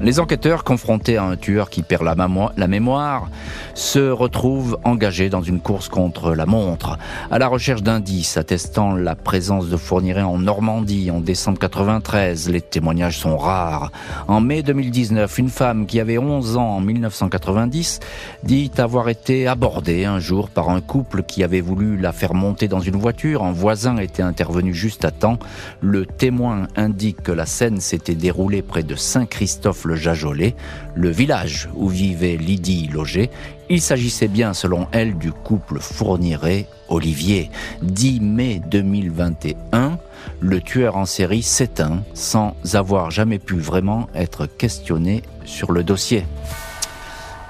Les 0.00 0.20
enquêteurs, 0.20 0.62
confrontés 0.62 1.16
à 1.16 1.24
un 1.24 1.34
tueur 1.34 1.70
qui 1.70 1.82
perd 1.82 2.04
la, 2.04 2.68
mémoire, 2.68 3.28
se 3.74 4.10
retrouvent 4.10 4.78
engagés 4.84 5.28
dans 5.28 5.42
une 5.42 5.58
course 5.58 5.88
contre 5.88 6.36
la 6.36 6.46
montre, 6.46 6.98
à 7.32 7.40
la 7.40 7.48
recherche 7.48 7.82
d'indices 7.82 8.36
attestant 8.36 8.94
la 8.94 9.16
présence 9.16 9.68
de 9.68 9.76
Fourniret 9.76 10.22
en 10.22 10.38
Normandie 10.38 11.10
en 11.10 11.20
décembre 11.20 11.58
93. 11.58 12.48
Les 12.48 12.60
témoignages 12.60 13.18
sont 13.18 13.36
rares. 13.36 13.90
En 14.28 14.40
mai 14.40 14.62
2019, 14.62 15.36
une 15.36 15.48
femme 15.48 15.84
qui 15.86 15.98
avait 15.98 16.18
11 16.18 16.56
ans 16.56 16.76
en 16.76 16.80
1990 16.80 17.98
dit 18.44 18.70
avoir 18.78 19.08
été 19.08 19.48
abordée 19.48 20.04
un 20.04 20.20
jour 20.20 20.48
par 20.48 20.70
un 20.70 20.80
couple 20.80 21.24
qui 21.24 21.42
avait 21.42 21.60
voulu 21.60 21.96
la 21.96 22.12
faire 22.12 22.34
monter 22.34 22.68
dans 22.68 22.78
une 22.78 22.96
voiture. 22.96 23.42
Un 23.42 23.52
voisin 23.52 23.96
était 23.96 24.22
intervenu 24.22 24.72
juste 24.72 25.04
à 25.04 25.10
temps. 25.10 25.40
Le 25.80 26.06
témoin 26.06 26.68
indique 26.76 27.20
que 27.24 27.32
la 27.32 27.46
scène 27.46 27.80
s'était 27.80 28.14
déroulée 28.14 28.62
près 28.62 28.84
de 28.84 28.94
Saint-Christophe 28.94 29.87
le 29.96 30.52
le 30.94 31.10
village 31.10 31.68
où 31.74 31.88
vivait 31.88 32.36
Lydie 32.36 32.88
Loger. 32.92 33.30
Il 33.70 33.80
s'agissait 33.80 34.28
bien, 34.28 34.54
selon 34.54 34.86
elle, 34.92 35.16
du 35.16 35.32
couple 35.32 35.80
Fourniret-Olivier. 35.80 37.50
10 37.82 38.20
mai 38.20 38.60
2021, 38.70 39.98
le 40.40 40.60
tueur 40.60 40.96
en 40.96 41.06
série 41.06 41.42
s'éteint 41.42 42.02
sans 42.14 42.54
avoir 42.74 43.10
jamais 43.10 43.38
pu 43.38 43.58
vraiment 43.58 44.08
être 44.14 44.46
questionné 44.46 45.22
sur 45.44 45.72
le 45.72 45.82
dossier. 45.82 46.24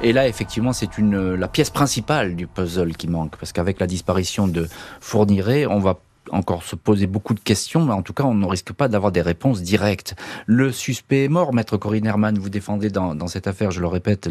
Et 0.01 0.13
là, 0.13 0.29
effectivement, 0.29 0.73
c'est 0.73 0.97
une 0.97 1.35
la 1.35 1.49
pièce 1.49 1.71
principale 1.71 2.37
du 2.37 2.47
puzzle 2.47 2.97
qui 2.97 3.09
manque, 3.09 3.37
parce 3.37 3.53
qu'avec 3.53 3.81
la 3.81 3.87
disparition 3.89 4.47
de 4.47 4.69
Fourniret, 5.01 5.67
on 5.67 5.81
va 5.81 5.99
encore 6.31 6.63
se 6.63 6.77
poser 6.77 7.07
beaucoup 7.07 7.35
de 7.35 7.41
questions, 7.41 7.85
mais 7.85 7.93
en 7.93 8.03
tout 8.03 8.13
cas, 8.13 8.25
on 8.25 8.35
ne 8.35 8.47
risque 8.47 8.73
pas 8.73 8.89
d'avoir 8.89 9.13
des 9.13 9.23
réponses 9.23 9.63
directes. 9.63 10.15
Le 10.47 10.73
suspect 10.73 11.25
est 11.25 11.29
mort, 11.29 11.53
maître 11.53 11.77
Corinne 11.77 12.07
Herman, 12.07 12.39
vous 12.39 12.49
défendez 12.49 12.91
dans, 12.91 13.27
cette 13.27 13.47
affaire, 13.47 13.71
je 13.71 13.81
le 13.81 13.87
répète, 13.87 14.29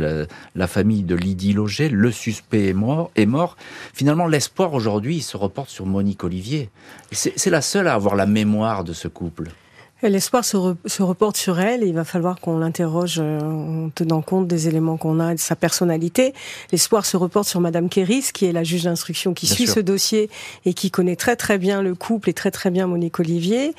la, 0.55 0.67
famille 0.67 1.03
de 1.03 1.15
Lydie 1.15 1.53
Loger. 1.53 1.89
Le 1.89 2.11
suspect 2.11 2.67
est 2.67 2.73
mort. 2.73 3.11
Est 3.15 3.25
mort. 3.25 3.57
Finalement, 3.93 4.27
l'espoir 4.27 4.73
aujourd'hui 4.73 5.21
se 5.21 5.37
reporte 5.37 5.69
sur 5.69 5.85
Monique 5.85 6.23
Olivier. 6.23 6.69
C'est 7.11 7.49
la 7.49 7.61
seule 7.61 7.87
à 7.87 7.93
avoir 7.93 8.15
la 8.15 8.25
mémoire 8.25 8.83
de 8.83 8.93
ce 8.93 9.07
couple. 9.07 9.49
L'espoir 10.03 10.45
se, 10.45 11.01
reporte 11.01 11.37
sur 11.37 11.59
elle 11.59 11.83
et 11.83 11.87
il 11.87 11.93
va 11.95 12.03
falloir 12.03 12.39
qu'on 12.39 12.59
l'interroge 12.59 13.17
euh, 13.19 13.39
en 13.41 13.89
tenant 13.89 14.21
compte 14.21 14.47
des 14.47 14.67
éléments 14.67 14.95
qu'on 14.95 15.19
a 15.19 15.31
et 15.31 15.35
de 15.35 15.39
sa 15.39 15.55
personnalité. 15.55 16.35
L'espoir 16.71 17.03
se 17.03 17.17
reporte 17.17 17.47
sur 17.47 17.61
Madame 17.61 17.89
Kéris, 17.89 18.29
qui 18.31 18.45
est 18.45 18.51
la 18.51 18.63
juge 18.63 18.83
d'instruction 18.83 19.33
qui 19.33 19.47
suit 19.47 19.65
ce 19.65 19.79
dossier 19.79 20.29
et 20.65 20.75
qui 20.75 20.91
connaît 20.91 21.15
très 21.15 21.35
très 21.35 21.57
bien 21.57 21.81
le 21.81 21.95
couple 21.95 22.29
et 22.29 22.33
très 22.33 22.51
très 22.51 22.69
bien 22.69 22.85
Monique 22.85 23.19
Olivier. 23.19 23.73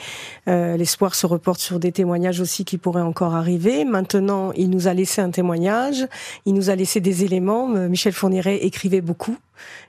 Euh, 0.48 0.76
l'espoir 0.76 1.14
se 1.14 1.24
reporte 1.24 1.60
sur 1.60 1.78
des 1.78 1.92
témoignages 1.92 2.40
aussi 2.40 2.64
qui 2.64 2.78
pourraient 2.78 3.00
encore 3.00 3.36
arriver. 3.36 3.84
Maintenant, 3.84 4.50
il 4.56 4.70
nous 4.70 4.88
a 4.88 4.94
laissé 4.94 5.20
un 5.20 5.30
témoignage, 5.30 6.04
il 6.46 6.54
nous 6.54 6.68
a 6.68 6.74
laissé 6.74 7.00
des 7.00 7.22
éléments. 7.22 7.76
Euh, 7.76 7.88
Michel 7.88 8.12
Fourniret 8.12 8.56
écrivait 8.64 9.02
beaucoup. 9.02 9.36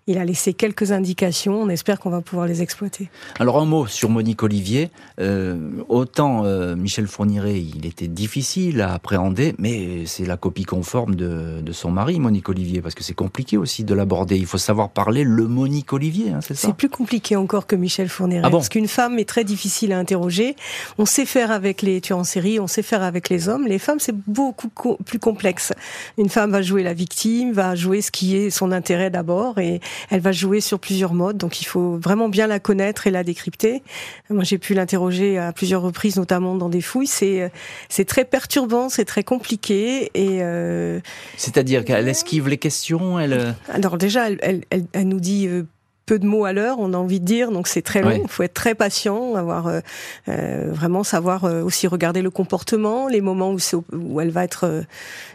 Il 0.10 0.18
a 0.18 0.26
laissé 0.26 0.56
quelques 0.56 0.92
indications. 0.92 1.62
On 1.62 1.70
espère 1.70 2.00
qu'on 2.00 2.10
va 2.10 2.22
pouvoir 2.22 2.48
les 2.48 2.64
exploiter. 2.64 3.12
Alors 3.40 3.60
un 3.60 3.66
mot 3.66 3.86
sur 3.86 4.10
Monique 4.10 4.42
Olivier. 4.42 4.90
Euh, 5.22 5.70
autant 5.88 6.46
euh, 6.46 6.76
Michel 6.76 7.06
Fourniret, 7.06 7.62
il 7.62 7.86
était 7.86 8.08
difficile 8.08 8.82
à 8.82 8.96
appréhender, 8.96 9.54
mais 9.60 10.08
c'est 10.08 10.26
la 10.26 10.36
copie 10.36 10.64
conforme 10.64 11.14
de, 11.14 11.62
son 11.72 11.92
mari, 11.92 12.20
Monique 12.20 12.50
Olivier, 12.50 12.82
parce 12.82 12.96
que 12.96 13.04
c'est 13.04 13.14
compliqué 13.14 13.56
aussi 13.56 13.84
de 13.84 13.94
l'aborder. 13.94 14.36
Il 14.36 14.48
faut 14.48 14.58
savoir 14.58 14.90
parler 14.90 15.24
le 15.24 15.46
Monique 15.46 15.94
Olivier, 15.94 16.32
hein, 16.32 16.40
c'est 16.42 16.56
ça? 16.56 16.70
C'est 16.70 16.76
plus 16.76 16.90
compliqué 16.90 17.36
encore 17.36 17.68
que 17.68 17.76
Michel 17.76 18.10
Fourniret, 18.10 18.42
ah 18.44 18.50
parce 18.50 18.70
qu'une 18.70 18.88
femme 18.88 19.20
est 19.20 19.30
très 19.30 19.44
difficile 19.44 19.92
à 19.92 20.00
interroger. 20.00 20.56
On 20.98 21.06
sait 21.06 21.28
faire 21.28 21.52
avec 21.52 21.84
les 21.84 22.02
tueurs 22.02 22.18
en 22.18 22.24
série, 22.24 22.60
on 22.60 22.66
sait 22.66 22.82
faire 22.82 23.04
avec 23.04 23.30
les 23.30 23.48
hommes. 23.48 23.68
Les 23.68 23.78
femmes, 23.78 24.00
c'est 24.00 24.16
beaucoup 24.16 24.70
plus 25.06 25.20
complexe. 25.20 25.72
Une 26.18 26.30
femme 26.30 26.50
va 26.50 26.64
jouer 26.64 26.82
la 26.82 26.96
victime, 26.96 27.52
va 27.52 27.76
jouer 27.76 28.02
ce 28.02 28.10
qui 28.10 28.36
est 28.36 28.50
son 28.50 28.72
intérêt 28.72 29.12
d'abord 29.12 29.60
et 29.60 29.82
elle 30.10 30.22
va 30.22 30.32
jouer 30.32 30.62
sur 30.62 30.80
plusieurs 30.80 31.14
modes. 31.14 31.38
Donc 31.38 31.62
il 31.62 31.66
faut 31.66 31.98
vraiment 31.98 32.30
bien 32.30 32.48
la 32.48 32.60
connaître 32.60 33.08
et 33.08 33.12
la 33.12 33.24
décrypter. 33.24 33.84
Moi, 34.30 34.44
j'ai 34.44 34.58
pu 34.58 34.74
l'interroger 34.74 35.38
à 35.38 35.54
plusieurs 35.54 35.82
reprises, 35.82 36.18
notamment 36.18 36.56
dans 36.56 36.70
des 36.70 36.82
fouilles. 36.82 37.08
C'est 37.08 37.52
c'est 37.90 38.06
très 38.06 38.26
perturbant, 38.26 38.90
c'est 38.90 39.06
très 39.06 39.24
compliqué 39.24 40.12
et. 40.14 40.42
Euh... 40.42 41.00
C'est-à-dire 41.38 41.86
qu'elle 41.86 42.08
esquive 42.08 42.48
les 42.48 42.58
questions. 42.58 43.20
Elle. 43.20 43.56
Alors 43.70 43.98
déjà, 43.98 44.28
elle, 44.28 44.40
elle, 44.42 44.64
elle, 44.70 44.86
elle 44.94 45.08
nous 45.08 45.20
dit 45.20 45.48
euh, 45.48 45.64
peu 46.10 46.18
de 46.18 46.26
mots 46.26 46.46
à 46.46 46.54
l'heure, 46.54 46.78
on 46.80 46.96
a 46.96 46.98
envie 46.98 47.20
de 47.20 47.26
dire, 47.26 47.52
donc 47.52 47.68
c'est 47.68 47.84
très 47.84 48.02
long. 48.02 48.22
Il 48.24 48.28
faut 48.28 48.42
être 48.42 48.56
très 48.56 48.74
patient, 48.74 49.36
avoir 49.36 49.68
euh, 49.68 49.80
euh, 50.28 50.70
vraiment 50.72 51.04
savoir 51.04 51.46
euh, 51.46 51.62
aussi 51.62 51.86
regarder 51.86 52.24
le 52.24 52.32
comportement, 52.32 53.08
les 53.08 53.22
moments 53.22 53.52
où, 53.52 53.60
où 53.94 54.20
elle 54.20 54.32
va 54.32 54.44
être, 54.44 54.86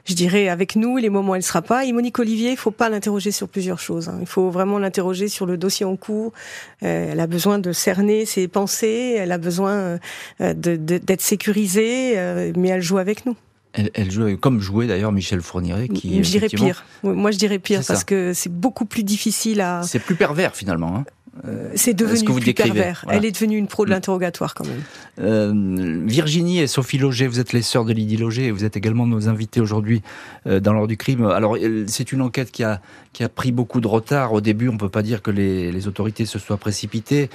je 0.04 0.14
dirais, 0.14 0.48
avec 0.48 0.74
nous, 0.74 0.96
les 0.96 1.10
moments 1.10 1.30
où 1.30 1.34
elle 1.36 1.44
sera 1.44 1.62
pas. 1.62 1.84
Et 1.84 1.92
Monique 1.92 2.18
Olivier, 2.18 2.50
il 2.50 2.56
faut 2.56 2.72
pas 2.72 2.88
l'interroger 2.88 3.30
sur 3.30 3.46
plusieurs 3.46 3.78
choses. 3.78 4.08
Hein. 4.08 4.18
Il 4.20 4.26
faut 4.26 4.50
vraiment 4.50 4.80
l'interroger 4.80 5.28
sur 5.28 5.46
le 5.46 5.56
dossier 5.56 5.86
en 5.86 5.94
cours. 5.94 6.32
elle 6.80 7.20
a 7.20 7.28
besoin 7.28 7.60
de 7.60 7.70
cerner 7.70 8.26
ses 8.26 8.48
pensées, 8.48 9.14
elle 9.16 9.30
a 9.30 9.38
besoin 9.38 10.00
d'être 10.40 11.20
sécurisée, 11.20 12.16
mais 12.56 12.70
elle 12.70 12.82
joue 12.82 12.98
avec 12.98 13.26
nous. 13.26 13.36
Elle, 13.76 13.90
elle 13.94 14.10
joue 14.10 14.36
comme 14.36 14.60
jouait 14.60 14.86
d'ailleurs 14.86 15.12
Michel 15.12 15.42
Fourniret 15.42 15.88
qui 15.88 16.22
je 16.22 16.30
dirais 16.30 16.48
pire 16.48 16.84
moi 17.02 17.32
je 17.32 17.38
dirais 17.38 17.58
pire 17.58 17.82
parce 17.86 18.04
que 18.04 18.32
c'est 18.32 18.52
beaucoup 18.52 18.84
plus 18.84 19.02
difficile 19.02 19.60
à 19.60 19.82
c'est 19.82 19.98
plus 19.98 20.14
pervers 20.14 20.54
finalement 20.54 20.96
hein. 20.96 21.04
Euh, 21.44 21.72
c'est 21.74 21.94
devenu 21.94 22.40
plus 22.40 22.54
pervers. 22.54 23.04
Elle 23.08 23.24
est 23.24 23.32
devenue 23.32 23.56
une 23.56 23.66
pro 23.66 23.84
de 23.84 23.90
mm. 23.90 23.94
l'interrogatoire 23.94 24.54
quand 24.54 24.66
même. 24.66 24.82
Euh, 25.18 26.00
Virginie 26.06 26.60
et 26.60 26.66
Sophie 26.66 26.98
Loger, 26.98 27.26
vous 27.26 27.40
êtes 27.40 27.52
les 27.52 27.62
sœurs 27.62 27.84
de 27.84 27.92
Lydie 27.92 28.16
Loger 28.16 28.46
et 28.46 28.50
vous 28.50 28.64
êtes 28.64 28.76
également 28.76 29.06
nos 29.06 29.28
invités 29.28 29.60
aujourd'hui 29.60 30.02
euh, 30.46 30.60
dans 30.60 30.72
l'ordre 30.72 30.88
du 30.88 30.96
crime. 30.96 31.24
Alors 31.26 31.56
c'est 31.88 32.12
une 32.12 32.22
enquête 32.22 32.52
qui 32.52 32.62
a, 32.62 32.80
qui 33.12 33.24
a 33.24 33.28
pris 33.28 33.50
beaucoup 33.50 33.80
de 33.80 33.88
retard. 33.88 34.32
Au 34.32 34.40
début, 34.40 34.68
on 34.68 34.74
ne 34.74 34.78
peut 34.78 34.88
pas 34.88 35.02
dire 35.02 35.22
que 35.22 35.30
les, 35.30 35.72
les 35.72 35.88
autorités 35.88 36.24
se 36.24 36.38
soient 36.38 36.56
précipitées. 36.56 37.30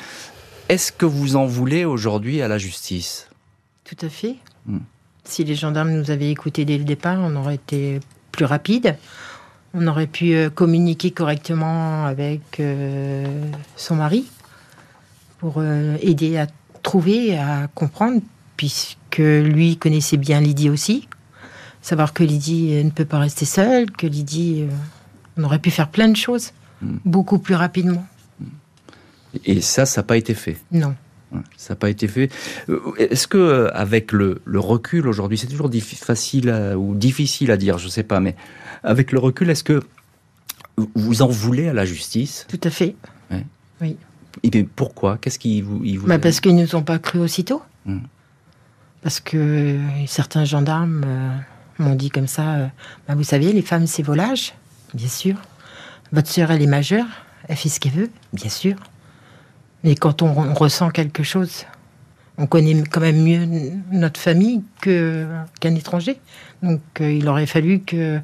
Est-ce 0.70 0.92
que 0.92 1.06
vous 1.06 1.36
en 1.36 1.46
voulez 1.46 1.84
aujourd'hui 1.84 2.42
à 2.42 2.48
la 2.48 2.58
justice? 2.58 3.28
Tout 3.84 3.98
à 4.02 4.10
fait. 4.10 4.36
Mm. 4.66 4.78
Si 5.30 5.44
les 5.44 5.56
gendarmes 5.56 5.92
nous 5.92 6.12
avaient 6.12 6.30
écoutés 6.30 6.66
dès 6.66 6.78
le 6.78 6.84
départ, 6.84 7.20
on 7.22 7.36
aurait 7.36 7.56
été 7.56 8.00
plus 8.32 8.46
rapide 8.46 8.98
on 9.74 9.88
aurait 9.88 10.08
pu 10.08 10.34
euh, 10.34 10.50
communiquer 10.50 11.12
correctement 11.12 12.06
avec 12.06 12.60
euh, 12.60 13.26
son 13.76 13.96
mari 13.96 14.26
pour 15.38 15.56
euh, 15.58 15.96
aider 16.02 16.38
à 16.38 16.48
trouver, 16.84 17.38
à 17.38 17.68
comprendre, 17.74 18.22
puisque 18.58 19.18
lui 19.18 19.78
connaissait 19.78 20.18
bien 20.18 20.42
Lydie 20.42 20.70
aussi. 20.70 21.08
Savoir 21.82 22.14
que 22.14 22.24
Lydie 22.24 22.84
ne 22.84 22.90
peut 22.90 23.06
pas 23.06 23.20
rester 23.20 23.46
seule, 23.46 23.92
que 23.92 24.06
Lydie, 24.06 24.66
on 25.38 25.44
aurait 25.44 25.60
pu 25.60 25.72
faire 25.72 25.90
plein 25.90 26.10
de 26.10 26.18
choses 26.18 26.52
hmm. 26.82 26.98
beaucoup 27.06 27.40
plus 27.40 27.56
rapidement. 27.56 28.06
Et 29.46 29.62
ça, 29.62 29.86
ça 29.86 30.02
n'a 30.02 30.06
pas 30.06 30.18
été 30.18 30.34
fait? 30.34 30.58
Non. 30.72 30.96
Ça 31.58 31.74
n'a 31.74 31.76
pas 31.76 31.90
été 31.90 32.08
fait. 32.08 32.32
Est-ce 32.98 33.28
que, 33.28 33.70
avec 33.74 34.12
le, 34.12 34.42
recul 34.56 35.08
aujourd'hui, 35.08 35.38
c'est 35.38 35.48
toujours 35.48 35.70
facile 35.72 36.50
ou 36.76 36.96
difficile 36.96 37.52
à 37.52 37.58
dire, 37.58 37.78
je 37.78 37.86
ne 37.86 37.92
sais 37.92 38.04
pas, 38.04 38.20
mais 38.20 38.36
avec 38.84 39.12
le 39.12 39.20
recul, 39.20 39.50
est-ce 39.50 39.64
que 39.64 39.82
vous 40.96 41.22
en 41.22 41.28
voulez 41.28 41.68
à 41.68 41.74
la 41.74 41.86
justice? 41.86 42.48
Tout 42.50 42.62
à 42.64 42.70
fait. 42.70 42.96
Oui. 43.82 43.96
Et 44.44 44.64
pourquoi? 44.64 45.18
Qu'est-ce 45.18 45.40
qui 45.40 45.62
vous, 45.62 45.82
bah 46.06 46.20
Parce 46.20 46.40
qu'ils 46.40 46.56
ne 46.56 46.62
nous 46.64 46.76
ont 46.76 46.84
pas 46.84 47.00
cru 47.00 47.20
aussitôt. 47.20 47.62
Hmm. 47.86 48.00
Parce 49.02 49.20
que 49.20 49.38
euh, 49.38 50.06
certains 50.08 50.46
gendarmes 50.46 51.04
euh, 51.06 51.38
m'ont 51.80 51.96
dit 51.96 52.10
comme 52.10 52.28
ça 52.28 52.56
euh, 52.56 52.68
bah, 53.08 53.16
Vous 53.16 53.24
savez, 53.24 53.54
les 53.54 53.62
femmes, 53.62 53.88
c'est 53.88 54.04
volage, 54.04 54.54
bien 54.94 55.08
sûr. 55.08 55.36
Votre 56.12 56.30
sœur, 56.30 56.52
elle 56.52 56.62
est 56.62 56.68
majeure, 56.68 57.06
elle 57.48 57.56
fait 57.56 57.70
ce 57.70 57.80
qu'elle 57.80 57.94
veut, 57.94 58.10
bien 58.34 58.50
sûr. 58.50 58.76
Mais 59.84 59.96
quand 59.96 60.22
on, 60.22 60.34
ressent 60.54 60.90
quelque 60.90 61.24
chose, 61.24 61.66
on 62.38 62.48
connaît 62.48 62.84
quand 62.84 63.02
même 63.02 63.24
mieux 63.24 63.72
notre 63.92 64.20
famille 64.20 64.64
qu'un 64.82 65.76
étranger. 65.76 66.20
Donc 66.62 66.82
il 67.00 67.28
aurait 67.28 67.46
fallu 67.46 67.80
que 67.80 68.20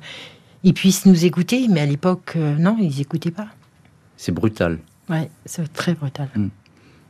ils 0.66 0.74
puissent 0.74 1.06
nous 1.06 1.26
écouter, 1.26 1.68
mais 1.70 1.80
à 1.80 1.86
l'époque, 1.86 2.34
euh, 2.36 2.56
non, 2.58 2.76
ils 2.80 2.98
n'écoutaient 2.98 3.32
pas. 3.32 3.48
C'est 4.18 4.32
brutal. 4.32 4.80
Oui, 5.10 5.30
c'est 5.46 5.72
très 5.72 5.94
brutal. 5.94 6.28
Vous 6.36 6.50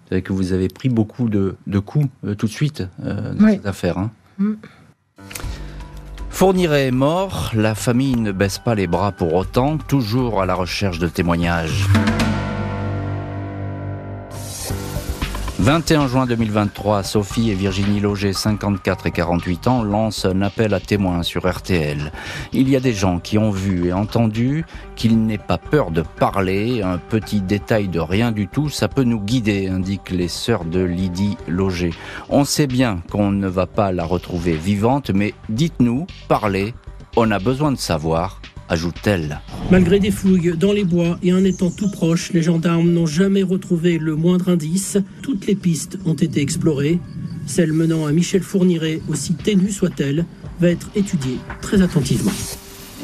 savez 0.10 0.22
que 0.22 0.34
vous 0.34 0.52
avez 0.52 0.68
pris 0.68 0.90
beaucoup 0.90 1.30
de, 1.30 1.56
coups 1.80 2.08
euh, 2.26 2.36
tout 2.36 2.48
de 2.48 2.52
suite 2.52 2.84
euh, 3.04 3.34
dans 3.34 3.48
cette 3.48 3.66
affaire. 3.66 3.98
Hein. 3.98 4.12
Hmm. 4.38 4.56
Fourniret 6.30 6.88
est 6.88 6.92
mort, 6.92 7.52
la 7.56 7.76
famille 7.76 8.18
ne 8.18 8.34
baisse 8.34 8.60
pas 8.60 8.76
les 8.76 8.88
bras 8.88 9.14
pour 9.14 9.34
autant, 9.34 9.78
toujours 9.78 10.42
à 10.42 10.46
la 10.46 10.54
recherche 10.54 11.00
de 11.00 11.08
témoignages. 11.08 11.88
21 15.66 16.08
juin 16.08 16.28
2023, 16.28 17.02
Sophie 17.02 17.50
et 17.50 17.56
Virginie 17.56 18.00
Loger, 18.00 18.34
54 18.34 19.08
et 19.08 19.12
48 19.12 19.68
ans, 19.68 19.82
lancent 19.82 20.26
un 20.26 20.44
appel 20.44 20.76
à 20.76 20.80
témoins 20.80 21.24
sur 21.24 21.52
RTL. 21.52 22.12
Il 22.54 22.70
y 22.70 22.76
a 22.76 22.80
des 22.80 22.94
gens 22.94 23.18
qui 23.18 23.40
ont 23.40 23.50
vu 23.50 23.88
et 23.88 23.92
entendu 23.92 24.64
qu'il 24.96 25.26
n'est 25.26 25.40
pas 25.40 25.58
peur 25.58 25.90
de 25.90 26.04
parler. 26.04 26.84
Un 26.84 27.00
petit 27.00 27.42
détail 27.42 27.88
de 27.88 28.00
rien 28.00 28.32
du 28.32 28.48
tout, 28.48 28.70
ça 28.70 28.88
peut 28.88 29.06
nous 29.06 29.20
guider, 29.20 29.68
indiquent 29.68 30.12
les 30.12 30.28
sœurs 30.28 30.66
de 30.66 30.82
Lydie 30.82 31.36
Loger. 31.48 31.96
On 32.30 32.46
sait 32.46 32.68
bien 32.68 33.02
qu'on 33.10 33.32
ne 33.32 33.48
va 33.48 33.66
pas 33.66 33.92
la 33.92 34.06
retrouver 34.06 34.54
vivante, 34.54 35.10
mais 35.10 35.34
dites-nous, 35.50 36.06
parlez, 36.28 36.76
on 37.16 37.32
a 37.32 37.40
besoin 37.40 37.72
de 37.72 37.80
savoir 37.80 38.40
ajoute-t-elle. 38.70 39.40
Malgré 39.72 40.00
des 40.00 40.12
fouilles 40.12 40.56
dans 40.58 40.74
les 40.74 40.84
bois 40.84 41.18
et 41.24 41.34
en 41.34 41.44
étant 41.44 41.70
tout 41.70 41.90
proche, 41.90 42.34
les 42.34 42.42
gendarmes 42.42 42.92
n'ont 42.92 43.06
jamais 43.06 43.44
retrouvé 43.44 43.98
le 43.98 44.16
moindre 44.16 44.50
indice. 44.50 44.98
Toutes 45.22 45.48
les 45.48 45.56
pistes 45.56 45.98
ont 46.06 46.14
été 46.14 46.42
explorées. 46.42 47.00
Celle 47.46 47.74
menant 47.74 48.06
à 48.06 48.12
Michel 48.12 48.42
Fourniret, 48.42 49.02
aussi 49.08 49.36
ténue 49.36 49.72
soit-elle, 49.72 50.26
va 50.60 50.70
être 50.70 50.90
étudiée 50.96 51.38
très 51.62 51.82
attentivement. 51.82 52.32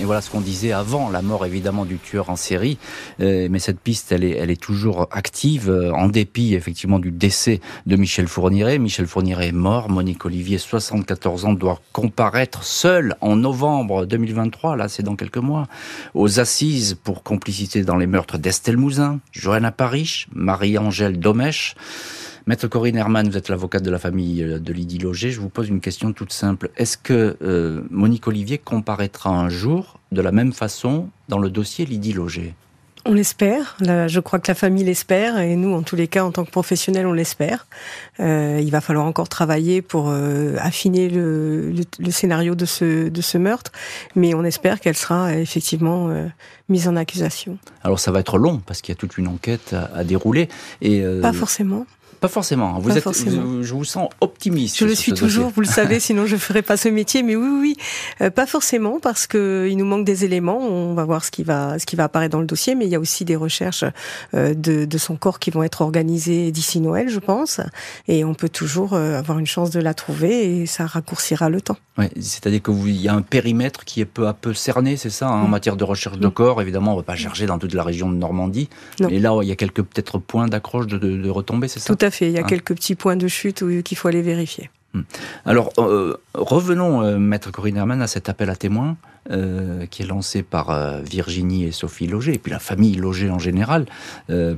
Et 0.01 0.03
voilà 0.03 0.21
ce 0.21 0.31
qu'on 0.31 0.41
disait 0.41 0.71
avant 0.71 1.11
la 1.11 1.21
mort 1.21 1.45
évidemment 1.45 1.85
du 1.85 1.99
tueur 1.99 2.31
en 2.31 2.35
série. 2.35 2.79
Euh, 3.19 3.47
mais 3.51 3.59
cette 3.59 3.79
piste, 3.79 4.11
elle 4.11 4.23
est, 4.23 4.31
elle 4.31 4.49
est 4.49 4.59
toujours 4.59 5.07
active 5.11 5.69
euh, 5.69 5.91
en 5.91 6.07
dépit 6.07 6.55
effectivement 6.55 6.97
du 6.97 7.11
décès 7.11 7.61
de 7.85 7.95
Michel 7.95 8.27
Fourniret. 8.27 8.79
Michel 8.79 9.05
Fourniret 9.05 9.49
est 9.49 9.51
mort. 9.51 9.91
Monique 9.91 10.25
Olivier, 10.25 10.57
74 10.57 11.45
ans, 11.45 11.53
doit 11.53 11.79
comparaître 11.93 12.63
seule 12.63 13.15
en 13.21 13.35
novembre 13.35 14.07
2023. 14.07 14.75
Là, 14.75 14.89
c'est 14.89 15.03
dans 15.03 15.15
quelques 15.15 15.37
mois 15.37 15.67
aux 16.15 16.39
assises 16.39 16.97
pour 17.03 17.21
complicité 17.21 17.83
dans 17.83 17.97
les 17.97 18.07
meurtres 18.07 18.39
d'Estelle 18.39 18.77
Mouzin, 18.77 19.19
Johanna 19.31 19.71
Parish, 19.71 20.27
Marie-Angèle 20.33 21.19
Domèche. 21.19 21.75
Maître 22.47 22.67
Corinne 22.67 22.95
Herman, 22.95 23.29
vous 23.29 23.37
êtes 23.37 23.49
l'avocate 23.49 23.83
de 23.83 23.91
la 23.91 23.99
famille 23.99 24.43
euh, 24.43 24.59
de 24.59 24.73
Lydie 24.73 24.97
Loger. 24.97 25.31
Je 25.31 25.39
vous 25.39 25.49
pose 25.49 25.69
une 25.69 25.81
question 25.81 26.11
toute 26.11 26.33
simple. 26.33 26.71
Est-ce 26.75 26.97
que 26.97 27.37
euh, 27.41 27.81
Monique 27.91 28.27
Olivier 28.27 28.57
comparaîtra 28.57 29.29
un 29.29 29.49
jour 29.49 29.99
de 30.11 30.21
la 30.21 30.31
même 30.31 30.51
façon 30.51 31.09
dans 31.29 31.39
le 31.39 31.49
dossier 31.49 31.85
Lydie 31.85 32.13
Loger 32.13 32.53
on 33.03 33.13
l'espère. 33.13 33.77
Je 33.79 34.19
crois 34.19 34.37
que 34.37 34.47
la 34.47 34.53
famille 34.53 34.83
l'espère 34.83 35.39
et 35.39 35.55
nous, 35.55 35.73
en 35.73 35.81
tous 35.81 35.95
les 35.95 36.07
cas, 36.07 36.23
en 36.23 36.31
tant 36.31 36.45
que 36.45 36.51
professionnels, 36.51 37.07
on 37.07 37.13
l'espère. 37.13 37.65
Euh, 38.19 38.59
il 38.61 38.69
va 38.69 38.79
falloir 38.79 39.07
encore 39.07 39.27
travailler 39.27 39.81
pour 39.81 40.13
affiner 40.59 41.09
le, 41.09 41.73
scénario 42.11 42.53
de 42.53 42.65
ce, 42.65 43.09
de 43.09 43.21
ce 43.21 43.39
meurtre, 43.39 43.71
mais 44.15 44.35
on 44.35 44.43
espère 44.43 44.79
qu'elle 44.79 44.95
sera 44.95 45.35
effectivement 45.35 46.13
mise 46.69 46.87
en 46.87 46.95
accusation. 46.95 47.57
Alors 47.83 47.99
ça 47.99 48.11
va 48.11 48.19
être 48.19 48.37
long 48.37 48.61
parce 48.63 48.81
qu'il 48.81 48.93
y 48.93 48.95
a 48.95 48.99
toute 48.99 49.17
une 49.17 49.29
enquête 49.29 49.73
à, 49.73 50.03
dérouler. 50.03 50.47
Et 50.83 51.03
Pas 51.23 51.33
forcément. 51.33 51.87
Pas 52.21 52.27
forcément. 52.27 52.77
Vous 52.77 52.95
êtes, 52.95 53.03
je 53.03 53.73
vous 53.73 53.83
sens 53.83 54.07
optimiste. 54.21 54.77
Je 54.77 54.85
le 54.85 54.93
suis 54.93 55.11
toujours, 55.11 55.49
vous 55.49 55.61
le 55.61 55.67
savez, 55.67 55.99
sinon 55.99 56.27
je 56.27 56.35
ne 56.35 56.39
ferais 56.39 56.61
pas 56.61 56.77
ce 56.77 56.87
métier. 56.87 57.23
Mais 57.23 57.35
oui, 57.35 57.47
oui, 57.47 57.59
oui. 57.59 57.77
Euh, 58.21 58.29
pas 58.29 58.45
forcément 58.45 58.99
parce 58.99 59.25
que 59.25 59.67
il 59.67 59.75
nous 59.75 59.85
manque 59.85 60.05
des 60.05 60.23
éléments. 60.23 60.59
On 60.59 60.93
va 60.93 61.03
voir 61.03 61.25
ce 61.25 61.31
qui 61.31 61.43
va, 61.43 61.79
ce 61.79 61.87
qui 61.87 61.95
va 61.95 62.03
apparaître 62.03 62.33
dans 62.33 62.39
le 62.39 62.45
dossier. 62.45 62.75
Mais 62.75 62.85
il 62.85 62.91
y 62.91 62.95
a 62.95 62.99
aussi 62.99 63.25
des 63.25 63.35
recherches 63.35 63.85
euh, 64.35 64.53
de, 64.53 64.85
de 64.85 64.97
son 64.99 65.15
corps 65.15 65.39
qui 65.39 65.49
vont 65.49 65.63
être 65.63 65.81
organisées 65.81 66.51
d'ici 66.51 66.79
Noël, 66.79 67.09
je 67.09 67.17
pense. 67.17 67.59
Et 68.07 68.23
on 68.23 68.35
peut 68.35 68.49
toujours 68.49 68.93
euh, 68.93 69.17
avoir 69.17 69.39
une 69.39 69.47
chance 69.47 69.71
de 69.71 69.79
la 69.79 69.95
trouver 69.95 70.61
et 70.61 70.65
ça 70.67 70.85
raccourcira 70.85 71.49
le 71.49 71.59
temps. 71.59 71.77
Ouais, 71.97 72.11
c'est-à-dire 72.19 72.61
qu'il 72.61 73.01
y 73.01 73.07
a 73.07 73.15
un 73.15 73.23
périmètre 73.23 73.83
qui 73.83 73.99
est 73.99 74.05
peu 74.05 74.27
à 74.27 74.33
peu 74.33 74.53
cerné, 74.53 74.95
c'est 74.95 75.09
ça, 75.09 75.27
hein, 75.27 75.41
en 75.41 75.47
mm. 75.47 75.51
matière 75.51 75.75
de 75.75 75.83
recherche 75.83 76.19
de 76.19 76.27
mm. 76.27 76.31
corps. 76.31 76.61
Évidemment, 76.61 76.91
on 76.91 76.97
ne 76.97 76.99
va 76.99 77.03
pas 77.03 77.15
chercher 77.15 77.47
dans 77.47 77.57
toute 77.57 77.73
la 77.73 77.83
région 77.83 78.11
de 78.11 78.15
Normandie. 78.15 78.69
Non. 78.99 79.07
Mais 79.09 79.17
là, 79.17 79.35
il 79.41 79.47
y 79.47 79.51
a 79.51 79.55
quelques 79.55 79.81
peut-être 79.81 80.19
points 80.19 80.47
d'accroche 80.47 80.85
de, 80.85 80.99
de, 80.99 81.17
de 81.17 81.29
retombées, 81.31 81.67
c'est 81.67 81.79
ça? 81.79 81.95
Tout 81.95 82.05
à 82.05 82.10
fait. 82.11 82.27
Il 82.27 82.33
y 82.33 82.37
a 82.37 82.41
hein. 82.41 82.47
quelques 82.47 82.75
petits 82.75 82.95
points 82.95 83.15
de 83.15 83.27
chute 83.27 83.63
qu'il 83.83 83.97
faut 83.97 84.07
aller 84.07 84.21
vérifier. 84.21 84.69
Hmm. 84.93 85.01
Alors, 85.45 85.71
euh, 85.77 86.17
revenons, 86.33 87.01
euh, 87.01 87.17
Maître 87.17 87.51
Corinne 87.51 87.77
Herman, 87.77 88.01
à 88.01 88.07
cet 88.07 88.29
appel 88.29 88.49
à 88.49 88.55
témoins 88.55 88.97
euh, 89.29 89.85
qui 89.85 90.03
est 90.03 90.05
lancé 90.05 90.43
par 90.43 91.01
Virginie 91.01 91.65
et 91.65 91.71
Sophie 91.71 92.07
Loger, 92.07 92.33
et 92.33 92.39
puis 92.39 92.51
la 92.51 92.59
famille 92.59 92.95
Loger 92.95 93.29
en 93.29 93.39
général, 93.39 93.85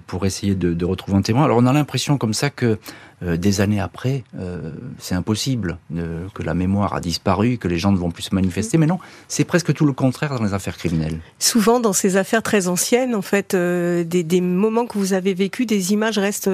pour 0.07 0.26
essayer 0.26 0.55
de, 0.55 0.86
retrouver 0.86 1.18
un 1.18 1.22
témoin. 1.22 1.45
Alors, 1.45 1.57
on 1.57 1.66
a 1.66 1.74
l'impression 1.74 2.18
comme 2.18 2.34
ça 2.34 2.49
que 2.49 2.78
euh, 3.26 3.38
des 3.38 3.61
années 3.61 3.80
après, 3.80 4.24
euh, 4.38 4.72
c'est 4.97 5.16
impossible 5.16 5.78
que 6.34 6.43
la 6.43 6.53
mémoire 6.53 6.93
a 6.93 6.99
disparu, 6.99 7.57
que 7.57 7.68
les 7.68 7.78
gens 7.78 7.91
ne 7.91 7.97
vont 7.97 8.11
plus 8.11 8.24
se 8.24 8.36
manifester. 8.36 8.78
Mais 8.78 8.86
non, 8.86 8.99
c'est 9.28 9.43
presque 9.43 9.74
tout 9.74 9.86
le 9.86 9.93
contraire 9.93 10.38
dans 10.38 10.43
les 10.43 10.53
affaires 10.53 10.78
criminelles. 10.78 11.20
Souvent, 11.39 11.80
dans 11.80 11.93
ces 11.93 12.18
affaires 12.18 12.43
très 12.43 12.68
anciennes, 12.68 13.16
en 13.16 13.22
fait, 13.22 13.53
euh, 13.53 14.03
des, 14.03 14.41
moments 14.41 14.86
que 14.86 14.97
vous 14.97 15.14
avez 15.14 15.34
vécus, 15.34 15.68
des 15.68 15.93
images 15.93 16.18
restent, 16.18 16.49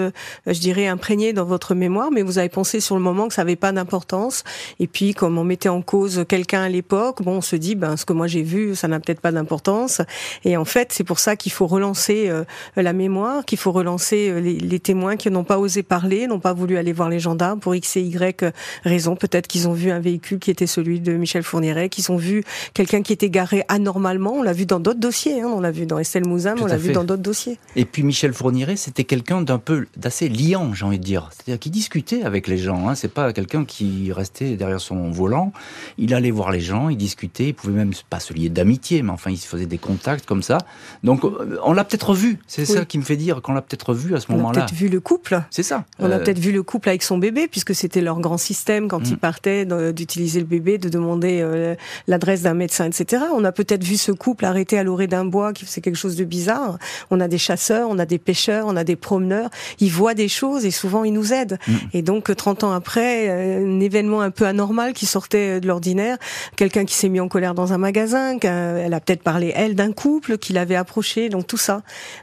je 0.46 0.60
dirais, 0.60 0.88
imprégnées 0.88 1.34
dans 1.34 1.46
votre 1.46 1.76
mémoire, 1.76 2.12
mais 2.12 2.22
vous 2.22 2.38
avez 2.38 2.50
pensé 2.50 2.80
sur 2.80 2.96
le 2.96 3.02
moment 3.02 3.28
que 3.28 3.34
ça 3.34 3.44
n'avait 3.44 3.56
pas 3.56 3.72
d'importance. 3.72 4.44
Et 4.80 4.88
puis, 4.88 5.14
comme 5.14 5.38
on 5.38 5.44
mettait 5.44 5.70
en 5.70 5.82
cause 5.82 6.26
quelqu'un 6.28 6.62
à 6.62 6.70
l'époque, 6.70 7.24
bon, 7.24 7.38
on 7.38 7.42
se 7.42 7.56
dit, 7.56 7.76
ben, 7.76 7.96
ce 8.00 8.06
que 8.06 8.14
moi 8.14 8.28
j'ai 8.28 8.44
vu, 8.44 8.76
ça 8.76 8.88
n'a 8.88 9.00
peut-être 9.00 9.22
pas 9.22 9.32
d'importance. 9.32 10.02
Et 10.44 10.58
en 10.58 10.66
fait, 10.66 10.92
c'est 10.92 11.04
pour 11.04 11.20
ça 11.20 11.36
qu'il 11.36 11.52
faut 11.52 11.68
relancer 11.68 12.32
la 12.76 12.94
mémoire, 12.94 13.46
qu'il 13.46 13.58
faut 13.58 13.72
relancer 13.72 14.42
les, 14.42 14.54
les 14.54 14.80
témoins 14.80 15.18
qui 15.18 15.30
n'ont 15.30 15.44
pas 15.44 15.60
osé 15.60 15.84
parler, 15.84 16.28
n'ont 16.28 16.40
pas 16.40 16.54
voulu 16.54 16.78
aller 16.78 16.94
voir 16.94 17.10
les 17.10 17.20
gendarmes 17.20 17.60
pour 17.60 17.76
X 17.76 17.98
et 17.98 18.02
Y 18.02 18.54
raison. 18.84 19.16
Peut-être 19.16 19.48
qu'ils 19.48 19.68
ont 19.68 19.74
vu 19.74 19.92
un 19.92 20.00
véhicule 20.00 20.40
qui 20.40 20.52
était 20.52 20.68
celui 20.68 21.00
de 21.00 21.14
Michel 21.14 21.44
Fourniret, 21.44 21.90
qu'ils 21.90 22.12
ont 22.12 22.18
vu 22.18 22.44
quelqu'un 22.74 23.02
qui 23.02 23.14
était 23.14 23.30
garé 23.30 23.64
anormalement. 23.68 24.34
On 24.36 24.44
l'a 24.44 24.54
vu 24.54 24.66
dans 24.66 24.80
d'autres 24.80 25.00
dossiers. 25.00 25.42
Hein. 25.42 25.52
On 25.54 25.60
l'a 25.60 25.72
vu 25.72 25.86
dans 25.86 26.00
Estelle 26.00 26.28
Mouzin, 26.28 26.56
on 26.62 26.66
l'a 26.66 26.78
vu 26.78 26.92
dans 26.92 27.04
d'autres 27.04 27.22
dossiers. 27.22 27.58
Et 27.76 27.86
puis 27.86 28.04
Michel 28.04 28.34
Fourniret, 28.34 28.76
c'était 28.76 29.04
quelqu'un 29.04 29.42
d'un 29.42 29.58
peu 29.58 29.88
d'assez 29.98 30.30
liant, 30.30 30.74
j'ai 30.74 30.86
envie 30.86 31.00
de 31.00 31.04
dire. 31.04 31.30
C'est-à-dire 31.32 31.60
qu'il 31.60 31.72
discutait 31.72 32.24
avec 32.24 32.48
les 32.48 32.58
gens. 32.58 32.88
Hein. 32.90 32.96
C'est 32.96 33.14
pas 33.14 33.34
quelqu'un 33.34 33.66
qui 33.66 34.12
restait 34.12 34.56
derrière 34.56 34.82
son 34.82 35.12
volant. 35.12 35.52
Il 35.98 36.14
allait 36.14 36.32
voir 36.32 36.52
les 36.52 36.60
gens, 36.60 36.90
il 36.90 36.98
discutait. 36.98 37.50
Il 37.50 37.54
pouvait 37.54 37.74
même 37.74 37.89
même 37.90 37.98
pas 38.10 38.20
se 38.20 38.34
lier 38.34 38.50
d'amitié, 38.50 39.02
mais 39.02 39.12
enfin, 39.12 39.32
ils 39.32 39.38
se 39.38 39.48
faisaient 39.48 39.66
des 39.66 39.78
contacts 39.78 40.26
comme 40.26 40.44
ça. 40.44 40.60
Donc, 41.04 41.24
euh, 41.24 41.60
on 41.64 41.74
l'a 41.74 41.84
peut-être 41.84 42.14
vu. 42.14 42.40
C'est 42.48 42.66
ça 42.66 42.86
qui 42.86 42.98
me 42.98 43.04
fait 43.04 43.18
dire 43.18 43.42
qu'on 43.42 43.54
l'a 43.54 43.62
peut-être 43.62 43.94
vu 43.94 44.16
à 44.16 44.20
ce 44.20 44.32
moment-là. 44.32 44.60
On 44.60 44.62
a 44.62 44.66
peut-être 44.66 44.78
vu 44.78 44.88
le 44.88 45.00
couple. 45.00 45.42
C'est 45.50 45.64
ça. 45.64 45.86
On 46.00 46.12
a 46.12 46.16
euh, 46.16 46.20
peut-être 46.20 46.40
vu 46.40 46.52
le 46.52 46.64
couple 46.64 46.90
avec 46.90 47.04
son 47.04 47.18
bébé, 47.18 47.48
puisque 47.48 47.76
c'était 47.76 48.02
leur 48.02 48.20
grand 48.20 48.38
système 48.38 48.88
quand 48.88 49.08
ils 49.10 49.16
mm. 49.16 49.18
partaient 49.18 49.66
d'utiliser 49.94 50.40
le 50.40 50.46
bébé, 50.46 50.78
de 50.78 50.90
demander 50.90 51.40
euh, 51.42 51.76
l'adresse 52.08 52.44
d'un 52.44 52.54
médecin, 52.54 52.86
etc. 52.86 53.24
On 53.34 53.44
a 53.44 53.52
peut-être 53.52 53.84
vu 53.84 53.98
ce 53.98 54.12
couple 54.12 54.46
arrêté 54.46 54.78
à 54.78 54.84
l'orée 54.84 55.08
d'un 55.08 55.26
bois 55.26 55.54
qui 55.54 55.66
faisait 55.66 55.82
quelque 55.82 55.96
chose 55.96 56.16
de 56.16 56.24
bizarre. 56.24 56.78
On 57.12 57.20
a 57.20 57.28
des 57.28 57.38
chasseurs, 57.38 57.90
on 57.90 58.00
a 58.00 58.06
des 58.06 58.20
pêcheurs, 58.20 58.66
on 58.68 58.76
a 58.76 58.84
des 58.84 58.96
promeneurs. 58.96 59.50
Ils 59.80 59.92
voient 59.92 60.14
des 60.14 60.28
choses 60.28 60.66
et 60.66 60.72
souvent 60.72 61.04
ils 61.04 61.14
nous 61.14 61.34
aident. 61.34 61.58
Mm. 61.68 61.74
Et 61.94 62.02
donc, 62.02 62.36
30 62.36 62.64
ans 62.64 62.72
après, 62.72 63.30
un 63.30 63.80
événement 63.80 64.22
un 64.22 64.32
peu 64.32 64.46
anormal 64.46 64.94
qui 64.94 65.06
sortait 65.06 65.60
de 65.60 65.68
l'ordinaire, 65.68 66.18
quelqu'un 66.56 66.86
qui 66.86 66.96
s'est 66.96 67.10
mis 67.10 67.20
en 67.20 67.28
colère 67.28 67.54
dans 67.54 67.74
un 67.74 67.78
magasin, 67.80 68.38
elle 68.40 68.94
a 68.94 69.00
peut-être 69.00 69.24
parlé, 69.24 69.52
elle, 69.56 69.76
d'un 69.76 69.92
couple 69.92 70.38
qui 70.38 70.54
l'avait 70.54 70.76
approché, 70.76 71.30
donc 71.30 71.48
tout 71.48 71.58
ça. 71.58 71.82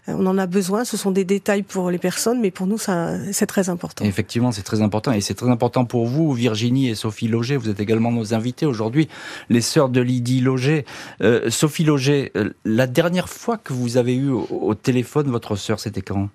Euh, 0.08 0.14
on 0.18 0.26
en 0.26 0.38
a 0.38 0.46
besoin, 0.46 0.84
ce 0.84 0.96
sont 0.96 1.10
des 1.10 1.24
détails 1.24 1.62
pour 1.62 1.90
les 1.90 1.98
personnes, 1.98 2.40
mais 2.40 2.50
pour 2.50 2.66
nous, 2.66 2.78
c'est 2.78 3.46
très 3.46 3.68
important. 3.68 4.04
effectivement, 4.04 4.52
c'est 4.52 4.62
très 4.62 4.82
important, 4.82 5.12
et 5.12 5.20
c'est 5.20 5.34
très 5.34 5.50
important 5.50 5.84
pour 5.84 6.06
vous, 6.06 6.32
Virginie 6.32 6.88
et 6.88 6.94
Sophie 6.94 7.28
Loger, 7.28 7.56
vous 7.56 7.68
êtes 7.68 7.80
également 7.80 8.12
nos 8.12 8.34
invités 8.34 8.66
aujourd'hui, 8.66 9.08
les 9.48 9.60
sœurs 9.60 9.88
de 9.88 10.00
Lydie 10.00 10.40
Loger. 10.40 10.84
Euh, 11.22 11.50
Sophie 11.50 11.84
Loger, 11.84 12.32
euh, 12.36 12.50
la 12.64 12.86
dernière 12.86 13.28
fois 13.28 13.56
que 13.56 13.72
vous 13.72 13.96
avez 13.96 14.14
eu 14.14 14.30
au, 14.30 14.74
téléphone 14.74 15.30
votre 15.30 15.56
sœur, 15.56 15.80
c'était 15.80 16.02
quand? 16.02 16.28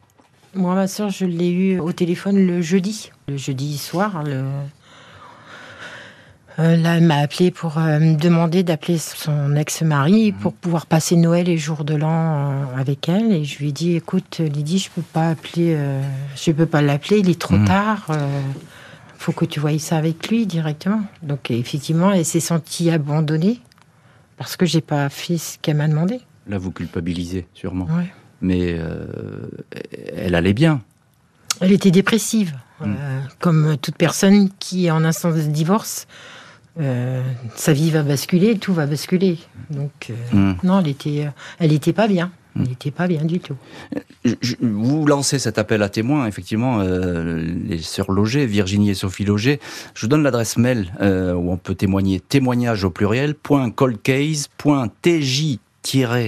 Moi, 0.53 0.75
ma 0.75 0.87
sœur, 0.87 1.09
je 1.09 1.25
l'ai 1.25 1.49
eu 1.49 1.79
au 1.79 1.93
téléphone 1.93 2.45
le 2.45 2.61
jeudi. 2.61 3.11
Le 3.29 3.37
jeudi 3.37 3.77
soir, 3.77 4.23
le, 4.23 4.43
euh, 6.59 6.75
là, 6.75 6.97
elle 6.97 7.03
m'a 7.03 7.17
appelé 7.17 7.49
pour 7.49 7.77
euh, 7.77 7.99
me 7.99 8.15
demander 8.15 8.63
d'appeler 8.63 8.97
son 8.97 9.55
ex-mari 9.55 10.31
mhm. 10.31 10.39
pour 10.39 10.53
pouvoir 10.53 10.85
passer 10.85 11.15
Noël 11.15 11.47
et 11.47 11.57
jour 11.57 11.83
de 11.83 11.95
l'an 11.95 12.51
euh, 12.51 12.65
avec 12.77 13.07
elle. 13.07 13.31
Et 13.31 13.45
je 13.45 13.59
lui 13.59 13.69
ai 13.69 13.71
dit, 13.71 13.95
écoute, 13.95 14.39
Lydie, 14.39 14.79
je 14.79 14.89
peux 14.89 15.01
pas 15.01 15.29
appeler, 15.29 15.77
je 16.35 16.51
peux 16.51 16.65
pas 16.65 16.81
l'appeler, 16.81 17.19
il 17.19 17.29
est 17.29 17.39
trop 17.39 17.55
mhm. 17.55 17.65
tard. 17.65 18.07
faut 19.17 19.31
que 19.31 19.45
tu 19.45 19.59
voyes 19.59 19.79
ça 19.79 19.97
avec 19.97 20.27
lui 20.27 20.45
directement. 20.45 21.01
Donc 21.23 21.51
effectivement, 21.51 22.11
elle 22.11 22.25
s'est 22.25 22.39
sentie 22.39 22.89
abandonnée 22.89 23.59
parce 24.37 24.57
que 24.57 24.65
j'ai 24.65 24.81
pas 24.81 25.09
fait 25.09 25.37
ce 25.37 25.57
qu'elle 25.59 25.77
m'a 25.77 25.87
demandé. 25.87 26.19
Là, 26.47 26.57
vous 26.57 26.71
culpabilisez 26.71 27.47
sûrement. 27.53 27.87
Mais 28.41 28.77
elle 30.17 30.35
allait 30.35 30.53
bien. 30.53 30.81
Elle 31.59 31.71
était 31.71 31.91
dépressive, 31.91 32.55
mm. 32.79 32.95
comme 33.39 33.77
toute 33.77 33.95
personne 33.95 34.49
qui 34.57 34.87
est 34.87 34.91
en 34.91 35.03
instance 35.03 35.35
de 35.35 35.41
divorce. 35.43 36.07
Euh, 36.79 37.21
sa 37.55 37.73
vie 37.73 37.91
va 37.91 38.03
basculer, 38.03 38.57
tout 38.57 38.73
va 38.73 38.85
basculer. 38.85 39.37
Donc, 39.69 40.09
euh, 40.09 40.13
hmm. 40.33 40.55
non, 40.63 40.79
elle 40.79 40.87
était, 40.87 41.25
euh, 41.25 41.31
elle 41.59 41.73
était 41.73 41.93
pas 41.93 42.07
bien. 42.07 42.31
Elle 42.55 42.63
n'était 42.63 42.89
hmm. 42.89 42.93
pas 42.93 43.07
bien 43.07 43.23
du 43.23 43.39
tout. 43.39 43.55
vous 44.61 45.05
lancez 45.05 45.39
cet 45.39 45.57
appel 45.57 45.81
à 45.83 45.89
témoins, 45.89 46.27
effectivement, 46.27 46.83
les 46.83 47.77
sœurs 47.77 48.11
Loger, 48.11 48.45
Virginie 48.45 48.89
et 48.89 48.93
Sophie 48.93 49.23
Loger. 49.23 49.61
Je 49.93 50.01
vous 50.01 50.09
donne 50.09 50.23
l'adresse 50.23 50.57
mail 50.57 50.91
où 50.99 51.51
on 51.51 51.55
peut 51.55 51.75
témoigner, 51.75 52.19
témoignage 52.19 52.83
au 52.83 52.89
pluriel, 52.89 53.35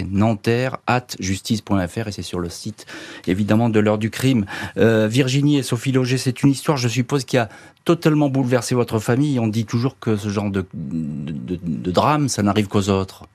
nanterre 0.10 0.78
at 0.88 1.08
justice.fr 1.20 2.08
et 2.08 2.12
c'est 2.12 2.22
sur 2.22 2.40
le 2.40 2.50
site 2.50 2.86
évidemment 3.28 3.70
de 3.70 3.80
l'heure 3.80 3.98
du 3.98 4.10
crime. 4.10 4.46
Euh, 4.78 5.08
Virginie 5.08 5.58
et 5.58 5.64
Sophie 5.64 5.92
Loger, 5.92 6.18
c'est 6.18 6.44
une 6.44 6.50
histoire, 6.50 6.78
je 6.78 6.88
suppose, 6.88 7.24
qui 7.26 7.38
a 7.38 7.50
totalement 7.86 8.30
bouleversé 8.30 8.76
votre 8.76 9.00
famille. 9.00 9.40
On 9.40 9.48
dit 9.48 9.66
toujours 9.66 10.00
que 10.00 10.16
ce 10.16 10.30
genre 10.30 10.50
de, 10.50 10.66
de, 10.74 11.92
drame, 11.92 12.30
ça 12.30 12.44
n'arrive 12.44 12.68
qu'aux 12.68 12.90
autres. 12.90 13.26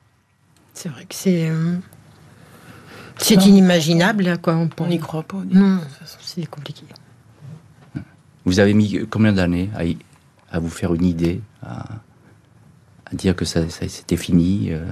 C'est 0.74 0.88
vrai 0.88 1.04
que 1.04 1.14
c'est 1.14 1.48
euh, 1.48 1.76
c'est 3.18 3.46
inimaginable, 3.46 4.38
quoi. 4.38 4.68
On 4.78 4.86
n'y 4.86 4.98
croit 4.98 5.24
pas. 5.24 5.42
Non, 5.50 5.80
c'est 6.20 6.46
compliqué. 6.46 6.84
Vous 8.44 8.60
avez 8.60 8.74
mis 8.74 9.06
combien 9.10 9.32
d'années 9.32 9.70
à, 9.76 10.56
à, 10.56 10.58
vous 10.58 10.70
faire 10.70 10.94
une 10.94 11.04
idée, 11.04 11.40
à, 11.62 11.84
à 13.06 13.14
dire 13.14 13.36
que 13.36 13.44
ça, 13.44 13.68
ça 13.68 13.86
c'était 13.88 14.16
fini 14.16 14.68
euh, 14.70 14.84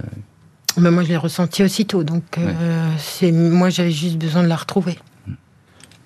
ben, 0.77 0.91
moi, 0.91 1.03
je 1.03 1.09
l'ai 1.09 1.16
ressenti 1.16 1.62
aussitôt. 1.62 2.05
Donc, 2.05 2.39
euh, 2.39 2.91
c'est 2.99 3.33
moi, 3.33 3.70
j'avais 3.70 3.91
juste 3.91 4.16
besoin 4.16 4.43
de 4.43 4.49
la 4.49 4.57
retrouver. 4.57 4.99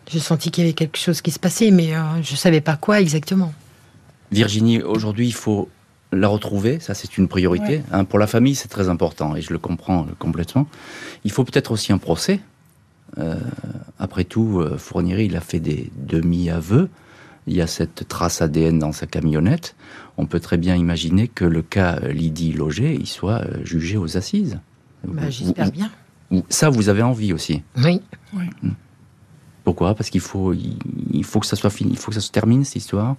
J'ai 0.09 0.21
senti 0.21 0.51
qu'il 0.51 0.65
y 0.65 0.67
avait 0.67 0.75
quelque 0.75 0.99
chose 0.99 1.21
qui 1.21 1.31
se 1.31 1.39
passait, 1.39 1.71
mais 1.71 1.95
euh, 1.95 2.01
je 2.23 2.33
ne 2.33 2.37
savais 2.37 2.61
pas 2.61 2.77
quoi 2.77 3.01
exactement. 3.01 3.53
Virginie, 4.33 4.83
aujourd'hui, 4.83 5.27
il 5.27 5.35
faut 5.35 5.69
la 6.13 6.27
retrouver, 6.27 6.81
ça 6.81 6.95
c'est 6.95 7.19
une 7.19 7.29
priorité. 7.29 7.83
Hein, 7.93 8.05
pour 8.05 8.19
la 8.19 8.27
famille, 8.27 8.57
c'est 8.57 8.69
très 8.69 8.89
important 8.89 9.37
et 9.37 9.43
je 9.43 9.53
le 9.53 9.59
comprends 9.61 10.07
complètement. 10.19 10.67
Il 11.25 11.31
faut 11.31 11.45
peut-être 11.45 11.71
aussi 11.71 11.93
un 11.93 11.99
procès. 11.99 12.41
Euh, 13.19 13.37
après 14.01 14.25
tout, 14.25 14.65
Fournier, 14.79 15.23
il 15.23 15.37
a 15.37 15.41
fait 15.41 15.61
des 15.61 15.91
demi-aveux. 15.97 16.89
Il 17.47 17.57
y 17.57 17.61
a 17.61 17.67
cette 17.67 18.07
trace 18.07 18.43
ADN 18.43 18.79
dans 18.79 18.93
sa 18.93 19.07
camionnette 19.07 19.75
on 20.21 20.27
peut 20.27 20.41
très 20.41 20.59
bien 20.59 20.77
imaginer 20.77 21.29
que 21.29 21.47
le 21.47 21.63
cas 21.63 21.99
Lydie 22.01 22.53
Loger, 22.53 22.95
il 22.95 23.07
soit 23.07 23.41
euh, 23.41 23.65
jugé 23.65 23.97
aux 23.97 24.19
assises. 24.19 24.61
Bah, 25.03 25.31
j'espère 25.31 25.73
bien. 25.73 25.91
Ça, 26.51 26.69
vous 26.69 26.91
avez 26.91 27.03
envie 27.03 27.33
aussi 27.33 27.63
Oui. 27.79 28.03
Hmm. 28.35 28.73
Pourquoi? 29.65 29.95
Parce 29.95 30.11
qu'il 30.11 30.21
faut, 30.21 30.53
il 30.53 31.25
faut 31.25 31.41
que 31.41 31.47
ça 31.47 31.57
soit 31.57 31.71
fini, 31.71 31.93
il 31.93 31.99
faut 31.99 32.11
que 32.11 32.15
ça 32.15 32.21
se 32.21 32.31
termine 32.31 32.65
cette 32.65 32.77
histoire. 32.77 33.17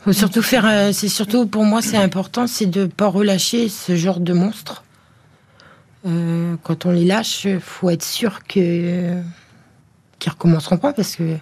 Faut 0.00 0.12
surtout 0.12 0.42
faire, 0.42 0.64
euh, 0.66 0.92
c'est 0.92 1.08
surtout 1.08 1.46
pour 1.46 1.64
moi, 1.64 1.82
c'est 1.82 1.96
important, 1.96 2.46
c'est 2.46 2.66
de 2.66 2.86
pas 2.86 3.08
relâcher 3.08 3.68
ce 3.68 3.96
genre 3.96 4.20
de 4.20 4.32
monstres. 4.32 4.84
Euh, 6.06 6.54
quand 6.62 6.86
on 6.86 6.92
les 6.92 7.04
lâche, 7.04 7.48
faut 7.60 7.90
être 7.90 8.04
sûr 8.04 8.44
que 8.44 9.14
ne 9.14 9.22
qu'ils 10.20 10.30
recommenceront 10.30 10.78
pas 10.78 10.92
parce 10.92 11.16
que 11.16 11.36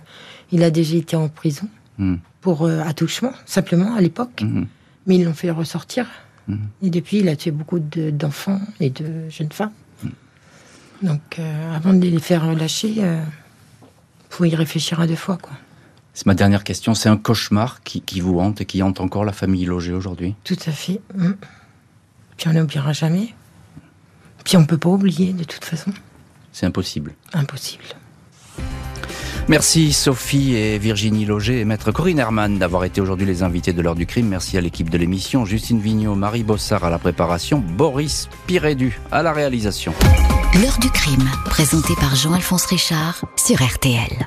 il 0.52 0.62
a 0.62 0.70
déjà 0.70 0.96
été 0.96 1.16
en 1.16 1.28
prison. 1.28 1.68
Hmm 1.98 2.16
pour 2.46 2.64
euh, 2.64 2.80
attouchement, 2.82 3.32
simplement, 3.44 3.96
à 3.96 4.00
l'époque. 4.00 4.42
Mhm. 4.42 4.68
Mais 5.08 5.16
ils 5.16 5.24
l'ont 5.24 5.34
fait 5.34 5.50
ressortir. 5.50 6.06
Mhm. 6.46 6.68
Et 6.80 6.90
depuis, 6.90 7.18
il 7.18 7.28
a 7.28 7.34
tué 7.34 7.50
beaucoup 7.50 7.80
d'enfants 7.80 8.60
et 8.78 8.88
de 8.88 9.28
jeunes 9.28 9.50
femmes. 9.50 9.72
Donc, 11.02 11.40
euh, 11.40 11.74
avant 11.74 11.92
de 11.92 12.06
les 12.06 12.20
faire 12.20 12.54
lâcher, 12.54 12.88
il 12.88 13.04
euh, 13.04 13.20
faut 14.30 14.44
y 14.44 14.54
réfléchir 14.54 15.00
à 15.00 15.08
deux 15.08 15.16
fois. 15.16 15.38
quoi. 15.42 15.54
C'est 16.14 16.26
ma 16.26 16.34
dernière 16.34 16.62
question. 16.62 16.94
C'est 16.94 17.08
un 17.08 17.16
cauchemar 17.16 17.82
qui, 17.82 18.20
vous 18.20 18.38
hante 18.38 18.60
et 18.60 18.64
qui 18.64 18.80
hante 18.80 19.00
encore 19.00 19.24
la 19.24 19.32
famille 19.32 19.64
logée 19.64 19.92
aujourd'hui? 19.92 20.36
Tout 20.44 20.56
à 20.66 20.70
fait. 20.70 21.00
Puis 22.36 22.48
on 22.48 22.52
n'oubliera 22.52 22.92
jamais. 22.92 23.34
Puis 24.44 24.56
on 24.56 24.60
ne 24.60 24.66
peut 24.66 24.78
pas 24.78 24.90
oublier 24.90 25.32
de 25.32 25.42
toute 25.42 25.64
façon. 25.64 25.90
C'est 26.52 26.64
impossible. 26.64 27.12
Impossible. 27.32 27.84
Merci 29.48 29.92
Sophie 29.92 30.56
et 30.56 30.76
Virginie 30.78 31.24
Loger 31.24 31.60
et 31.60 31.64
Maître 31.64 31.92
Corinne 31.92 32.18
Herman 32.18 32.58
d'avoir 32.58 32.82
été 32.82 33.00
aujourd'hui 33.00 33.26
les 33.26 33.44
invités 33.44 33.72
de 33.72 33.80
l'heure 33.80 33.94
du 33.94 34.04
crime. 34.04 34.26
Merci 34.26 34.58
à 34.58 34.60
l'équipe 34.60 34.90
de 34.90 34.98
l'émission, 34.98 35.44
Justine 35.44 35.80
Vignot, 35.80 36.16
Marie 36.16 36.42
Bossard 36.42 36.84
à 36.84 36.90
la 36.90 36.98
préparation, 36.98 37.58
Boris 37.58 38.28
Pirédu 38.48 38.98
à 39.12 39.22
la 39.22 39.32
réalisation. 39.32 39.94
L'heure 40.60 40.78
du 40.80 40.90
crime, 40.90 41.28
présenté 41.44 41.94
par 42.00 42.16
Jean-Alphonse 42.16 42.66
Richard 42.66 43.24
sur 43.36 43.62
RTL. 43.62 44.26